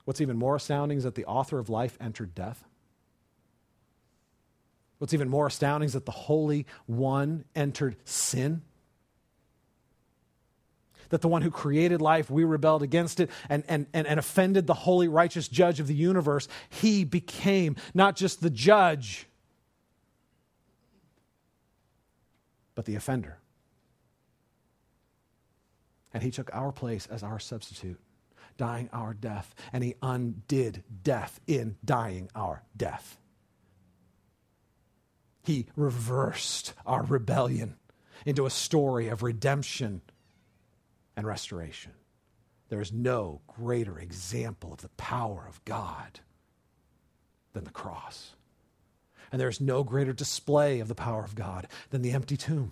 What's 0.05 0.21
even 0.21 0.37
more 0.37 0.55
astounding 0.55 0.97
is 0.97 1.03
that 1.03 1.15
the 1.15 1.25
author 1.25 1.59
of 1.59 1.69
life 1.69 1.97
entered 1.99 2.35
death. 2.35 2.63
What's 4.99 5.13
even 5.13 5.29
more 5.29 5.47
astounding 5.47 5.87
is 5.87 5.93
that 5.93 6.05
the 6.05 6.11
Holy 6.11 6.65
One 6.85 7.45
entered 7.55 7.95
sin. 8.03 8.61
That 11.09 11.21
the 11.21 11.27
one 11.27 11.41
who 11.41 11.49
created 11.49 12.01
life, 12.01 12.29
we 12.29 12.43
rebelled 12.43 12.83
against 12.83 13.19
it 13.19 13.31
and, 13.49 13.63
and, 13.67 13.87
and, 13.93 14.05
and 14.05 14.19
offended 14.19 14.67
the 14.67 14.75
holy, 14.75 15.07
righteous 15.07 15.47
judge 15.47 15.79
of 15.79 15.87
the 15.87 15.95
universe. 15.95 16.47
He 16.69 17.03
became 17.03 17.77
not 17.95 18.15
just 18.15 18.41
the 18.41 18.49
judge, 18.51 19.25
but 22.75 22.85
the 22.85 22.95
offender. 22.95 23.39
And 26.13 26.23
he 26.23 26.31
took 26.31 26.49
our 26.53 26.71
place 26.71 27.07
as 27.09 27.23
our 27.23 27.39
substitute, 27.39 27.99
dying 28.57 28.89
our 28.91 29.13
death. 29.13 29.55
And 29.71 29.83
he 29.83 29.95
undid 30.01 30.83
death 31.03 31.39
in 31.47 31.77
dying 31.85 32.29
our 32.35 32.63
death. 32.75 33.18
He 35.49 35.65
reversed 35.75 36.75
our 36.85 37.01
rebellion 37.01 37.73
into 38.23 38.45
a 38.45 38.51
story 38.51 39.07
of 39.07 39.23
redemption 39.23 40.01
and 41.17 41.25
restoration. 41.25 41.93
There 42.67 42.81
is 42.81 42.93
no 42.93 43.41
greater 43.47 43.97
example 43.97 44.71
of 44.71 44.81
the 44.81 44.89
power 44.89 45.47
of 45.49 45.65
God 45.65 46.19
than 47.53 47.63
the 47.63 47.71
cross. 47.71 48.35
And 49.31 49.41
there 49.41 49.49
is 49.49 49.59
no 49.59 49.83
greater 49.83 50.13
display 50.13 50.81
of 50.81 50.87
the 50.87 50.93
power 50.93 51.23
of 51.23 51.33
God 51.33 51.67
than 51.89 52.03
the 52.03 52.11
empty 52.11 52.37
tomb. 52.37 52.71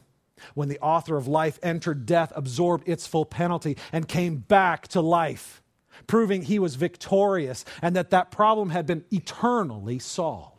When 0.54 0.70
the 0.70 0.80
author 0.80 1.18
of 1.18 1.28
life 1.28 1.58
entered 1.64 2.06
death, 2.06 2.32
absorbed 2.36 2.88
its 2.88 3.08
full 3.08 3.26
penalty, 3.26 3.76
and 3.92 4.08
came 4.08 4.36
back 4.36 4.88
to 4.90 5.02
life, 5.02 5.64
proving 6.06 6.44
he 6.44 6.60
was 6.60 6.76
victorious 6.76 7.66
and 7.82 7.96
that 7.96 8.12
that 8.12 8.30
problem 8.30 8.70
had 8.70 8.86
been 8.86 9.04
eternally 9.10 9.98
solved. 9.98 10.57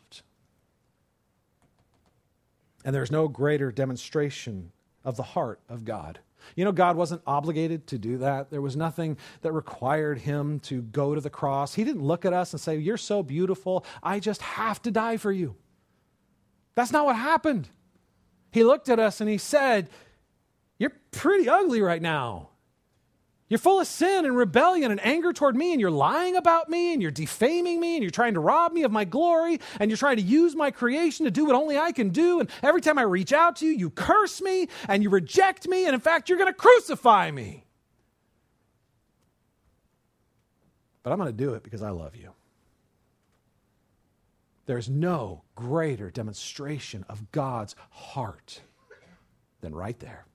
And 2.85 2.95
there's 2.95 3.11
no 3.11 3.27
greater 3.27 3.71
demonstration 3.71 4.71
of 5.03 5.17
the 5.17 5.23
heart 5.23 5.59
of 5.69 5.85
God. 5.85 6.19
You 6.55 6.65
know, 6.65 6.71
God 6.71 6.95
wasn't 6.95 7.21
obligated 7.27 7.87
to 7.87 7.97
do 7.97 8.17
that. 8.19 8.49
There 8.49 8.61
was 8.61 8.75
nothing 8.75 9.17
that 9.41 9.51
required 9.51 10.19
him 10.19 10.59
to 10.61 10.81
go 10.81 11.13
to 11.13 11.21
the 11.21 11.29
cross. 11.29 11.73
He 11.73 11.83
didn't 11.83 12.03
look 12.03 12.25
at 12.25 12.33
us 12.33 12.53
and 12.53 12.59
say, 12.59 12.77
You're 12.77 12.97
so 12.97 13.23
beautiful, 13.23 13.85
I 14.01 14.19
just 14.19 14.41
have 14.41 14.81
to 14.83 14.91
die 14.91 15.17
for 15.17 15.31
you. 15.31 15.55
That's 16.75 16.91
not 16.91 17.05
what 17.05 17.15
happened. 17.15 17.69
He 18.51 18.63
looked 18.63 18.89
at 18.89 18.99
us 18.99 19.21
and 19.21 19.29
he 19.29 19.37
said, 19.37 19.89
You're 20.77 20.93
pretty 21.11 21.49
ugly 21.49 21.81
right 21.81 22.01
now. 22.01 22.49
You're 23.49 23.57
full 23.57 23.79
of 23.79 23.87
sin 23.87 24.25
and 24.25 24.37
rebellion 24.37 24.91
and 24.91 25.03
anger 25.03 25.33
toward 25.33 25.55
me, 25.55 25.71
and 25.71 25.81
you're 25.81 25.89
lying 25.89 26.35
about 26.35 26.69
me, 26.69 26.93
and 26.93 27.01
you're 27.01 27.09
defaming 27.09 27.79
me, 27.79 27.95
and 27.95 28.03
you're 28.03 28.11
trying 28.11 28.35
to 28.35 28.39
rob 28.39 28.73
me 28.73 28.83
of 28.83 28.91
my 28.91 29.05
glory, 29.05 29.59
and 29.79 29.89
you're 29.89 29.97
trying 29.97 30.17
to 30.17 30.21
use 30.21 30.55
my 30.55 30.69
creation 30.69 31.25
to 31.25 31.31
do 31.31 31.45
what 31.45 31.55
only 31.55 31.77
I 31.77 31.91
can 31.91 32.09
do. 32.09 32.39
And 32.39 32.49
every 32.61 32.79
time 32.79 32.99
I 32.99 33.01
reach 33.01 33.33
out 33.33 33.55
to 33.57 33.65
you, 33.65 33.71
you 33.71 33.89
curse 33.89 34.39
me 34.39 34.67
and 34.87 35.01
you 35.01 35.09
reject 35.09 35.67
me, 35.67 35.85
and 35.85 35.95
in 35.95 35.99
fact, 35.99 36.29
you're 36.29 36.37
going 36.37 36.51
to 36.51 36.53
crucify 36.53 37.31
me. 37.31 37.65
But 41.01 41.11
I'm 41.11 41.17
going 41.17 41.31
to 41.31 41.33
do 41.33 41.55
it 41.55 41.63
because 41.63 41.81
I 41.81 41.89
love 41.89 42.15
you. 42.15 42.33
There's 44.67 44.89
no 44.89 45.41
greater 45.55 46.11
demonstration 46.11 47.03
of 47.09 47.31
God's 47.31 47.75
heart 47.89 48.61
than 49.61 49.73
right 49.73 49.97
there. 49.97 50.27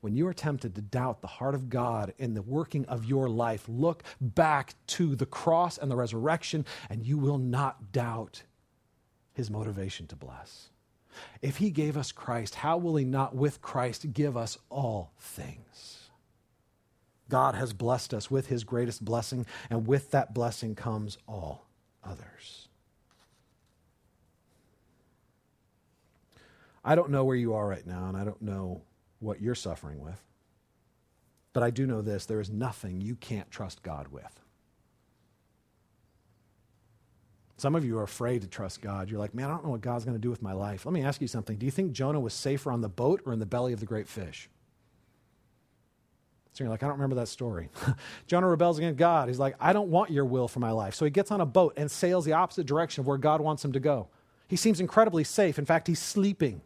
When 0.00 0.14
you 0.14 0.26
are 0.26 0.34
tempted 0.34 0.74
to 0.74 0.80
doubt 0.80 1.20
the 1.20 1.26
heart 1.26 1.54
of 1.54 1.68
God 1.68 2.14
in 2.18 2.34
the 2.34 2.42
working 2.42 2.84
of 2.86 3.04
your 3.04 3.28
life, 3.28 3.64
look 3.68 4.02
back 4.20 4.74
to 4.88 5.16
the 5.16 5.26
cross 5.26 5.78
and 5.78 5.90
the 5.90 5.96
resurrection, 5.96 6.64
and 6.88 7.06
you 7.06 7.18
will 7.18 7.38
not 7.38 7.92
doubt 7.92 8.42
his 9.32 9.50
motivation 9.50 10.06
to 10.08 10.16
bless. 10.16 10.70
If 11.42 11.58
he 11.58 11.70
gave 11.70 11.96
us 11.96 12.12
Christ, 12.12 12.56
how 12.56 12.76
will 12.76 12.96
he 12.96 13.04
not 13.04 13.34
with 13.34 13.62
Christ 13.62 14.12
give 14.12 14.36
us 14.36 14.58
all 14.70 15.12
things? 15.18 16.10
God 17.28 17.54
has 17.54 17.72
blessed 17.72 18.12
us 18.12 18.30
with 18.30 18.48
his 18.48 18.64
greatest 18.64 19.04
blessing, 19.04 19.46
and 19.70 19.86
with 19.86 20.10
that 20.10 20.34
blessing 20.34 20.74
comes 20.74 21.18
all 21.26 21.66
others. 22.02 22.68
I 26.84 26.94
don't 26.94 27.10
know 27.10 27.24
where 27.24 27.36
you 27.36 27.54
are 27.54 27.66
right 27.66 27.86
now, 27.86 28.08
and 28.08 28.16
I 28.16 28.24
don't 28.24 28.42
know 28.42 28.82
what 29.24 29.40
you're 29.40 29.54
suffering 29.54 30.00
with. 30.00 30.22
But 31.52 31.62
I 31.62 31.70
do 31.70 31.86
know 31.86 32.02
this 32.02 32.26
there 32.26 32.40
is 32.40 32.50
nothing 32.50 33.00
you 33.00 33.16
can't 33.16 33.50
trust 33.50 33.82
God 33.82 34.08
with. 34.08 34.40
Some 37.56 37.76
of 37.76 37.84
you 37.84 37.98
are 37.98 38.02
afraid 38.02 38.42
to 38.42 38.48
trust 38.48 38.82
God. 38.82 39.08
You're 39.08 39.20
like, 39.20 39.34
man, 39.34 39.48
I 39.48 39.54
don't 39.54 39.64
know 39.64 39.70
what 39.70 39.80
God's 39.80 40.04
going 40.04 40.16
to 40.16 40.20
do 40.20 40.30
with 40.30 40.42
my 40.42 40.52
life. 40.52 40.84
Let 40.84 40.92
me 40.92 41.02
ask 41.04 41.20
you 41.20 41.28
something. 41.28 41.56
Do 41.56 41.64
you 41.64 41.70
think 41.70 41.92
Jonah 41.92 42.18
was 42.18 42.34
safer 42.34 42.70
on 42.72 42.80
the 42.80 42.88
boat 42.88 43.22
or 43.24 43.32
in 43.32 43.38
the 43.38 43.46
belly 43.46 43.72
of 43.72 43.80
the 43.80 43.86
great 43.86 44.08
fish? 44.08 44.50
So 46.52 46.64
you're 46.64 46.70
like, 46.70 46.82
I 46.82 46.86
don't 46.86 46.96
remember 46.96 47.16
that 47.16 47.28
story. 47.28 47.68
Jonah 48.26 48.48
rebels 48.48 48.78
against 48.78 48.98
God. 48.98 49.28
He's 49.28 49.38
like, 49.38 49.54
I 49.60 49.72
don't 49.72 49.88
want 49.88 50.10
your 50.10 50.24
will 50.24 50.48
for 50.48 50.60
my 50.60 50.72
life. 50.72 50.94
So 50.94 51.04
he 51.04 51.10
gets 51.10 51.30
on 51.30 51.40
a 51.40 51.46
boat 51.46 51.74
and 51.76 51.90
sails 51.90 52.24
the 52.24 52.32
opposite 52.32 52.66
direction 52.66 53.00
of 53.00 53.06
where 53.06 53.18
God 53.18 53.40
wants 53.40 53.64
him 53.64 53.72
to 53.72 53.80
go. 53.80 54.08
He 54.48 54.56
seems 54.56 54.80
incredibly 54.80 55.24
safe. 55.24 55.58
In 55.58 55.64
fact, 55.64 55.86
he's 55.86 56.00
sleeping 56.00 56.60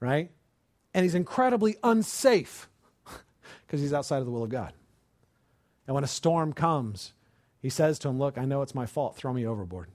right? 0.00 0.30
And 0.96 1.02
he's 1.02 1.14
incredibly 1.14 1.76
unsafe 1.84 2.70
because 3.66 3.82
he's 3.82 3.92
outside 3.92 4.20
of 4.20 4.24
the 4.24 4.32
will 4.32 4.44
of 4.44 4.48
God. 4.48 4.72
And 5.86 5.94
when 5.94 6.04
a 6.04 6.08
storm 6.08 6.54
comes, 6.54 7.12
he 7.60 7.68
says 7.68 7.98
to 7.98 8.08
him, 8.08 8.18
Look, 8.18 8.38
I 8.38 8.46
know 8.46 8.62
it's 8.62 8.74
my 8.74 8.86
fault. 8.86 9.14
Throw 9.14 9.34
me 9.34 9.46
overboard. 9.46 9.90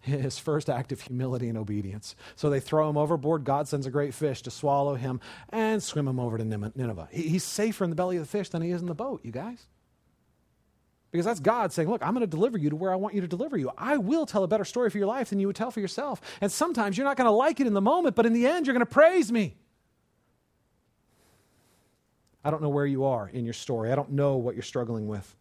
His 0.00 0.40
first 0.40 0.68
act 0.68 0.90
of 0.90 1.02
humility 1.02 1.48
and 1.48 1.56
obedience. 1.56 2.16
So 2.34 2.50
they 2.50 2.58
throw 2.58 2.90
him 2.90 2.96
overboard. 2.96 3.44
God 3.44 3.68
sends 3.68 3.86
a 3.86 3.92
great 3.92 4.12
fish 4.12 4.42
to 4.42 4.50
swallow 4.50 4.96
him 4.96 5.20
and 5.50 5.80
swim 5.80 6.08
him 6.08 6.18
over 6.18 6.36
to 6.36 6.44
Nineveh. 6.44 7.08
He's 7.12 7.44
safer 7.44 7.84
in 7.84 7.90
the 7.90 7.96
belly 7.96 8.16
of 8.16 8.24
the 8.24 8.28
fish 8.28 8.48
than 8.48 8.62
he 8.62 8.72
is 8.72 8.80
in 8.80 8.88
the 8.88 8.94
boat, 8.94 9.20
you 9.24 9.30
guys. 9.30 9.68
Because 11.10 11.26
that's 11.26 11.40
God 11.40 11.72
saying, 11.72 11.88
Look, 11.88 12.02
I'm 12.02 12.14
going 12.14 12.20
to 12.20 12.26
deliver 12.26 12.56
you 12.56 12.70
to 12.70 12.76
where 12.76 12.92
I 12.92 12.96
want 12.96 13.14
you 13.14 13.20
to 13.20 13.28
deliver 13.28 13.56
you. 13.56 13.70
I 13.76 13.96
will 13.96 14.26
tell 14.26 14.44
a 14.44 14.48
better 14.48 14.64
story 14.64 14.90
for 14.90 14.98
your 14.98 15.06
life 15.06 15.30
than 15.30 15.40
you 15.40 15.48
would 15.48 15.56
tell 15.56 15.70
for 15.70 15.80
yourself. 15.80 16.20
And 16.40 16.50
sometimes 16.50 16.96
you're 16.96 17.06
not 17.06 17.16
going 17.16 17.26
to 17.26 17.32
like 17.32 17.60
it 17.60 17.66
in 17.66 17.74
the 17.74 17.80
moment, 17.80 18.14
but 18.14 18.26
in 18.26 18.32
the 18.32 18.46
end, 18.46 18.66
you're 18.66 18.74
going 18.74 18.86
to 18.86 18.86
praise 18.86 19.32
me. 19.32 19.56
I 22.44 22.50
don't 22.50 22.62
know 22.62 22.68
where 22.68 22.86
you 22.86 23.04
are 23.04 23.28
in 23.28 23.44
your 23.44 23.54
story. 23.54 23.92
I 23.92 23.94
don't 23.94 24.12
know 24.12 24.36
what 24.36 24.54
you're 24.54 24.62
struggling 24.62 25.08
with. 25.08 25.36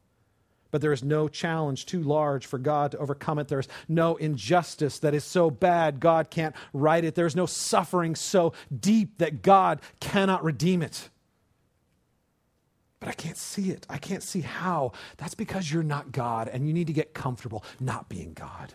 But 0.72 0.82
there 0.82 0.94
is 0.94 1.04
no 1.04 1.28
challenge 1.28 1.86
too 1.86 2.04
large 2.04 2.46
for 2.46 2.60
God 2.60 2.92
to 2.92 2.98
overcome 2.98 3.40
it. 3.40 3.48
There's 3.48 3.68
no 3.88 4.18
injustice 4.18 5.00
that 5.00 5.16
is 5.16 5.24
so 5.24 5.50
bad 5.50 6.00
God 6.00 6.30
can't 6.30 6.56
right 6.74 7.04
it. 7.04 7.16
There's 7.16 7.36
no 7.36 7.46
suffering 7.46 8.16
so 8.16 8.54
deep 8.78 9.18
that 9.20 9.42
God 9.42 9.82
cannot 10.00 10.44
redeem 10.44 10.82
it 10.82 11.10
but 13.00 13.10
I 13.10 13.14
can't 13.14 13.38
see 13.38 13.72
it. 13.72 13.86
I 13.90 13.98
can't 13.98 14.24
see 14.24 14.42
how. 14.42 14.92
That's 15.18 15.36
because 15.36 15.72
you're 15.72 15.84
not 15.84 16.12
God 16.12 16.48
and 16.48 16.68
you 16.68 16.74
need 16.74 16.88
to 16.88 16.94
get 16.94 17.14
comfortable 17.14 17.64
not 17.80 18.10
being 18.10 18.34
God. 18.34 18.74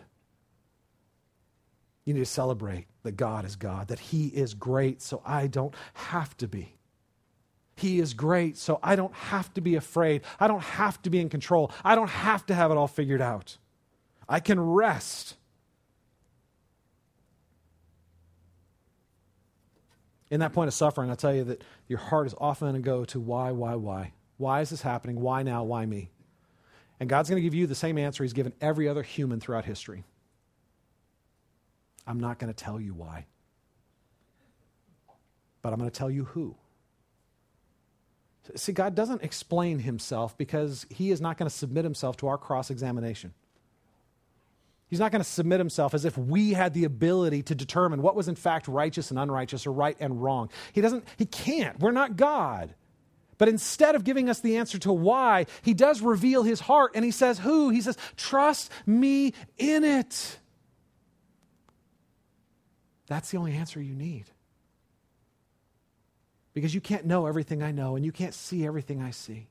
You 2.04 2.14
need 2.14 2.20
to 2.20 2.26
celebrate 2.26 2.86
that 3.02 3.16
God 3.16 3.44
is 3.44 3.56
God, 3.56 3.88
that 3.88 3.98
He 3.98 4.26
is 4.28 4.54
great, 4.54 5.00
so 5.00 5.22
I 5.24 5.46
don't 5.46 5.74
have 5.94 6.36
to 6.38 6.48
be. 6.48 6.76
He 7.76 7.98
is 7.98 8.14
great, 8.14 8.56
so 8.56 8.78
I 8.82 8.94
don't 8.94 9.14
have 9.14 9.52
to 9.54 9.60
be 9.60 9.74
afraid. 9.74 10.22
I 10.38 10.46
don't 10.46 10.62
have 10.62 11.00
to 11.02 11.10
be 11.10 11.20
in 11.20 11.28
control. 11.28 11.72
I 11.82 11.94
don't 11.94 12.10
have 12.10 12.46
to 12.46 12.54
have 12.54 12.70
it 12.70 12.76
all 12.76 12.86
figured 12.86 13.22
out. 13.22 13.56
I 14.28 14.40
can 14.40 14.60
rest. 14.60 15.36
In 20.30 20.40
that 20.40 20.52
point 20.52 20.68
of 20.68 20.74
suffering, 20.74 21.10
I 21.10 21.14
tell 21.14 21.34
you 21.34 21.44
that 21.44 21.62
your 21.86 21.98
heart 21.98 22.26
is 22.26 22.34
often 22.38 22.68
going 22.68 22.82
to 22.82 22.86
go 22.86 23.04
to 23.06 23.20
why, 23.20 23.52
why, 23.52 23.74
why. 23.74 24.12
Why 24.36 24.60
is 24.62 24.70
this 24.70 24.82
happening? 24.82 25.20
Why 25.20 25.42
now? 25.42 25.64
Why 25.64 25.86
me? 25.86 26.10
And 26.98 27.08
God's 27.08 27.28
going 27.28 27.40
to 27.40 27.44
give 27.44 27.54
you 27.54 27.66
the 27.66 27.74
same 27.74 27.98
answer 27.98 28.24
He's 28.24 28.32
given 28.32 28.52
every 28.60 28.88
other 28.88 29.02
human 29.02 29.40
throughout 29.40 29.64
history. 29.64 30.04
I'm 32.06 32.20
not 32.20 32.38
going 32.38 32.52
to 32.52 32.64
tell 32.64 32.80
you 32.80 32.94
why, 32.94 33.26
but 35.62 35.72
I'm 35.72 35.78
going 35.78 35.90
to 35.90 35.96
tell 35.96 36.10
you 36.10 36.24
who. 36.24 36.54
See, 38.56 38.72
God 38.72 38.94
doesn't 38.94 39.22
explain 39.22 39.78
Himself 39.78 40.36
because 40.36 40.86
He 40.90 41.10
is 41.10 41.20
not 41.20 41.38
going 41.38 41.48
to 41.48 41.54
submit 41.54 41.84
Himself 41.84 42.16
to 42.18 42.26
our 42.28 42.36
cross 42.36 42.70
examination. 42.70 43.32
He's 44.88 45.00
not 45.00 45.10
going 45.10 45.22
to 45.22 45.28
submit 45.28 45.60
himself 45.60 45.94
as 45.94 46.04
if 46.04 46.16
we 46.16 46.52
had 46.52 46.74
the 46.74 46.84
ability 46.84 47.42
to 47.44 47.54
determine 47.54 48.02
what 48.02 48.14
was 48.14 48.28
in 48.28 48.34
fact 48.34 48.68
righteous 48.68 49.10
and 49.10 49.18
unrighteous 49.18 49.66
or 49.66 49.72
right 49.72 49.96
and 49.98 50.22
wrong. 50.22 50.50
He 50.72 50.80
doesn't, 50.80 51.04
he 51.16 51.26
can't. 51.26 51.80
We're 51.80 51.90
not 51.90 52.16
God. 52.16 52.74
But 53.38 53.48
instead 53.48 53.94
of 53.94 54.04
giving 54.04 54.28
us 54.28 54.40
the 54.40 54.58
answer 54.58 54.78
to 54.80 54.92
why, 54.92 55.46
he 55.62 55.74
does 55.74 56.00
reveal 56.00 56.42
his 56.42 56.60
heart 56.60 56.92
and 56.94 57.04
he 57.04 57.10
says, 57.10 57.38
Who? 57.38 57.70
He 57.70 57.80
says, 57.80 57.96
Trust 58.16 58.70
me 58.86 59.32
in 59.58 59.84
it. 59.84 60.38
That's 63.06 63.30
the 63.30 63.38
only 63.38 63.54
answer 63.54 63.80
you 63.80 63.94
need. 63.94 64.26
Because 66.52 66.74
you 66.74 66.80
can't 66.80 67.04
know 67.04 67.26
everything 67.26 67.62
I 67.62 67.72
know 67.72 67.96
and 67.96 68.04
you 68.04 68.12
can't 68.12 68.34
see 68.34 68.64
everything 68.64 69.02
I 69.02 69.10
see. 69.10 69.48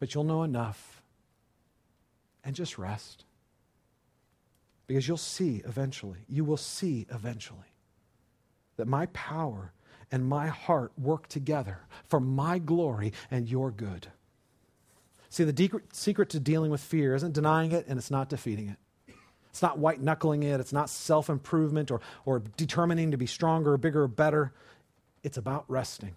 But 0.00 0.14
you'll 0.14 0.24
know 0.24 0.42
enough 0.42 0.99
and 2.44 2.54
just 2.54 2.78
rest. 2.78 3.24
Because 4.86 5.06
you'll 5.06 5.16
see 5.16 5.62
eventually, 5.64 6.18
you 6.28 6.44
will 6.44 6.56
see 6.56 7.06
eventually 7.10 7.58
that 8.76 8.88
my 8.88 9.06
power 9.06 9.72
and 10.10 10.26
my 10.26 10.48
heart 10.48 10.92
work 10.98 11.28
together 11.28 11.78
for 12.08 12.18
my 12.18 12.58
glory 12.58 13.12
and 13.30 13.48
your 13.48 13.70
good. 13.70 14.08
See, 15.28 15.44
the 15.44 15.80
secret 15.92 16.30
to 16.30 16.40
dealing 16.40 16.72
with 16.72 16.80
fear 16.80 17.14
isn't 17.14 17.34
denying 17.34 17.70
it 17.70 17.86
and 17.86 17.98
it's 17.98 18.10
not 18.10 18.28
defeating 18.28 18.68
it. 18.68 19.14
It's 19.50 19.62
not 19.62 19.78
white 19.78 20.00
knuckling 20.00 20.42
it. 20.42 20.60
It's 20.60 20.72
not 20.72 20.90
self 20.90 21.28
improvement 21.28 21.90
or, 21.90 22.00
or 22.24 22.42
determining 22.56 23.12
to 23.12 23.16
be 23.16 23.26
stronger 23.26 23.76
bigger 23.76 24.02
or 24.02 24.08
better. 24.08 24.52
It's 25.22 25.36
about 25.36 25.64
resting. 25.68 26.16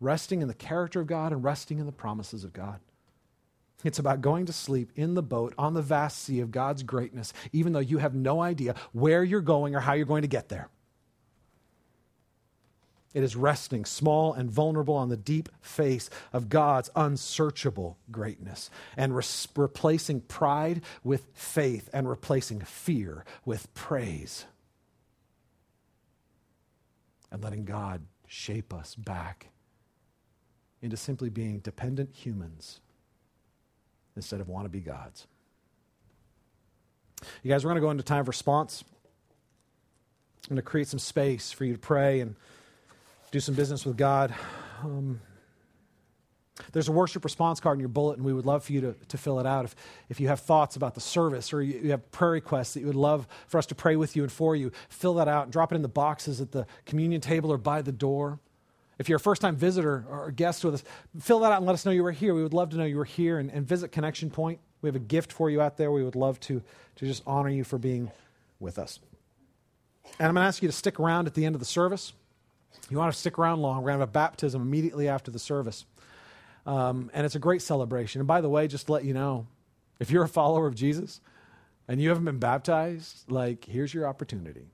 Resting 0.00 0.42
in 0.42 0.48
the 0.48 0.54
character 0.54 1.00
of 1.00 1.06
God 1.06 1.32
and 1.32 1.42
resting 1.42 1.78
in 1.78 1.86
the 1.86 1.92
promises 1.92 2.44
of 2.44 2.52
God. 2.52 2.80
It's 3.84 3.98
about 3.98 4.22
going 4.22 4.46
to 4.46 4.52
sleep 4.52 4.90
in 4.96 5.14
the 5.14 5.22
boat 5.22 5.54
on 5.58 5.74
the 5.74 5.82
vast 5.82 6.18
sea 6.22 6.40
of 6.40 6.50
God's 6.50 6.82
greatness, 6.82 7.32
even 7.52 7.72
though 7.74 7.78
you 7.78 7.98
have 7.98 8.14
no 8.14 8.40
idea 8.40 8.74
where 8.92 9.22
you're 9.22 9.42
going 9.42 9.76
or 9.76 9.80
how 9.80 9.92
you're 9.92 10.06
going 10.06 10.22
to 10.22 10.28
get 10.28 10.48
there. 10.48 10.68
It 13.12 13.22
is 13.22 13.36
resting 13.36 13.84
small 13.84 14.32
and 14.32 14.50
vulnerable 14.50 14.96
on 14.96 15.08
the 15.08 15.16
deep 15.16 15.48
face 15.60 16.10
of 16.32 16.48
God's 16.48 16.90
unsearchable 16.96 17.96
greatness 18.10 18.70
and 18.96 19.14
replacing 19.14 20.22
pride 20.22 20.82
with 21.04 21.26
faith 21.32 21.88
and 21.92 22.08
replacing 22.08 22.60
fear 22.62 23.24
with 23.44 23.72
praise. 23.74 24.46
And 27.30 27.42
letting 27.42 27.64
God 27.64 28.02
shape 28.26 28.74
us 28.74 28.96
back 28.96 29.48
into 30.82 30.96
simply 30.96 31.30
being 31.30 31.60
dependent 31.60 32.10
humans 32.14 32.80
instead 34.16 34.40
of 34.40 34.46
wannabe 34.46 34.84
gods. 34.84 35.26
You 37.42 37.50
guys, 37.50 37.64
we're 37.64 37.70
going 37.70 37.80
to 37.80 37.86
go 37.86 37.90
into 37.90 38.02
time 38.02 38.20
of 38.20 38.28
response. 38.28 38.84
I'm 40.44 40.50
going 40.50 40.56
to 40.56 40.62
create 40.62 40.88
some 40.88 40.98
space 40.98 41.52
for 41.52 41.64
you 41.64 41.72
to 41.72 41.78
pray 41.78 42.20
and 42.20 42.36
do 43.30 43.40
some 43.40 43.54
business 43.54 43.86
with 43.86 43.96
God. 43.96 44.34
Um, 44.82 45.20
there's 46.72 46.88
a 46.88 46.92
worship 46.92 47.24
response 47.24 47.60
card 47.60 47.76
in 47.76 47.80
your 47.80 47.88
bulletin. 47.88 48.20
And 48.20 48.26
we 48.26 48.32
would 48.32 48.46
love 48.46 48.64
for 48.64 48.72
you 48.72 48.80
to, 48.82 48.94
to 49.08 49.18
fill 49.18 49.40
it 49.40 49.46
out. 49.46 49.64
If, 49.64 49.74
if 50.08 50.20
you 50.20 50.28
have 50.28 50.40
thoughts 50.40 50.76
about 50.76 50.94
the 50.94 51.00
service 51.00 51.52
or 51.52 51.62
you, 51.62 51.80
you 51.80 51.90
have 51.90 52.12
prayer 52.12 52.32
requests 52.32 52.74
that 52.74 52.80
you 52.80 52.86
would 52.86 52.94
love 52.94 53.26
for 53.48 53.58
us 53.58 53.66
to 53.66 53.74
pray 53.74 53.96
with 53.96 54.14
you 54.16 54.22
and 54.22 54.30
for 54.30 54.54
you, 54.54 54.70
fill 54.88 55.14
that 55.14 55.28
out 55.28 55.44
and 55.44 55.52
drop 55.52 55.72
it 55.72 55.76
in 55.76 55.82
the 55.82 55.88
boxes 55.88 56.40
at 56.40 56.52
the 56.52 56.66
communion 56.84 57.20
table 57.20 57.50
or 57.50 57.58
by 57.58 57.82
the 57.82 57.92
door. 57.92 58.38
If 58.98 59.08
you're 59.08 59.16
a 59.16 59.20
first 59.20 59.42
time 59.42 59.56
visitor 59.56 60.04
or 60.08 60.30
guest 60.30 60.64
with 60.64 60.74
us, 60.74 60.84
fill 61.20 61.40
that 61.40 61.52
out 61.52 61.58
and 61.58 61.66
let 61.66 61.74
us 61.74 61.84
know 61.84 61.92
you 61.92 62.04
were 62.04 62.12
here. 62.12 62.34
We 62.34 62.42
would 62.42 62.54
love 62.54 62.70
to 62.70 62.76
know 62.76 62.84
you 62.84 62.96
were 62.96 63.04
here 63.04 63.38
and, 63.38 63.50
and 63.50 63.66
visit 63.66 63.90
Connection 63.90 64.30
Point. 64.30 64.60
We 64.82 64.88
have 64.88 64.96
a 64.96 65.00
gift 65.00 65.32
for 65.32 65.50
you 65.50 65.60
out 65.60 65.76
there. 65.76 65.90
We 65.90 66.04
would 66.04 66.14
love 66.14 66.38
to, 66.40 66.62
to 66.96 67.06
just 67.06 67.22
honor 67.26 67.48
you 67.48 67.64
for 67.64 67.78
being 67.78 68.10
with 68.60 68.78
us. 68.78 69.00
And 70.18 70.28
I'm 70.28 70.34
going 70.34 70.44
to 70.44 70.48
ask 70.48 70.62
you 70.62 70.68
to 70.68 70.72
stick 70.72 71.00
around 71.00 71.26
at 71.26 71.34
the 71.34 71.44
end 71.44 71.54
of 71.54 71.60
the 71.60 71.66
service. 71.66 72.12
You 72.90 72.98
want 72.98 73.12
to 73.12 73.18
stick 73.18 73.38
around 73.38 73.62
long. 73.62 73.78
We're 73.78 73.90
going 73.90 73.98
to 73.98 74.02
have 74.02 74.08
a 74.08 74.12
baptism 74.12 74.62
immediately 74.62 75.08
after 75.08 75.30
the 75.30 75.38
service. 75.38 75.86
Um, 76.66 77.10
and 77.14 77.26
it's 77.26 77.34
a 77.34 77.40
great 77.40 77.62
celebration. 77.62 78.20
And 78.20 78.28
by 78.28 78.40
the 78.40 78.48
way, 78.48 78.68
just 78.68 78.86
to 78.86 78.92
let 78.92 79.04
you 79.04 79.14
know, 79.14 79.46
if 80.00 80.10
you're 80.10 80.24
a 80.24 80.28
follower 80.28 80.66
of 80.66 80.74
Jesus 80.74 81.20
and 81.88 82.00
you 82.00 82.10
haven't 82.10 82.24
been 82.24 82.38
baptized, 82.38 83.30
like, 83.30 83.64
here's 83.64 83.92
your 83.92 84.06
opportunity 84.06 84.66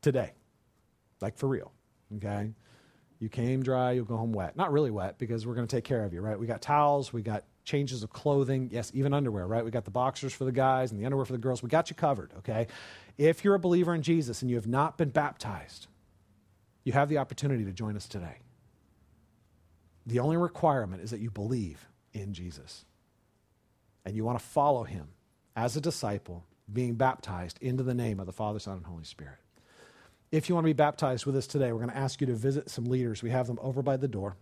today. 0.00 0.32
Like, 1.20 1.36
for 1.36 1.48
real. 1.48 1.72
Okay? 2.16 2.50
You 3.22 3.28
came 3.28 3.62
dry, 3.62 3.92
you'll 3.92 4.04
go 4.04 4.16
home 4.16 4.32
wet. 4.32 4.56
Not 4.56 4.72
really 4.72 4.90
wet 4.90 5.16
because 5.16 5.46
we're 5.46 5.54
going 5.54 5.68
to 5.68 5.76
take 5.76 5.84
care 5.84 6.04
of 6.04 6.12
you, 6.12 6.20
right? 6.20 6.36
We 6.36 6.48
got 6.48 6.60
towels, 6.60 7.12
we 7.12 7.22
got 7.22 7.44
changes 7.62 8.02
of 8.02 8.10
clothing, 8.10 8.68
yes, 8.72 8.90
even 8.94 9.14
underwear, 9.14 9.46
right? 9.46 9.64
We 9.64 9.70
got 9.70 9.84
the 9.84 9.92
boxers 9.92 10.32
for 10.32 10.44
the 10.44 10.50
guys 10.50 10.90
and 10.90 11.00
the 11.00 11.04
underwear 11.04 11.24
for 11.24 11.30
the 11.30 11.38
girls. 11.38 11.62
We 11.62 11.68
got 11.68 11.88
you 11.88 11.94
covered, 11.94 12.32
okay? 12.38 12.66
If 13.18 13.44
you're 13.44 13.54
a 13.54 13.60
believer 13.60 13.94
in 13.94 14.02
Jesus 14.02 14.42
and 14.42 14.50
you 14.50 14.56
have 14.56 14.66
not 14.66 14.98
been 14.98 15.10
baptized, 15.10 15.86
you 16.82 16.94
have 16.94 17.08
the 17.08 17.18
opportunity 17.18 17.64
to 17.64 17.70
join 17.70 17.94
us 17.94 18.08
today. 18.08 18.38
The 20.04 20.18
only 20.18 20.36
requirement 20.36 21.00
is 21.00 21.12
that 21.12 21.20
you 21.20 21.30
believe 21.30 21.86
in 22.12 22.34
Jesus 22.34 22.84
and 24.04 24.16
you 24.16 24.24
want 24.24 24.40
to 24.40 24.44
follow 24.44 24.82
him 24.82 25.10
as 25.54 25.76
a 25.76 25.80
disciple, 25.80 26.44
being 26.72 26.96
baptized 26.96 27.56
into 27.60 27.84
the 27.84 27.94
name 27.94 28.18
of 28.18 28.26
the 28.26 28.32
Father, 28.32 28.58
Son, 28.58 28.78
and 28.78 28.86
Holy 28.86 29.04
Spirit. 29.04 29.38
If 30.32 30.48
you 30.48 30.54
want 30.54 30.64
to 30.64 30.68
be 30.68 30.72
baptized 30.72 31.26
with 31.26 31.36
us 31.36 31.46
today, 31.46 31.72
we're 31.72 31.80
going 31.80 31.90
to 31.90 31.96
ask 31.96 32.22
you 32.22 32.26
to 32.28 32.34
visit 32.34 32.70
some 32.70 32.86
leaders. 32.86 33.22
We 33.22 33.28
have 33.30 33.46
them 33.46 33.58
over 33.60 33.82
by 33.82 33.98
the 33.98 34.08
door. 34.08 34.34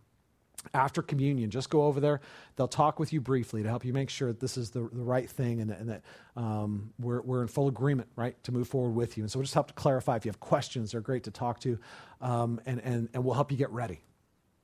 After 0.73 1.03
communion, 1.03 1.51
just 1.51 1.69
go 1.69 1.85
over 1.85 2.01
there. 2.01 2.21
They'll 2.55 2.69
talk 2.69 3.01
with 3.01 3.13
you 3.13 3.21
briefly 3.21 3.63
to 3.65 3.69
help 3.69 3.85
you 3.85 3.93
make 3.93 4.09
sure 4.09 4.29
that 4.29 4.39
this 4.39 4.57
is 4.57 4.71
the, 4.71 4.81
the 4.93 5.03
right 5.03 5.29
thing 5.29 5.61
and, 5.61 5.71
and 5.71 5.89
that 5.89 6.03
um, 6.37 6.93
we're, 7.01 7.23
we're 7.23 7.43
in 7.43 7.49
full 7.49 7.67
agreement, 7.67 8.09
right, 8.15 8.41
to 8.45 8.53
move 8.53 8.69
forward 8.69 8.95
with 8.95 9.17
you. 9.17 9.25
And 9.25 9.31
so 9.33 9.39
we'll 9.39 9.45
just 9.45 9.55
help 9.55 9.69
to 9.69 9.75
clarify. 9.75 10.17
If 10.17 10.27
you 10.27 10.29
have 10.29 10.39
questions, 10.39 10.93
they're 10.93 11.01
great 11.01 11.25
to 11.25 11.31
talk 11.31 11.59
to, 11.61 11.79
um, 12.21 12.61
and, 12.67 12.81
and, 12.85 13.09
and 13.15 13.25
we'll 13.25 13.35
help 13.35 13.51
you 13.51 13.59
get 13.59 13.71
ready. 13.71 14.01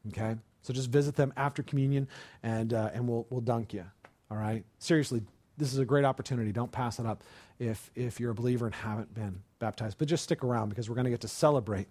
Okay? 0.08 0.36
So 0.62 0.72
just 0.72 0.90
visit 0.90 1.16
them 1.16 1.32
after 1.36 1.62
communion, 1.62 2.08
and, 2.42 2.72
uh, 2.72 2.90
and 2.92 3.08
we'll, 3.08 3.26
we'll 3.30 3.40
dunk 3.40 3.72
you. 3.72 3.84
All 4.30 4.36
right? 4.36 4.64
Seriously, 4.78 5.22
this 5.58 5.72
is 5.72 5.78
a 5.78 5.84
great 5.84 6.04
opportunity. 6.04 6.52
Don't 6.52 6.70
pass 6.70 6.98
it 6.98 7.06
up 7.06 7.24
if, 7.58 7.90
if 7.94 8.20
you're 8.20 8.30
a 8.30 8.34
believer 8.34 8.66
and 8.66 8.74
haven't 8.74 9.14
been 9.14 9.40
baptized. 9.58 9.98
But 9.98 10.08
just 10.08 10.24
stick 10.24 10.44
around 10.44 10.68
because 10.68 10.88
we're 10.88 10.94
going 10.94 11.06
to 11.06 11.10
get 11.10 11.22
to 11.22 11.28
celebrate 11.28 11.88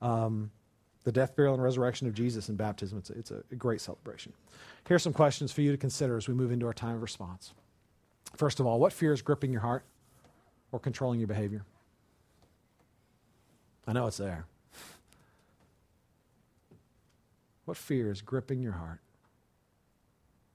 um, 0.00 0.50
the 1.04 1.12
death, 1.12 1.34
burial, 1.34 1.54
and 1.54 1.62
resurrection 1.62 2.06
of 2.06 2.14
Jesus 2.14 2.48
in 2.48 2.56
baptism. 2.56 2.98
It's 2.98 3.10
it's 3.10 3.30
a 3.30 3.42
great 3.56 3.80
celebration. 3.80 4.32
Here's 4.86 5.02
some 5.02 5.12
questions 5.12 5.52
for 5.52 5.62
you 5.62 5.70
to 5.72 5.78
consider 5.78 6.16
as 6.16 6.28
we 6.28 6.34
move 6.34 6.52
into 6.52 6.66
our 6.66 6.72
time 6.72 6.96
of 6.96 7.02
response. 7.02 7.52
First 8.36 8.60
of 8.60 8.66
all, 8.66 8.78
what 8.78 8.92
fear 8.92 9.12
is 9.12 9.22
gripping 9.22 9.52
your 9.52 9.62
heart 9.62 9.84
or 10.70 10.78
controlling 10.78 11.18
your 11.18 11.28
behavior? 11.28 11.64
I 13.86 13.92
know 13.92 14.06
it's 14.06 14.18
there. 14.18 14.44
What 17.64 17.76
fear 17.76 18.10
is 18.10 18.20
gripping 18.22 18.62
your 18.62 18.72
heart? 18.72 19.00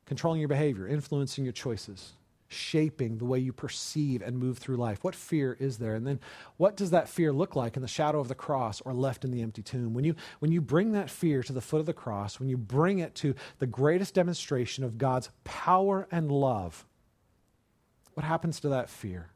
Controlling 0.05 0.39
your 0.39 0.49
behavior, 0.49 0.87
influencing 0.87 1.43
your 1.43 1.53
choices, 1.53 2.13
shaping 2.53 3.17
the 3.17 3.25
way 3.25 3.39
you 3.39 3.51
perceive 3.51 4.21
and 4.21 4.37
move 4.37 4.57
through 4.57 4.77
life? 4.77 5.03
What 5.03 5.15
fear 5.15 5.57
is 5.59 5.77
there? 5.77 5.95
And 5.95 6.05
then 6.05 6.19
what 6.57 6.75
does 6.75 6.91
that 6.91 7.09
fear 7.09 7.33
look 7.33 7.55
like 7.55 7.75
in 7.75 7.81
the 7.81 7.87
shadow 7.87 8.19
of 8.19 8.27
the 8.27 8.35
cross 8.35 8.81
or 8.81 8.93
left 8.93 9.25
in 9.25 9.31
the 9.31 9.41
empty 9.41 9.61
tomb? 9.61 9.93
When 9.93 10.05
you, 10.05 10.15
when 10.39 10.51
you 10.51 10.61
bring 10.61 10.93
that 10.93 11.09
fear 11.09 11.43
to 11.43 11.53
the 11.53 11.61
foot 11.61 11.79
of 11.79 11.85
the 11.85 11.93
cross, 11.93 12.39
when 12.39 12.49
you 12.49 12.57
bring 12.57 12.99
it 12.99 13.15
to 13.15 13.35
the 13.59 13.67
greatest 13.67 14.13
demonstration 14.13 14.83
of 14.83 14.97
God's 14.97 15.29
power 15.43 16.07
and 16.11 16.31
love, 16.31 16.85
what 18.13 18.25
happens 18.25 18.59
to 18.61 18.69
that 18.69 18.89
fear? 18.89 19.31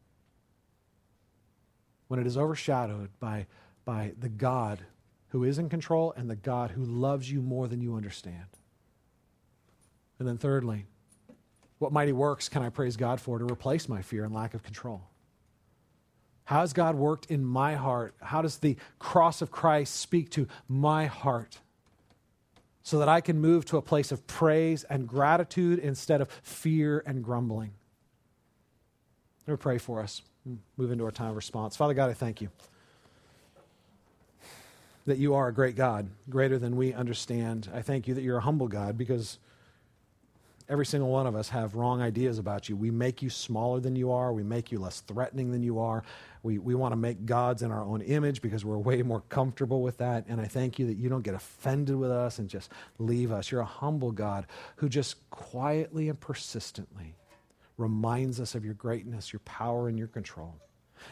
When 2.08 2.20
it 2.20 2.28
is 2.28 2.38
overshadowed 2.38 3.10
by, 3.20 3.48
by 3.84 4.14
the 4.18 4.30
God 4.30 4.80
who 5.30 5.44
is 5.44 5.58
in 5.58 5.70
control 5.70 6.14
and 6.16 6.30
the 6.30 6.36
God 6.36 6.72
who 6.72 6.84
loves 6.84 7.32
you 7.32 7.42
more 7.42 7.68
than 7.68 7.82
you 7.82 7.96
understand. 7.96 8.46
And 10.20 10.28
then, 10.28 10.38
thirdly, 10.38 10.86
what 11.80 11.92
mighty 11.92 12.12
works 12.12 12.50
can 12.50 12.62
I 12.62 12.70
praise 12.70 12.98
God 12.98 13.22
for 13.22 13.40
to 13.40 13.46
replace 13.46 13.88
my 13.88 14.02
fear 14.02 14.24
and 14.24 14.34
lack 14.34 14.54
of 14.54 14.64
control? 14.64 15.02
How 16.46 16.62
has 16.62 16.74
God 16.74 16.96
worked 16.96 17.26
in 17.26 17.44
my 17.44 17.76
heart? 17.76 18.16
How 18.22 18.42
does 18.42 18.58
the 18.58 18.78
cross 19.00 19.42
of 19.42 19.52
Christ 19.52 19.96
speak 19.96 20.30
to 20.32 20.48
my 20.68 21.06
heart 21.06 21.60
so 22.84 23.00
that 23.00 23.10
I 23.10 23.20
can 23.20 23.40
move 23.40 23.66
to 23.66 23.78
a 23.78 23.82
place 23.82 24.14
of 24.14 24.26
praise 24.28 24.86
and 24.86 25.08
gratitude 25.08 25.80
instead 25.80 26.22
of 26.22 26.30
fear 26.44 27.04
and 27.06 27.24
grumbling? 27.24 27.74
Let 29.46 29.54
me 29.54 29.58
pray 29.58 29.78
for 29.78 30.02
us. 30.02 30.22
Hmm, 30.46 30.56
move 30.78 30.92
into 30.92 31.04
our 31.04 31.12
time 31.12 31.32
of 31.32 31.36
response. 31.36 31.76
Father 31.76 31.94
God, 31.94 32.10
I 32.10 32.14
thank 32.14 32.42
you 32.42 32.50
that 35.06 35.18
you 35.18 35.34
are 35.36 35.48
a 35.48 35.54
great 35.54 35.76
God, 35.76 36.10
greater 36.30 36.58
than 36.60 36.76
we 36.76 36.94
understand. 36.94 37.70
I 37.74 37.82
thank 37.82 38.08
you 38.08 38.14
that 38.14 38.22
you're 38.22 38.38
a 38.38 38.42
humble 38.42 38.68
God 38.68 38.98
because 38.98 39.38
every 40.70 40.86
single 40.86 41.10
one 41.10 41.28
of 41.28 41.36
us 41.36 41.50
have 41.50 41.76
wrong 41.76 42.02
ideas 42.02 42.40
about 42.40 42.68
you. 42.68 42.76
We 42.76 42.92
make 42.92 43.22
you 43.22 43.30
smaller 43.30 43.80
than 43.80 43.96
you 43.96 44.12
are. 44.12 44.34
We 44.34 44.44
make 44.44 44.72
you 44.72 44.80
less 44.80 45.02
threatening 45.02 45.52
than 45.52 45.64
you 45.64 45.80
are. 45.80 46.04
We, 46.44 46.58
we 46.58 46.76
want 46.76 46.92
to 46.92 46.98
make 46.98 47.26
gods 47.26 47.62
in 47.62 47.72
our 47.72 47.84
own 47.84 48.02
image 48.02 48.42
because 48.42 48.66
we're 48.66 48.78
way 48.78 49.02
more 49.02 49.22
comfortable 49.30 49.82
with 49.82 49.98
that. 50.00 50.26
And 50.28 50.42
I 50.42 50.46
thank 50.46 50.78
you 50.78 50.88
that 50.88 50.98
you 50.98 51.10
don't 51.10 51.24
get 51.24 51.36
offended 51.36 51.96
with 51.96 52.12
us 52.12 52.40
and 52.40 52.50
just 52.50 52.72
leave 53.00 53.32
us. 53.32 53.52
You're 53.52 53.62
a 53.62 53.66
humble 53.66 54.12
God 54.12 54.46
who 54.78 54.90
just 54.90 55.30
quietly 55.30 56.10
and 56.10 56.20
persistently 56.20 57.16
reminds 57.78 58.40
us 58.40 58.56
of 58.56 58.66
your 58.66 58.74
greatness, 58.74 59.32
your 59.32 59.40
power, 59.42 59.88
and 59.88 59.98
your 59.98 60.08
control. 60.08 60.56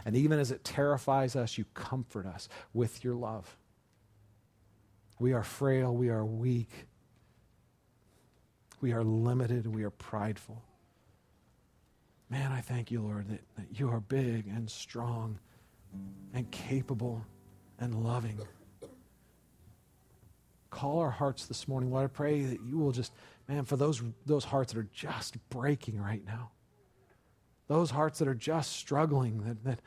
And 0.05 0.15
even 0.15 0.39
as 0.39 0.51
it 0.51 0.63
terrifies 0.63 1.35
us, 1.35 1.57
you 1.57 1.65
comfort 1.73 2.25
us 2.25 2.49
with 2.73 3.03
your 3.03 3.15
love. 3.15 3.55
We 5.19 5.31
are 5.31 5.43
frail, 5.43 5.95
we 5.95 6.09
are 6.09 6.25
weak, 6.25 6.87
we 8.85 8.93
are 8.93 9.03
limited, 9.03 9.65
we 9.65 9.83
are 9.83 9.89
prideful. 9.89 10.61
Man, 12.29 12.51
I 12.51 12.61
thank 12.61 12.91
you, 12.91 13.01
Lord, 13.01 13.27
that, 13.29 13.41
that 13.55 13.79
you 13.79 13.89
are 13.89 13.99
big 13.99 14.45
and 14.45 14.69
strong 14.69 15.39
and 16.35 16.51
capable 16.51 17.25
and 17.79 18.03
loving. 18.03 18.39
Call 20.69 20.99
our 20.99 21.09
hearts 21.09 21.47
this 21.47 21.67
morning. 21.67 21.89
Lord, 21.89 22.03
I 22.03 22.07
pray 22.09 22.43
that 22.43 22.59
you 22.61 22.77
will 22.77 22.91
just, 22.91 23.11
man, 23.47 23.65
for 23.65 23.75
those, 23.75 24.03
those 24.27 24.45
hearts 24.45 24.73
that 24.73 24.79
are 24.79 24.89
just 24.93 25.35
breaking 25.49 25.99
right 25.99 26.23
now, 26.23 26.51
those 27.67 27.89
hearts 27.89 28.19
that 28.19 28.27
are 28.27 28.35
just 28.35 28.73
struggling, 28.73 29.45
that, 29.45 29.63
that 29.63 29.79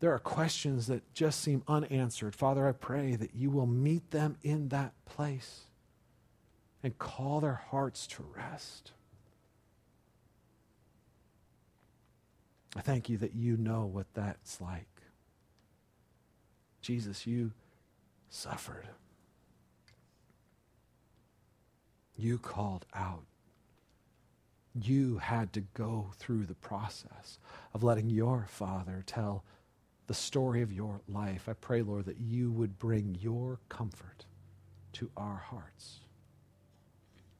there 0.00 0.12
are 0.12 0.18
questions 0.18 0.88
that 0.88 1.14
just 1.14 1.40
seem 1.40 1.62
unanswered. 1.66 2.34
Father, 2.34 2.68
I 2.68 2.72
pray 2.72 3.16
that 3.16 3.34
you 3.34 3.48
will 3.48 3.66
meet 3.66 4.10
them 4.10 4.36
in 4.42 4.68
that 4.68 4.92
place 5.06 5.62
and 6.82 6.98
call 6.98 7.40
their 7.40 7.60
hearts 7.70 8.06
to 8.08 8.24
rest. 8.36 8.92
I 12.76 12.80
thank 12.82 13.08
you 13.08 13.18
that 13.18 13.34
you 13.34 13.56
know 13.56 13.86
what 13.86 14.06
that's 14.14 14.60
like. 14.60 14.88
Jesus, 16.82 17.26
you 17.26 17.52
suffered. 18.30 18.88
You 22.16 22.38
called 22.38 22.86
out. 22.94 23.24
you 24.74 25.18
had 25.18 25.52
to 25.54 25.60
go 25.74 26.10
through 26.18 26.44
the 26.46 26.54
process 26.54 27.38
of 27.74 27.82
letting 27.82 28.10
your 28.10 28.46
Father 28.48 29.02
tell 29.06 29.44
the 30.06 30.14
story 30.14 30.62
of 30.62 30.72
your 30.72 31.00
life. 31.08 31.48
I 31.48 31.54
pray, 31.54 31.82
Lord, 31.82 32.06
that 32.06 32.20
you 32.20 32.50
would 32.52 32.78
bring 32.78 33.16
your 33.20 33.60
comfort 33.68 34.26
to 34.94 35.10
our 35.16 35.36
hearts. 35.50 36.00